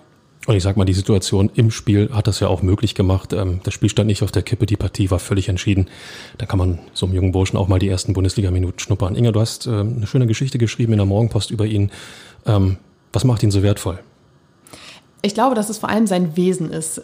Und 0.46 0.56
ich 0.56 0.64
sag 0.64 0.78
mal, 0.78 0.86
die 0.86 0.94
Situation 0.94 1.52
im 1.56 1.72
Spiel 1.72 2.10
hat 2.14 2.28
das 2.28 2.40
ja 2.40 2.48
auch 2.48 2.62
möglich 2.62 2.96
gemacht. 2.96 3.34
Ähm, 3.34 3.60
das 3.64 3.74
Spiel 3.74 3.90
stand 3.90 4.08
nicht 4.08 4.24
auf 4.24 4.32
der 4.32 4.44
Kippe, 4.44 4.66
die 4.66 4.78
Partie 4.78 5.12
war 5.12 5.20
völlig 5.20 5.50
entschieden. 5.50 5.88
Da 6.38 6.46
kann 6.46 6.58
man 6.58 6.80
so 6.94 7.06
einem 7.06 7.16
jungen 7.16 7.32
Burschen 7.34 7.58
auch 7.58 7.68
mal 7.68 7.80
die 7.80 7.90
ersten 7.90 8.14
Bundesliga-Minuten 8.14 8.80
schnuppern. 8.80 9.16
Inga, 9.16 9.32
du 9.32 9.42
hast 9.42 9.68
ähm, 9.68 9.96
eine 9.98 10.08
schöne 10.08 10.26
Geschichte 10.26 10.58
geschrieben 10.58 10.94
in 10.94 11.00
der 11.00 11.06
Morgenpost 11.06 11.52
über 11.52 11.66
ihn. 11.66 11.92
Ähm, 12.46 12.78
was 13.12 13.26
macht 13.26 13.44
ihn 13.44 13.52
so 13.52 13.62
wertvoll? 13.62 14.00
Ich 15.22 15.34
glaube, 15.34 15.56
dass 15.56 15.70
es 15.70 15.80
vor 15.80 15.90
allem 15.90 16.06
sein 16.06 16.38
Wesen 16.38 16.70
ist, 16.70 17.02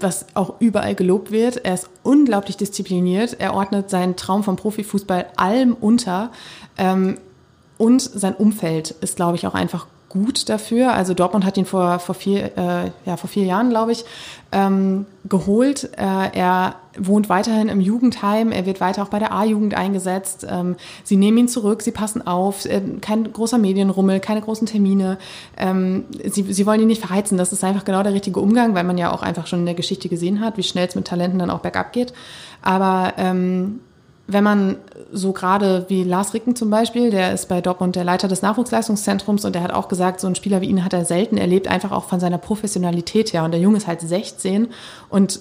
was 0.00 0.26
auch 0.32 0.54
überall 0.58 0.94
gelobt 0.94 1.30
wird. 1.30 1.58
Er 1.64 1.74
ist 1.74 1.90
unglaublich 2.02 2.56
diszipliniert. 2.56 3.36
Er 3.38 3.52
ordnet 3.52 3.90
seinen 3.90 4.16
Traum 4.16 4.42
vom 4.42 4.56
Profifußball 4.56 5.26
allem 5.36 5.74
unter. 5.74 6.32
und 7.76 8.00
sein 8.00 8.34
Umfeld 8.34 8.92
ist, 9.02 9.16
glaube 9.16 9.36
ich, 9.36 9.46
auch 9.46 9.54
einfach 9.54 9.86
gut 10.12 10.48
dafür. 10.48 10.92
Also 10.92 11.14
Dortmund 11.14 11.44
hat 11.44 11.56
ihn 11.56 11.64
vor, 11.64 11.98
vor, 11.98 12.14
vier, 12.14 12.56
äh, 12.56 12.90
ja, 13.06 13.16
vor 13.16 13.30
vier 13.30 13.44
Jahren, 13.44 13.70
glaube 13.70 13.92
ich, 13.92 14.04
ähm, 14.52 15.06
geholt. 15.28 15.90
Äh, 15.96 16.38
er 16.38 16.76
wohnt 16.98 17.30
weiterhin 17.30 17.68
im 17.68 17.80
Jugendheim. 17.80 18.52
Er 18.52 18.66
wird 18.66 18.80
weiter 18.80 19.02
auch 19.02 19.08
bei 19.08 19.18
der 19.18 19.32
A-Jugend 19.32 19.74
eingesetzt. 19.74 20.46
Ähm, 20.48 20.76
sie 21.02 21.16
nehmen 21.16 21.38
ihn 21.38 21.48
zurück, 21.48 21.80
sie 21.80 21.90
passen 21.90 22.26
auf. 22.26 22.66
Äh, 22.66 22.82
kein 23.00 23.32
großer 23.32 23.56
Medienrummel, 23.56 24.20
keine 24.20 24.42
großen 24.42 24.66
Termine. 24.66 25.18
Ähm, 25.56 26.04
sie, 26.24 26.52
sie 26.52 26.66
wollen 26.66 26.82
ihn 26.82 26.88
nicht 26.88 27.00
verheizen. 27.00 27.38
Das 27.38 27.52
ist 27.52 27.64
einfach 27.64 27.84
genau 27.84 28.02
der 28.02 28.12
richtige 28.12 28.40
Umgang, 28.40 28.74
weil 28.74 28.84
man 28.84 28.98
ja 28.98 29.10
auch 29.12 29.22
einfach 29.22 29.46
schon 29.46 29.60
in 29.60 29.66
der 29.66 29.74
Geschichte 29.74 30.10
gesehen 30.10 30.40
hat, 30.40 30.58
wie 30.58 30.62
schnell 30.62 30.86
es 30.86 30.94
mit 30.94 31.06
Talenten 31.06 31.38
dann 31.38 31.50
auch 31.50 31.60
bergab 31.60 31.92
geht. 31.92 32.12
Aber 32.60 33.14
ähm, 33.16 33.80
wenn 34.26 34.44
man 34.44 34.76
so 35.12 35.32
gerade 35.32 35.84
wie 35.88 36.04
Lars 36.04 36.32
Ricken 36.32 36.56
zum 36.56 36.70
Beispiel, 36.70 37.10
der 37.10 37.32
ist 37.32 37.48
bei 37.48 37.60
Dortmund 37.60 37.96
der 37.96 38.04
Leiter 38.04 38.28
des 38.28 38.42
Nachwuchsleistungszentrums 38.42 39.44
und 39.44 39.54
der 39.54 39.62
hat 39.62 39.72
auch 39.72 39.88
gesagt, 39.88 40.20
so 40.20 40.26
ein 40.26 40.34
Spieler 40.34 40.60
wie 40.60 40.66
ihn 40.66 40.84
hat 40.84 40.92
er 40.92 41.04
selten 41.04 41.36
erlebt, 41.36 41.68
einfach 41.68 41.92
auch 41.92 42.04
von 42.04 42.20
seiner 42.20 42.38
Professionalität 42.38 43.32
her. 43.32 43.44
Und 43.44 43.52
der 43.52 43.60
Junge 43.60 43.78
ist 43.78 43.86
halt 43.86 44.00
16 44.00 44.68
und 45.10 45.40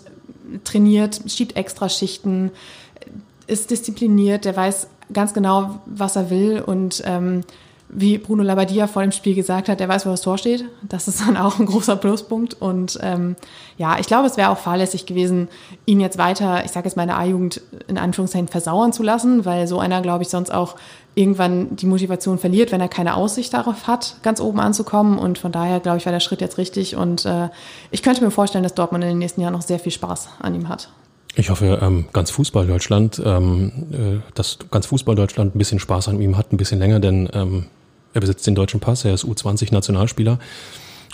trainiert, 0.64 1.22
schiebt 1.28 1.56
Extraschichten, 1.56 2.52
ist 3.48 3.72
diszipliniert, 3.72 4.46
der 4.46 4.56
weiß 4.56 4.88
ganz 5.14 5.34
genau, 5.34 5.80
was 5.86 6.16
er 6.16 6.30
will 6.30 6.62
und 6.62 7.04
ähm, 7.06 7.42
wie 7.94 8.18
Bruno 8.18 8.42
Labbadia 8.42 8.88
vor 8.88 9.02
dem 9.02 9.12
Spiel 9.12 9.36
gesagt 9.36 9.68
hat, 9.68 9.80
der 9.80 9.90
weiß, 9.90 10.06
wo 10.06 10.10
das 10.10 10.22
Tor 10.22 10.38
steht. 10.38 10.64
Das 10.82 11.08
ist 11.08 11.22
dann 11.22 11.36
auch 11.36 11.60
ein 11.60 11.66
großer 11.66 11.96
Pluspunkt. 11.96 12.54
Und 12.54 12.98
ähm, 13.02 13.36
ja, 13.78 14.00
ich 14.00 14.08
glaube, 14.08 14.28
es 14.28 14.38
wäre 14.38 14.50
auch 14.50 14.58
fahrlässig 14.58 15.06
gewesen, 15.06 15.50
ihn 15.86 16.00
jetzt 16.00 16.18
weiter, 16.18 16.64
ich 16.64 16.72
sage 16.72 16.88
jetzt 16.88 16.96
meine 16.96 17.18
A-Jugend 17.18 17.62
in 17.88 17.98
Anführungszeichen 17.98 18.48
versauern 18.48 18.94
zu 18.94 19.04
lassen, 19.04 19.46
weil 19.46 19.68
so 19.68 19.80
einer, 19.80 20.02
glaube 20.02 20.24
ich, 20.24 20.30
sonst 20.30 20.52
auch 20.52 20.76
irgendwann 21.16 21.76
die 21.76 21.86
Motivation 21.86 22.38
verliert, 22.38 22.72
wenn 22.72 22.80
er 22.80 22.88
keine 22.88 23.16
Aussicht 23.16 23.54
darauf 23.54 23.88
hat, 23.88 24.16
ganz 24.24 24.40
oben 24.40 24.62
anzukommen. 24.62 25.20
Und 25.20 25.38
von 25.38 25.52
daher, 25.52 25.82
glaube 25.82 25.98
ich, 25.98 26.06
war 26.06 26.14
der 26.14 26.22
Schritt 26.22 26.40
jetzt 26.40 26.58
richtig. 26.58 26.96
Und 26.96 27.26
äh, 27.26 27.50
ich 27.92 28.04
könnte 28.04 28.24
mir 28.24 28.32
vorstellen, 28.32 28.64
dass 28.64 28.74
Dortmund 28.74 29.04
in 29.04 29.10
den 29.10 29.20
nächsten 29.20 29.42
Jahren 29.42 29.54
noch 29.54 29.62
sehr 29.62 29.80
viel 29.80 29.92
Spaß 29.92 30.30
an 30.40 30.56
ihm 30.56 30.70
hat. 30.70 30.90
Ich 31.36 31.50
hoffe, 31.50 31.80
ähm, 31.82 32.06
ganz 32.12 32.30
Fußball 32.32 32.68
Deutschland, 32.68 33.22
ähm, 33.24 33.72
äh, 33.92 34.34
dass 34.34 34.60
ganz 34.70 34.86
Fußball 34.88 35.16
Deutschland 35.16 35.56
ein 35.56 35.58
bisschen 35.58 35.80
Spaß 35.80 36.10
an 36.10 36.22
ihm 36.22 36.38
hat, 36.38 36.52
ein 36.52 36.58
bisschen 36.58 36.80
länger, 36.80 37.00
denn 37.00 37.30
ähm, 37.34 37.68
er 38.14 38.22
besitzt 38.22 38.46
den 38.48 38.56
deutschen 38.56 38.80
Pass, 38.80 39.06
er 39.06 39.14
ist 39.14 39.26
U20-Nationalspieler 39.26 40.40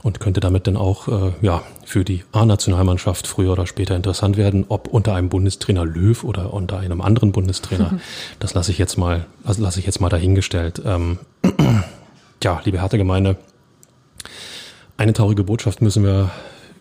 und 0.04 0.20
könnte 0.20 0.40
damit 0.40 0.68
dann 0.68 0.78
auch 0.78 1.08
äh, 1.08 1.32
ja, 1.42 1.64
für 1.86 2.04
die 2.04 2.24
A-Nationalmannschaft 2.32 3.28
früher 3.28 3.54
oder 3.54 3.66
später 3.68 3.96
interessant 3.96 4.38
werden, 4.38 4.66
ob 4.70 4.88
unter 4.88 5.16
einem 5.16 5.30
Bundestrainer 5.30 5.86
Löw 5.86 6.24
oder 6.24 6.54
unter 6.54 6.80
einem 6.80 7.02
anderen 7.02 7.32
Bundestrainer. 7.32 7.92
Mhm. 7.94 8.00
Das 8.40 8.54
lasse 8.54 8.72
ich 8.72 8.78
jetzt 8.78 8.98
mal, 8.98 9.26
also 9.44 9.62
lasse 9.62 9.80
ich 9.80 9.86
jetzt 9.86 10.00
mal 10.00 10.10
dahingestellt. 10.10 10.82
Ähm, 10.86 11.20
ja, 12.44 12.62
liebe 12.64 12.82
Härtegemeinde, 12.82 13.38
eine 14.98 15.14
traurige 15.14 15.44
Botschaft 15.44 15.82
müssen 15.82 16.04
wir 16.04 16.32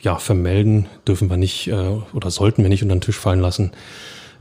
ja 0.00 0.16
vermelden, 0.16 0.87
dürfen 1.09 1.31
wir 1.31 1.37
nicht 1.37 1.68
äh, 1.68 1.98
oder 2.12 2.31
sollten 2.31 2.62
wir 2.62 2.68
nicht 2.68 2.83
unter 2.83 2.94
den 2.94 3.00
Tisch 3.00 3.18
fallen 3.18 3.40
lassen. 3.40 3.72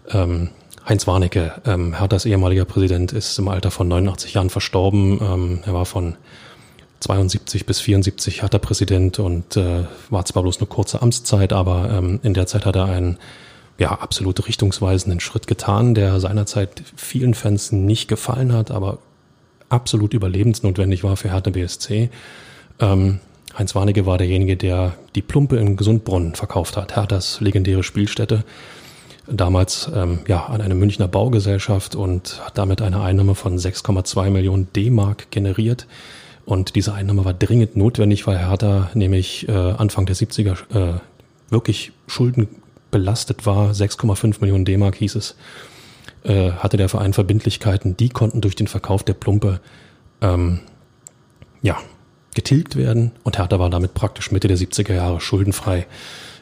Ähm, 0.10 0.50
Heinz 0.88 1.08
Warnecke, 1.08 1.54
ähm, 1.66 1.98
Herthas 1.98 2.26
ehemaliger 2.26 2.66
Präsident, 2.66 3.12
ist 3.12 3.40
im 3.40 3.48
Alter 3.48 3.72
von 3.72 3.88
89 3.88 4.36
Jahren 4.36 4.52
verstorben. 4.52 5.20
Ähm, 5.20 5.60
er 5.66 5.74
war 5.74 5.86
von 5.86 6.16
72 7.00 7.66
bis 7.66 7.80
74 7.80 8.44
Hertha 8.44 8.60
Präsident 8.60 9.18
und 9.20 9.58
äh, 9.58 9.86
war 10.10 10.26
zwar 10.26 10.44
bloß 10.44 10.60
eine 10.60 10.68
kurze 10.68 11.02
Amtszeit, 11.02 11.54
aber 11.54 11.90
ähm, 11.92 12.20
in 12.22 12.36
der 12.36 12.46
Zeit 12.46 12.66
hat 12.66 12.76
er 12.76 12.86
einen 12.86 13.18
ja, 13.78 13.92
absolut 13.92 14.48
richtungsweisenden 14.48 15.20
Schritt 15.20 15.48
getan, 15.48 15.96
der 15.96 16.20
seinerzeit 16.20 16.84
vielen 16.96 17.34
Fans 17.34 17.72
nicht 17.72 18.08
gefallen 18.08 18.54
hat, 18.54 18.70
aber 18.70 19.00
absolut 19.70 20.14
überlebensnotwendig 20.14 21.04
war 21.04 21.18
für 21.18 21.32
Hertha 21.32 21.50
BSC. 21.50 22.10
Ähm, 22.80 23.20
Heinz 23.58 23.74
Warnecke 23.74 24.06
war 24.06 24.18
derjenige, 24.18 24.56
der 24.56 24.94
die 25.16 25.22
Plumpe 25.22 25.58
im 25.58 25.78
Gesundbrunnen 25.78 26.36
verkauft 26.36 26.78
hat, 26.78 26.96
Herthas 26.96 27.42
legendäre 27.42 27.84
Spielstätte 27.84 28.44
damals 29.28 29.90
ähm, 29.94 30.20
ja, 30.28 30.46
an 30.46 30.62
eine 30.62 30.76
Münchner 30.76 31.08
Baugesellschaft 31.08 31.96
und 31.96 32.42
hat 32.46 32.58
damit 32.58 32.82
eine 32.82 33.02
Einnahme 33.02 33.36
von 33.36 33.58
6,2 33.58 34.30
Millionen 34.30 34.68
D-Mark 34.74 35.32
generiert. 35.32 35.88
Und 36.46 36.76
diese 36.76 36.94
Einnahme 36.94 37.26
war 37.26 37.34
dringend 37.34 37.76
notwendig, 37.76 38.28
weil 38.28 38.38
Hertha 38.38 38.92
nämlich 38.94 39.48
äh, 39.50 39.52
Anfang 39.52 40.06
der 40.06 40.16
70er 40.16 40.58
äh, 40.74 41.00
wirklich 41.50 41.92
schuldenbelastet 42.08 43.46
war. 43.46 43.72
6,5 43.72 44.38
Millionen 44.42 44.66
D-Mark 44.66 44.96
hieß 44.96 45.16
es. 45.16 45.36
Äh, 46.24 46.52
hatte 46.52 46.78
der 46.78 46.90
Verein 46.90 47.14
Verbindlichkeiten, 47.14 47.98
die 47.98 48.10
konnten 48.10 48.42
durch 48.42 48.56
den 48.56 48.68
Verkauf 48.68 49.04
der 49.04 49.14
Plumpe 49.14 49.60
ähm, 50.22 50.60
ja, 51.62 51.78
getilgt 52.36 52.76
werden 52.76 53.12
und 53.24 53.38
Hertha 53.38 53.60
war 53.60 53.70
damit 53.70 53.94
praktisch 53.94 54.32
Mitte 54.32 54.48
der 54.48 54.58
70er 54.58 54.94
Jahre 54.94 55.20
schuldenfrei. 55.20 55.88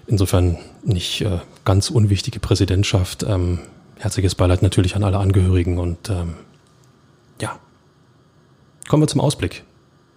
Insofern 0.07 0.57
nicht 0.83 1.21
äh, 1.21 1.39
ganz 1.65 1.89
unwichtige 1.89 2.39
Präsidentschaft. 2.39 3.23
Ähm, 3.23 3.59
herzliches 3.97 4.35
Beileid 4.35 4.61
natürlich 4.61 4.95
an 4.95 5.03
alle 5.03 5.17
Angehörigen 5.17 5.77
und 5.77 6.09
ähm, 6.09 6.35
ja. 7.41 7.57
Kommen 8.87 9.03
wir 9.03 9.07
zum 9.07 9.21
Ausblick. 9.21 9.63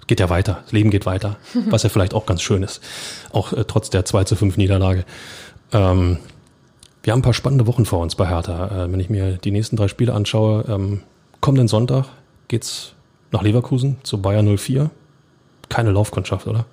Geht 0.09 0.20
ja 0.20 0.30
weiter, 0.30 0.61
das 0.62 0.72
Leben 0.72 0.91
geht 0.91 1.07
weiter, 1.07 1.37
was 1.68 1.82
ja 1.82 1.89
vielleicht 1.89 2.14
auch 2.14 2.26
ganz 2.26 2.43
schön 2.43 2.62
ist. 2.62 2.80
Auch 3.32 3.53
äh, 3.53 3.64
trotz 3.64 3.91
der 3.91 4.05
2 4.05 4.24
zu 4.24 4.37
5 4.37 4.57
Niederlage. 4.57 5.05
Ähm, 5.72 6.18
wir 7.03 7.12
haben 7.12 7.20
ein 7.20 7.22
paar 7.22 7.34
spannende 7.34 7.68
Wochen 7.68 7.87
vor 7.87 8.01
uns 8.01 8.16
bei 8.16 8.28
Hertha. 8.28 8.84
Äh, 8.84 8.93
wenn 8.93 9.01
ich 9.01 9.11
mir 9.11 9.37
die 9.37 9.53
nächsten 9.53 9.76
drei 9.76 9.87
Spiele 9.87 10.12
anschaue, 10.12 10.64
ähm, 10.68 11.03
kommenden 11.41 11.68
Sonntag 11.68 12.07
geht's 12.49 12.95
nach 13.30 13.43
Leverkusen 13.43 13.99
zu 14.03 14.20
Bayern 14.20 14.57
04. 14.57 14.91
Keine 15.68 15.93
Laufkundschaft, 15.93 16.47
oder? 16.47 16.66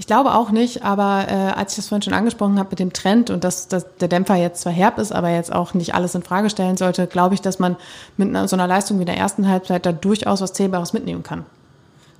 Ich 0.00 0.06
glaube 0.06 0.36
auch 0.36 0.52
nicht, 0.52 0.84
aber 0.84 1.26
äh, 1.28 1.34
als 1.58 1.72
ich 1.72 1.76
das 1.76 1.88
vorhin 1.88 2.02
schon 2.02 2.12
angesprochen 2.14 2.56
habe 2.60 2.70
mit 2.70 2.78
dem 2.78 2.92
Trend 2.92 3.30
und 3.30 3.42
dass, 3.42 3.66
dass 3.66 3.84
der 3.96 4.06
Dämpfer 4.06 4.36
jetzt 4.36 4.62
zwar 4.62 4.72
herb 4.72 4.96
ist, 4.96 5.10
aber 5.10 5.28
jetzt 5.28 5.52
auch 5.52 5.74
nicht 5.74 5.92
alles 5.92 6.14
in 6.14 6.22
Frage 6.22 6.50
stellen 6.50 6.76
sollte, 6.76 7.08
glaube 7.08 7.34
ich, 7.34 7.40
dass 7.40 7.58
man 7.58 7.76
mit 8.16 8.28
einer, 8.28 8.46
so 8.46 8.54
einer 8.54 8.68
Leistung 8.68 9.00
wie 9.00 9.04
der 9.04 9.16
ersten 9.16 9.48
Halbzeit 9.48 9.84
da 9.84 9.90
durchaus 9.90 10.40
was 10.40 10.52
Zählbares 10.52 10.92
mitnehmen 10.92 11.24
kann. 11.24 11.44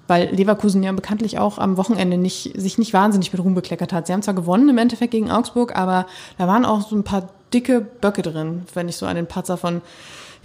weil 0.08 0.34
Leverkusen 0.34 0.82
ja 0.82 0.90
bekanntlich 0.90 1.38
auch 1.38 1.58
am 1.58 1.76
Wochenende 1.76 2.18
nicht, 2.18 2.60
sich 2.60 2.78
nicht 2.78 2.94
wahnsinnig 2.94 3.32
mit 3.32 3.42
Ruhm 3.44 3.54
bekleckert 3.54 3.92
hat. 3.92 4.06
Sie 4.08 4.12
haben 4.12 4.22
zwar 4.22 4.34
gewonnen 4.34 4.68
im 4.68 4.78
Endeffekt 4.78 5.12
gegen 5.12 5.30
Augsburg, 5.30 5.76
aber 5.76 6.06
da 6.36 6.48
waren 6.48 6.64
auch 6.64 6.80
so 6.80 6.96
ein 6.96 7.04
paar 7.04 7.28
dicke 7.54 7.80
Böcke 7.80 8.22
drin, 8.22 8.62
wenn 8.74 8.88
ich 8.88 8.96
so 8.96 9.06
an 9.06 9.14
den 9.14 9.26
Patzer 9.26 9.56
von 9.56 9.82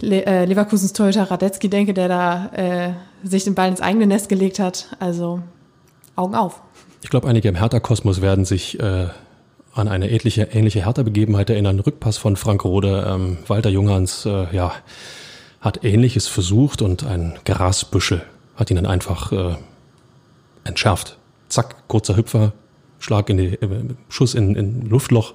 Le 0.00 0.24
äh, 0.26 0.44
Leverkusens 0.44 0.92
Torhüter 0.92 1.30
Radetzky 1.30 1.68
denke, 1.68 1.94
der 1.94 2.08
da 2.08 2.46
äh, 2.54 2.92
sich 3.22 3.44
den 3.44 3.54
Ball 3.54 3.68
ins 3.68 3.80
eigene 3.80 4.06
Nest 4.06 4.28
gelegt 4.28 4.58
hat. 4.58 4.88
Also 5.00 5.40
Augen 6.14 6.34
auf. 6.34 6.60
Ich 7.04 7.10
glaube, 7.10 7.28
einige 7.28 7.50
im 7.50 7.54
Hertha-Kosmos 7.54 8.22
werden 8.22 8.46
sich 8.46 8.80
äh, 8.80 9.08
an 9.74 9.88
eine 9.88 10.10
ähnliche, 10.10 10.44
ähnliche 10.44 10.86
Hertha-Begebenheit 10.86 11.50
erinnern. 11.50 11.78
Rückpass 11.78 12.16
von 12.16 12.34
Frank 12.34 12.64
Rode, 12.64 13.04
ähm, 13.06 13.36
Walter 13.46 13.68
Junghans, 13.68 14.24
äh, 14.24 14.46
ja, 14.56 14.72
hat 15.60 15.84
Ähnliches 15.84 16.28
versucht 16.28 16.80
und 16.80 17.04
ein 17.04 17.34
Grasbüschel 17.44 18.22
hat 18.56 18.70
ihn 18.70 18.76
dann 18.76 18.86
einfach 18.86 19.32
äh, 19.32 19.54
entschärft. 20.64 21.18
Zack, 21.50 21.88
kurzer 21.88 22.16
Hüpfer, 22.16 22.54
Schlag 23.00 23.28
in 23.28 23.36
die, 23.36 23.48
äh, 23.48 23.84
Schuss 24.08 24.34
in, 24.34 24.54
in 24.54 24.88
Luftloch 24.88 25.34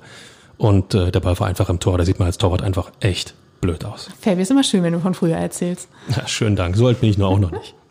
und 0.57 0.95
äh, 0.95 1.11
der 1.11 1.19
Ball 1.19 1.39
war 1.39 1.45
einfach 1.45 1.69
im 1.69 1.79
Tor. 1.79 1.99
Da 1.99 2.03
sieht 2.03 2.17
man 2.17 2.25
als 2.25 2.39
Torwart 2.39 2.63
einfach 2.63 2.91
echt 2.99 3.35
blöd 3.61 3.85
aus. 3.85 4.09
Fabi, 4.19 4.41
ist 4.41 4.49
immer 4.49 4.63
schön, 4.63 4.81
wenn 4.81 4.93
du 4.93 5.01
von 5.01 5.13
früher 5.13 5.37
erzählst. 5.37 5.87
Ja, 6.17 6.27
schönen 6.27 6.55
Dank. 6.55 6.75
So 6.75 6.87
alt 6.87 6.99
bin 6.99 7.11
ich 7.11 7.19
nur 7.19 7.27
auch 7.27 7.39
noch 7.39 7.51
nicht. 7.51 7.75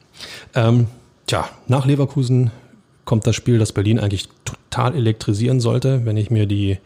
Ähm, 0.56 0.88
tja, 1.28 1.48
nach 1.68 1.86
Leverkusen 1.86 2.50
kommt 3.09 3.26
das 3.26 3.34
Spiel, 3.34 3.59
das 3.59 3.72
Berlin 3.72 3.98
eigentlich 3.98 4.28
total 4.44 4.94
elektrisieren 4.94 5.61
sollte, 5.61 6.04
wenn 6.04 6.18
ich 6.18 6.30
mir 6.30 6.44
die 6.44 6.76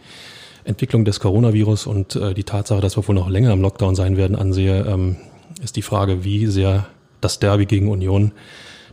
Entwicklung 0.62 1.04
des 1.04 1.18
Coronavirus 1.18 1.86
und 1.86 2.14
äh, 2.14 2.32
die 2.32 2.44
Tatsache, 2.44 2.80
dass 2.80 2.96
wir 2.96 3.06
wohl 3.08 3.16
noch 3.16 3.28
länger 3.28 3.52
im 3.52 3.60
Lockdown 3.60 3.96
sein 3.96 4.16
werden, 4.16 4.36
ansehe, 4.36 4.86
ähm, 4.86 5.16
ist 5.64 5.74
die 5.74 5.82
Frage, 5.82 6.22
wie 6.22 6.46
sehr 6.46 6.86
das 7.20 7.40
Derby 7.40 7.66
gegen 7.66 7.88
Union 7.88 8.30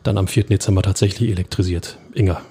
dann 0.02 0.18
am 0.18 0.28
4. 0.28 0.46
Dezember 0.46 0.82
tatsächlich 0.82 1.30
elektrisiert. 1.30 2.00
Inga. 2.16 2.42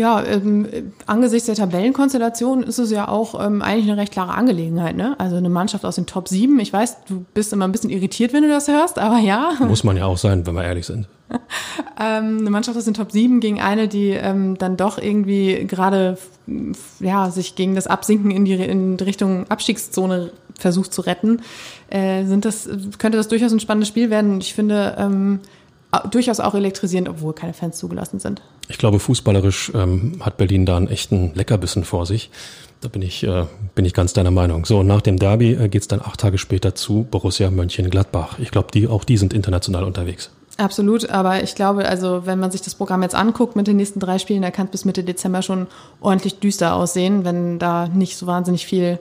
Ja, 0.00 0.24
ähm, 0.24 0.66
angesichts 1.04 1.44
der 1.44 1.56
Tabellenkonstellation 1.56 2.62
ist 2.62 2.78
es 2.78 2.90
ja 2.90 3.08
auch 3.08 3.38
ähm, 3.38 3.60
eigentlich 3.60 3.84
eine 3.90 4.00
recht 4.00 4.14
klare 4.14 4.32
Angelegenheit. 4.32 4.96
Ne? 4.96 5.14
Also 5.18 5.36
eine 5.36 5.50
Mannschaft 5.50 5.84
aus 5.84 5.96
den 5.96 6.06
Top 6.06 6.26
7. 6.26 6.58
Ich 6.58 6.72
weiß, 6.72 7.04
du 7.06 7.26
bist 7.34 7.52
immer 7.52 7.68
ein 7.68 7.72
bisschen 7.72 7.90
irritiert, 7.90 8.32
wenn 8.32 8.42
du 8.42 8.48
das 8.48 8.66
hörst, 8.66 8.98
aber 8.98 9.18
ja. 9.18 9.52
Muss 9.58 9.84
man 9.84 9.98
ja 9.98 10.06
auch 10.06 10.16
sein, 10.16 10.46
wenn 10.46 10.54
wir 10.54 10.64
ehrlich 10.64 10.86
sind. 10.86 11.06
ähm, 12.00 12.38
eine 12.38 12.48
Mannschaft 12.48 12.78
aus 12.78 12.86
den 12.86 12.94
Top 12.94 13.12
7 13.12 13.40
gegen 13.40 13.60
eine, 13.60 13.88
die 13.88 14.12
ähm, 14.12 14.56
dann 14.56 14.78
doch 14.78 14.96
irgendwie 14.96 15.66
gerade 15.66 16.16
ja, 17.00 17.30
sich 17.30 17.54
gegen 17.54 17.74
das 17.74 17.86
Absinken 17.86 18.30
in 18.30 18.46
die, 18.46 18.54
in 18.54 18.96
die 18.96 19.04
Richtung 19.04 19.50
Abstiegszone 19.50 20.32
versucht 20.58 20.94
zu 20.94 21.02
retten, 21.02 21.42
äh, 21.90 22.24
sind 22.24 22.46
das, 22.46 22.70
könnte 22.96 23.18
das 23.18 23.28
durchaus 23.28 23.52
ein 23.52 23.60
spannendes 23.60 23.88
Spiel 23.88 24.08
werden. 24.08 24.40
Ich 24.40 24.54
finde 24.54 24.96
ähm, 24.98 25.40
durchaus 26.10 26.40
auch 26.40 26.54
elektrisierend, 26.54 27.08
obwohl 27.08 27.32
keine 27.32 27.52
Fans 27.52 27.78
zugelassen 27.78 28.20
sind. 28.20 28.42
Ich 28.68 28.78
glaube, 28.78 29.00
fußballerisch 29.00 29.72
ähm, 29.74 30.20
hat 30.20 30.36
Berlin 30.36 30.64
da 30.64 30.76
einen 30.76 30.88
echten 30.88 31.34
Leckerbissen 31.34 31.84
vor 31.84 32.06
sich. 32.06 32.30
Da 32.80 32.88
bin 32.88 33.02
ich, 33.02 33.24
äh, 33.24 33.46
bin 33.74 33.84
ich 33.84 33.92
ganz 33.92 34.12
deiner 34.12 34.30
Meinung. 34.30 34.64
So, 34.64 34.82
nach 34.82 35.00
dem 35.00 35.18
Derby 35.18 35.52
äh, 35.52 35.68
geht's 35.68 35.88
dann 35.88 36.00
acht 36.00 36.20
Tage 36.20 36.38
später 36.38 36.74
zu 36.74 37.06
Borussia 37.10 37.50
Mönchengladbach. 37.50 38.38
Ich 38.38 38.50
glaube, 38.50 38.68
die, 38.72 38.86
auch 38.86 39.04
die 39.04 39.16
sind 39.16 39.34
international 39.34 39.84
unterwegs. 39.84 40.30
Absolut, 40.56 41.08
aber 41.08 41.42
ich 41.42 41.54
glaube, 41.54 41.88
also 41.88 42.26
wenn 42.26 42.38
man 42.38 42.50
sich 42.50 42.60
das 42.60 42.74
Programm 42.74 43.02
jetzt 43.02 43.14
anguckt 43.14 43.56
mit 43.56 43.66
den 43.66 43.76
nächsten 43.76 43.98
drei 43.98 44.18
Spielen, 44.18 44.42
da 44.42 44.50
kann 44.50 44.66
es 44.66 44.72
bis 44.72 44.84
Mitte 44.84 45.02
Dezember 45.02 45.42
schon 45.42 45.66
ordentlich 46.00 46.38
düster 46.38 46.74
aussehen, 46.74 47.24
wenn 47.24 47.58
da 47.58 47.88
nicht 47.88 48.16
so 48.16 48.26
wahnsinnig 48.26 48.66
viel 48.66 48.98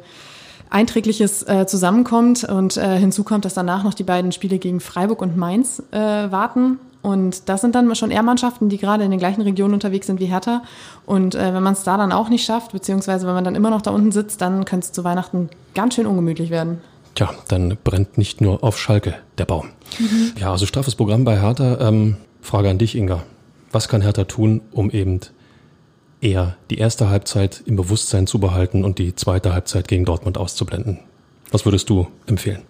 Einträgliches 0.70 1.44
äh, 1.48 1.66
zusammenkommt. 1.66 2.44
Und 2.44 2.78
äh, 2.78 2.98
hinzu 2.98 3.24
kommt, 3.24 3.46
dass 3.46 3.54
danach 3.54 3.84
noch 3.84 3.94
die 3.94 4.04
beiden 4.04 4.32
Spiele 4.32 4.60
gegen 4.60 4.80
Freiburg 4.80 5.22
und 5.22 5.38
Mainz 5.38 5.82
äh, 5.92 5.98
warten. 5.98 6.80
Und 7.02 7.48
das 7.48 7.62
sind 7.62 7.76
dann 7.76 7.96
schon 7.96 8.12
eher 8.12 8.24
Mannschaften, 8.24 8.68
die 8.68 8.78
gerade 8.78 9.04
in 9.06 9.12
den 9.12 9.20
gleichen 9.20 9.42
Regionen 9.42 9.74
unterwegs 9.74 10.08
sind 10.08 10.20
wie 10.20 10.26
Hertha. 10.26 10.64
Und 11.06 11.34
äh, 11.34 11.54
wenn 11.54 11.64
man 11.64 11.74
es 11.74 11.84
da 11.84 11.98
dann 11.98 12.12
auch 12.12 12.30
nicht 12.30 12.44
schafft, 12.44 12.74
beziehungsweise 12.74 13.26
wenn 13.26 13.34
man 13.34 13.46
dann 13.46 13.56
immer 13.56 13.70
noch 13.70 13.82
da 13.82 13.92
unten 13.92 14.12
sitzt, 14.12 14.42
dann 14.42 14.66
könnte 14.66 14.86
es 14.86 14.92
zu 14.92 15.04
Weihnachten 15.04 15.50
ganz 15.76 15.96
schön 15.96 16.06
ungemütlich 16.06 16.50
werden. 16.50 16.82
Tja, 17.16 17.30
dann 17.48 17.78
brennt 17.84 18.18
nicht 18.18 18.42
nur 18.42 18.64
auf 18.64 18.78
Schalke 18.78 19.16
der 19.38 19.46
Baum. 19.46 19.70
Mhm. 19.98 20.34
Ja, 20.38 20.52
also 20.52 20.66
straffes 20.66 20.96
Programm 20.96 21.24
bei 21.24 21.40
Hertha. 21.42 21.78
Ähm, 21.80 22.18
Frage 22.42 22.70
an 22.70 22.78
dich, 22.78 22.96
Inga. 22.96 23.24
Was 23.72 23.88
kann 23.88 24.02
Hertha 24.02 24.26
tun, 24.26 24.62
um 24.72 24.90
eben 24.92 25.22
eher 26.22 26.58
die 26.70 26.78
erste 26.78 27.10
Halbzeit 27.10 27.64
im 27.66 27.76
Bewusstsein 27.76 28.28
zu 28.28 28.40
behalten 28.40 28.84
und 28.84 29.00
die 29.00 29.16
zweite 29.16 29.54
Halbzeit 29.54 29.88
gegen 29.88 30.06
Dortmund 30.06 30.38
auszublenden? 30.38 31.00
Was 31.52 31.66
würdest 31.66 31.90
du 31.90 32.08
empfehlen? 32.28 32.62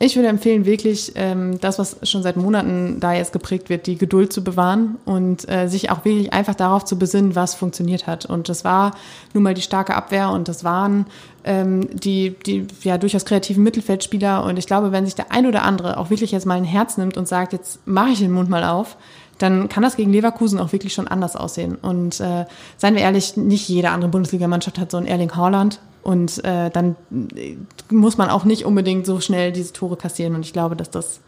Ich 0.00 0.16
würde 0.16 0.28
empfehlen, 0.28 0.66
wirklich 0.66 1.12
ähm, 1.14 1.60
das, 1.60 1.78
was 1.78 1.96
schon 2.02 2.24
seit 2.24 2.36
Monaten 2.36 2.98
da 2.98 3.12
jetzt 3.12 3.32
geprägt 3.32 3.70
wird, 3.70 3.86
die 3.86 3.96
Geduld 3.96 4.32
zu 4.32 4.42
bewahren 4.42 4.96
und 5.04 5.48
äh, 5.48 5.68
sich 5.68 5.90
auch 5.90 6.04
wirklich 6.04 6.32
einfach 6.32 6.56
darauf 6.56 6.84
zu 6.84 6.98
besinnen, 6.98 7.36
was 7.36 7.54
funktioniert 7.54 8.08
hat. 8.08 8.26
Und 8.26 8.48
das 8.48 8.64
war 8.64 8.96
nun 9.34 9.44
mal 9.44 9.54
die 9.54 9.62
starke 9.62 9.94
Abwehr 9.94 10.30
und 10.30 10.48
das 10.48 10.64
waren 10.64 11.06
ähm, 11.44 11.88
die, 11.92 12.34
die 12.44 12.66
ja 12.82 12.98
durchaus 12.98 13.24
kreativen 13.24 13.62
Mittelfeldspieler. 13.62 14.42
Und 14.42 14.58
ich 14.58 14.66
glaube, 14.66 14.90
wenn 14.90 15.04
sich 15.04 15.14
der 15.14 15.30
ein 15.30 15.46
oder 15.46 15.62
andere 15.62 15.96
auch 15.96 16.10
wirklich 16.10 16.32
jetzt 16.32 16.44
mal 16.44 16.56
ein 16.56 16.64
Herz 16.64 16.96
nimmt 16.96 17.16
und 17.16 17.28
sagt, 17.28 17.52
jetzt 17.52 17.86
mache 17.86 18.10
ich 18.10 18.18
den 18.18 18.32
Mund 18.32 18.50
mal 18.50 18.64
auf, 18.64 18.96
dann 19.44 19.68
kann 19.68 19.82
das 19.82 19.96
gegen 19.96 20.10
Leverkusen 20.10 20.58
auch 20.58 20.72
wirklich 20.72 20.94
schon 20.94 21.06
anders 21.06 21.36
aussehen. 21.36 21.76
Und 21.76 22.18
äh, 22.20 22.46
seien 22.78 22.94
wir 22.94 23.02
ehrlich, 23.02 23.36
nicht 23.36 23.68
jede 23.68 23.90
andere 23.90 24.10
Bundesligamannschaft 24.10 24.78
hat 24.78 24.90
so 24.90 24.96
einen 24.96 25.06
Erling 25.06 25.36
Haaland. 25.36 25.80
Und 26.02 26.42
äh, 26.44 26.70
dann 26.70 26.96
muss 27.90 28.16
man 28.16 28.30
auch 28.30 28.44
nicht 28.44 28.64
unbedingt 28.64 29.04
so 29.04 29.20
schnell 29.20 29.52
diese 29.52 29.74
Tore 29.74 29.96
kassieren. 29.96 30.34
Und 30.34 30.46
ich 30.46 30.54
glaube, 30.54 30.76
dass 30.76 30.90
das 30.90 31.20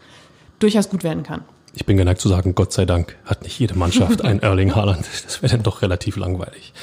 durchaus 0.57 0.89
gut 0.89 1.03
werden 1.03 1.21
kann. 1.21 1.41
Ich 1.73 1.85
bin 1.85 1.95
geneigt 1.95 2.19
zu 2.19 2.27
sagen, 2.27 2.55
Gott 2.55 2.73
sei 2.73 2.85
Dank 2.85 3.15
hat 3.23 3.43
nicht 3.43 3.59
jede 3.59 3.77
Mannschaft 3.77 4.21
einen 4.25 4.41
Erling 4.41 4.73
Haaland. 4.73 5.05
Das 5.23 5.43
wäre 5.43 5.53
dann 5.53 5.63
doch 5.63 5.83
relativ 5.83 6.17
langweilig. 6.17 6.73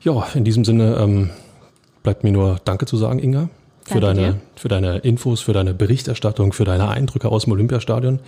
Ja, 0.00 0.26
in 0.34 0.44
diesem 0.44 0.64
Sinne 0.64 0.96
ähm, 0.96 1.30
bleibt 2.02 2.24
mir 2.24 2.32
nur 2.32 2.58
Danke 2.64 2.86
zu 2.86 2.96
sagen, 2.96 3.18
Inga, 3.18 3.50
für 3.84 4.00
deine, 4.00 4.40
für 4.56 4.68
deine 4.68 4.98
Infos, 4.98 5.42
für 5.42 5.52
deine 5.52 5.74
Berichterstattung, 5.74 6.54
für 6.54 6.64
deine 6.64 6.88
Eindrücke 6.88 7.28
aus 7.28 7.44
dem 7.44 7.52
Olympiastadion. 7.52 8.20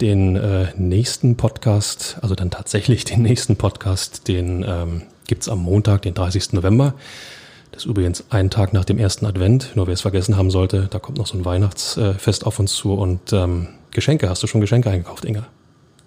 Den 0.00 0.36
äh, 0.36 0.68
nächsten 0.76 1.36
Podcast, 1.36 2.18
also 2.22 2.34
dann 2.34 2.50
tatsächlich 2.50 3.04
den 3.04 3.22
nächsten 3.22 3.56
Podcast, 3.56 4.28
den 4.28 4.64
ähm, 4.66 5.02
gibt 5.26 5.48
am 5.48 5.60
Montag, 5.60 6.02
den 6.02 6.14
30. 6.14 6.52
November. 6.52 6.94
Das 7.74 7.84
ist 7.84 7.90
übrigens 7.90 8.24
ein 8.30 8.50
Tag 8.50 8.72
nach 8.72 8.84
dem 8.84 8.98
ersten 8.98 9.26
Advent, 9.26 9.72
nur 9.74 9.88
wer 9.88 9.94
es 9.94 10.02
vergessen 10.02 10.36
haben 10.36 10.50
sollte, 10.50 10.86
da 10.90 11.00
kommt 11.00 11.18
noch 11.18 11.26
so 11.26 11.36
ein 11.36 11.44
Weihnachtsfest 11.44 12.46
auf 12.46 12.60
uns 12.60 12.72
zu 12.72 12.94
und 12.94 13.32
ähm, 13.32 13.66
Geschenke, 13.90 14.28
hast 14.28 14.44
du 14.44 14.46
schon 14.46 14.60
Geschenke 14.60 14.90
eingekauft, 14.90 15.24
Inga? 15.24 15.46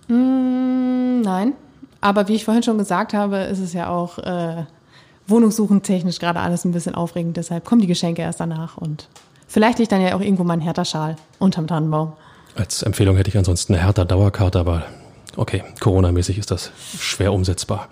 Mm, 0.07 1.21
nein, 1.21 1.53
aber 1.99 2.29
wie 2.29 2.35
ich 2.35 2.45
vorhin 2.45 2.63
schon 2.63 2.77
gesagt 2.77 3.13
habe, 3.13 3.39
ist 3.39 3.59
es 3.59 3.73
ja 3.73 3.89
auch 3.89 4.17
äh, 4.19 4.63
wohnungssuchen 5.27 5.83
technisch 5.83 6.19
gerade 6.19 6.39
alles 6.39 6.63
ein 6.63 6.71
bisschen 6.71 6.95
aufregend, 6.95 7.35
deshalb 7.35 7.65
kommen 7.65 7.81
die 7.81 7.87
Geschenke 7.87 8.21
erst 8.21 8.39
danach 8.39 8.77
und 8.77 9.09
vielleicht 9.47 9.79
liegt 9.79 9.91
dann 9.91 9.99
ja 9.99 10.15
auch 10.15 10.21
irgendwo 10.21 10.45
mein 10.45 10.61
härter 10.61 10.85
Schal 10.85 11.17
unterm 11.37 11.67
Tannenbaum. 11.67 12.13
Als 12.57 12.81
Empfehlung 12.81 13.17
hätte 13.17 13.29
ich 13.29 13.37
ansonsten 13.37 13.75
eine 13.75 13.83
härter 13.83 14.03
Dauerkarte, 14.03 14.59
aber 14.59 14.83
okay, 15.35 15.63
Corona-mäßig 15.79 16.39
ist 16.39 16.49
das 16.49 16.71
schwer 16.99 17.31
umsetzbar. 17.31 17.87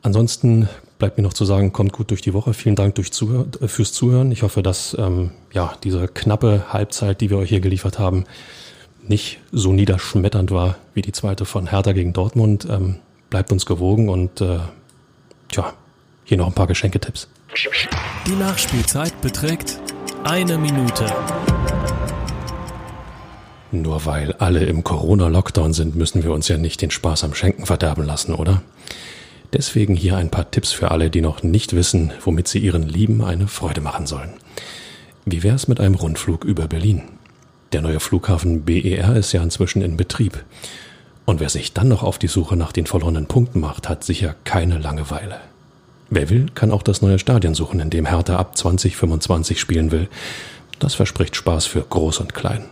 Ansonsten 0.00 0.70
bleibt 0.98 1.18
mir 1.18 1.22
noch 1.22 1.34
zu 1.34 1.44
sagen, 1.44 1.74
kommt 1.74 1.92
gut 1.92 2.10
durch 2.10 2.22
die 2.22 2.32
Woche. 2.32 2.54
Vielen 2.54 2.74
Dank 2.74 2.96
Zuhör 3.12 3.46
fürs 3.66 3.92
Zuhören. 3.92 4.32
Ich 4.32 4.42
hoffe, 4.42 4.62
dass 4.62 4.96
ähm, 4.98 5.32
ja, 5.52 5.74
diese 5.84 6.08
knappe 6.08 6.72
Halbzeit, 6.72 7.20
die 7.20 7.28
wir 7.28 7.36
euch 7.36 7.50
hier 7.50 7.60
geliefert 7.60 7.98
haben, 7.98 8.24
nicht 9.06 9.40
so 9.52 9.74
niederschmetternd 9.74 10.50
war 10.50 10.76
wie 10.94 11.02
die 11.02 11.12
zweite 11.12 11.44
von 11.44 11.66
Hertha 11.66 11.92
gegen 11.92 12.14
Dortmund. 12.14 12.66
Ähm, 12.70 12.96
bleibt 13.28 13.52
uns 13.52 13.66
gewogen 13.66 14.08
und 14.08 14.40
äh, 14.40 14.58
tja, 15.48 15.74
hier 16.24 16.38
noch 16.38 16.46
ein 16.46 16.54
paar 16.54 16.66
Geschenketipps. 16.66 17.28
Die 18.26 18.36
Nachspielzeit 18.36 19.20
beträgt 19.20 19.78
eine 20.24 20.56
Minute. 20.56 21.12
Nur 23.72 24.06
weil 24.06 24.32
alle 24.34 24.64
im 24.64 24.84
Corona-Lockdown 24.84 25.72
sind, 25.72 25.96
müssen 25.96 26.22
wir 26.22 26.32
uns 26.32 26.48
ja 26.48 26.56
nicht 26.56 26.82
den 26.82 26.90
Spaß 26.90 27.24
am 27.24 27.34
Schenken 27.34 27.66
verderben 27.66 28.04
lassen, 28.04 28.34
oder? 28.34 28.62
Deswegen 29.52 29.96
hier 29.96 30.16
ein 30.16 30.30
paar 30.30 30.50
Tipps 30.50 30.72
für 30.72 30.90
alle, 30.90 31.10
die 31.10 31.20
noch 31.20 31.42
nicht 31.42 31.74
wissen, 31.74 32.12
womit 32.24 32.48
sie 32.48 32.58
ihren 32.58 32.82
Lieben 32.82 33.22
eine 33.22 33.48
Freude 33.48 33.80
machen 33.80 34.06
sollen. 34.06 34.34
Wie 35.24 35.42
wäre 35.42 35.56
es 35.56 35.68
mit 35.68 35.80
einem 35.80 35.94
Rundflug 35.94 36.44
über 36.44 36.68
Berlin? 36.68 37.02
Der 37.72 37.82
neue 37.82 38.00
Flughafen 38.00 38.62
BER 38.62 39.16
ist 39.16 39.32
ja 39.32 39.42
inzwischen 39.42 39.82
in 39.82 39.96
Betrieb. 39.96 40.44
Und 41.24 41.40
wer 41.40 41.48
sich 41.48 41.72
dann 41.72 41.88
noch 41.88 42.04
auf 42.04 42.18
die 42.18 42.28
Suche 42.28 42.56
nach 42.56 42.70
den 42.70 42.86
verlorenen 42.86 43.26
Punkten 43.26 43.58
macht, 43.58 43.88
hat 43.88 44.04
sicher 44.04 44.36
keine 44.44 44.78
Langeweile. 44.78 45.40
Wer 46.08 46.30
will, 46.30 46.46
kann 46.54 46.70
auch 46.70 46.84
das 46.84 47.02
neue 47.02 47.18
Stadion 47.18 47.54
suchen, 47.54 47.80
in 47.80 47.90
dem 47.90 48.06
Hertha 48.06 48.36
ab 48.36 48.56
2025 48.56 49.58
spielen 49.58 49.90
will. 49.90 50.08
Das 50.78 50.94
verspricht 50.94 51.34
Spaß 51.34 51.66
für 51.66 51.82
Groß 51.82 52.20
und 52.20 52.34
Klein. 52.34 52.64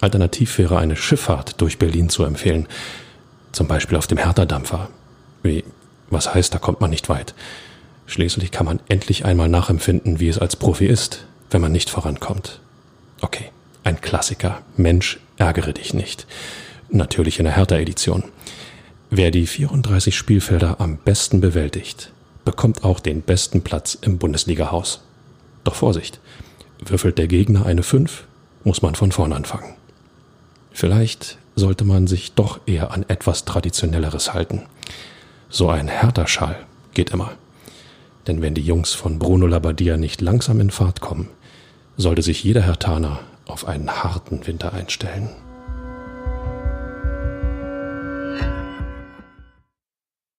Alternativ 0.00 0.58
wäre 0.58 0.78
eine 0.78 0.96
Schifffahrt 0.96 1.60
durch 1.60 1.78
Berlin 1.78 2.08
zu 2.08 2.24
empfehlen. 2.24 2.66
Zum 3.52 3.66
Beispiel 3.66 3.98
auf 3.98 4.06
dem 4.06 4.18
Hertha-Dampfer. 4.18 4.88
Wie 5.42 5.64
was 6.10 6.34
heißt, 6.34 6.54
da 6.54 6.58
kommt 6.58 6.80
man 6.80 6.90
nicht 6.90 7.08
weit. 7.08 7.34
Schließlich 8.06 8.50
kann 8.50 8.66
man 8.66 8.80
endlich 8.88 9.24
einmal 9.24 9.48
nachempfinden, 9.48 10.20
wie 10.20 10.28
es 10.28 10.38
als 10.38 10.56
Profi 10.56 10.86
ist, 10.86 11.26
wenn 11.50 11.60
man 11.60 11.72
nicht 11.72 11.90
vorankommt. 11.90 12.60
Okay, 13.20 13.50
ein 13.84 14.00
Klassiker. 14.00 14.62
Mensch, 14.76 15.20
ärgere 15.36 15.72
dich 15.72 15.92
nicht. 15.92 16.26
Natürlich 16.88 17.38
in 17.38 17.44
der 17.44 17.56
Hertha-Edition. 17.56 18.24
Wer 19.10 19.30
die 19.30 19.46
34 19.46 20.16
Spielfelder 20.16 20.80
am 20.80 20.96
besten 20.96 21.40
bewältigt, 21.40 22.12
bekommt 22.44 22.84
auch 22.84 23.00
den 23.00 23.22
besten 23.22 23.62
Platz 23.62 23.94
im 24.00 24.18
Bundesliga-Haus. 24.18 25.02
Doch 25.64 25.74
Vorsicht, 25.74 26.20
würfelt 26.78 27.18
der 27.18 27.26
Gegner 27.26 27.66
eine 27.66 27.82
5, 27.82 28.24
muss 28.64 28.82
man 28.82 28.94
von 28.94 29.12
vorn 29.12 29.32
anfangen. 29.32 29.77
Vielleicht 30.78 31.38
sollte 31.56 31.84
man 31.84 32.06
sich 32.06 32.34
doch 32.34 32.60
eher 32.64 32.92
an 32.92 33.04
etwas 33.08 33.44
Traditionelleres 33.44 34.32
halten. 34.32 34.62
So 35.48 35.70
ein 35.70 35.88
Hertha-Schal 35.88 36.54
geht 36.94 37.10
immer. 37.10 37.32
Denn 38.28 38.42
wenn 38.42 38.54
die 38.54 38.62
Jungs 38.62 38.94
von 38.94 39.18
Bruno 39.18 39.48
Labbadia 39.48 39.96
nicht 39.96 40.20
langsam 40.20 40.60
in 40.60 40.70
Fahrt 40.70 41.00
kommen, 41.00 41.30
sollte 41.96 42.22
sich 42.22 42.44
jeder 42.44 42.62
Hertaner 42.62 43.18
auf 43.44 43.66
einen 43.66 43.90
harten 43.90 44.46
Winter 44.46 44.72
einstellen. 44.72 45.30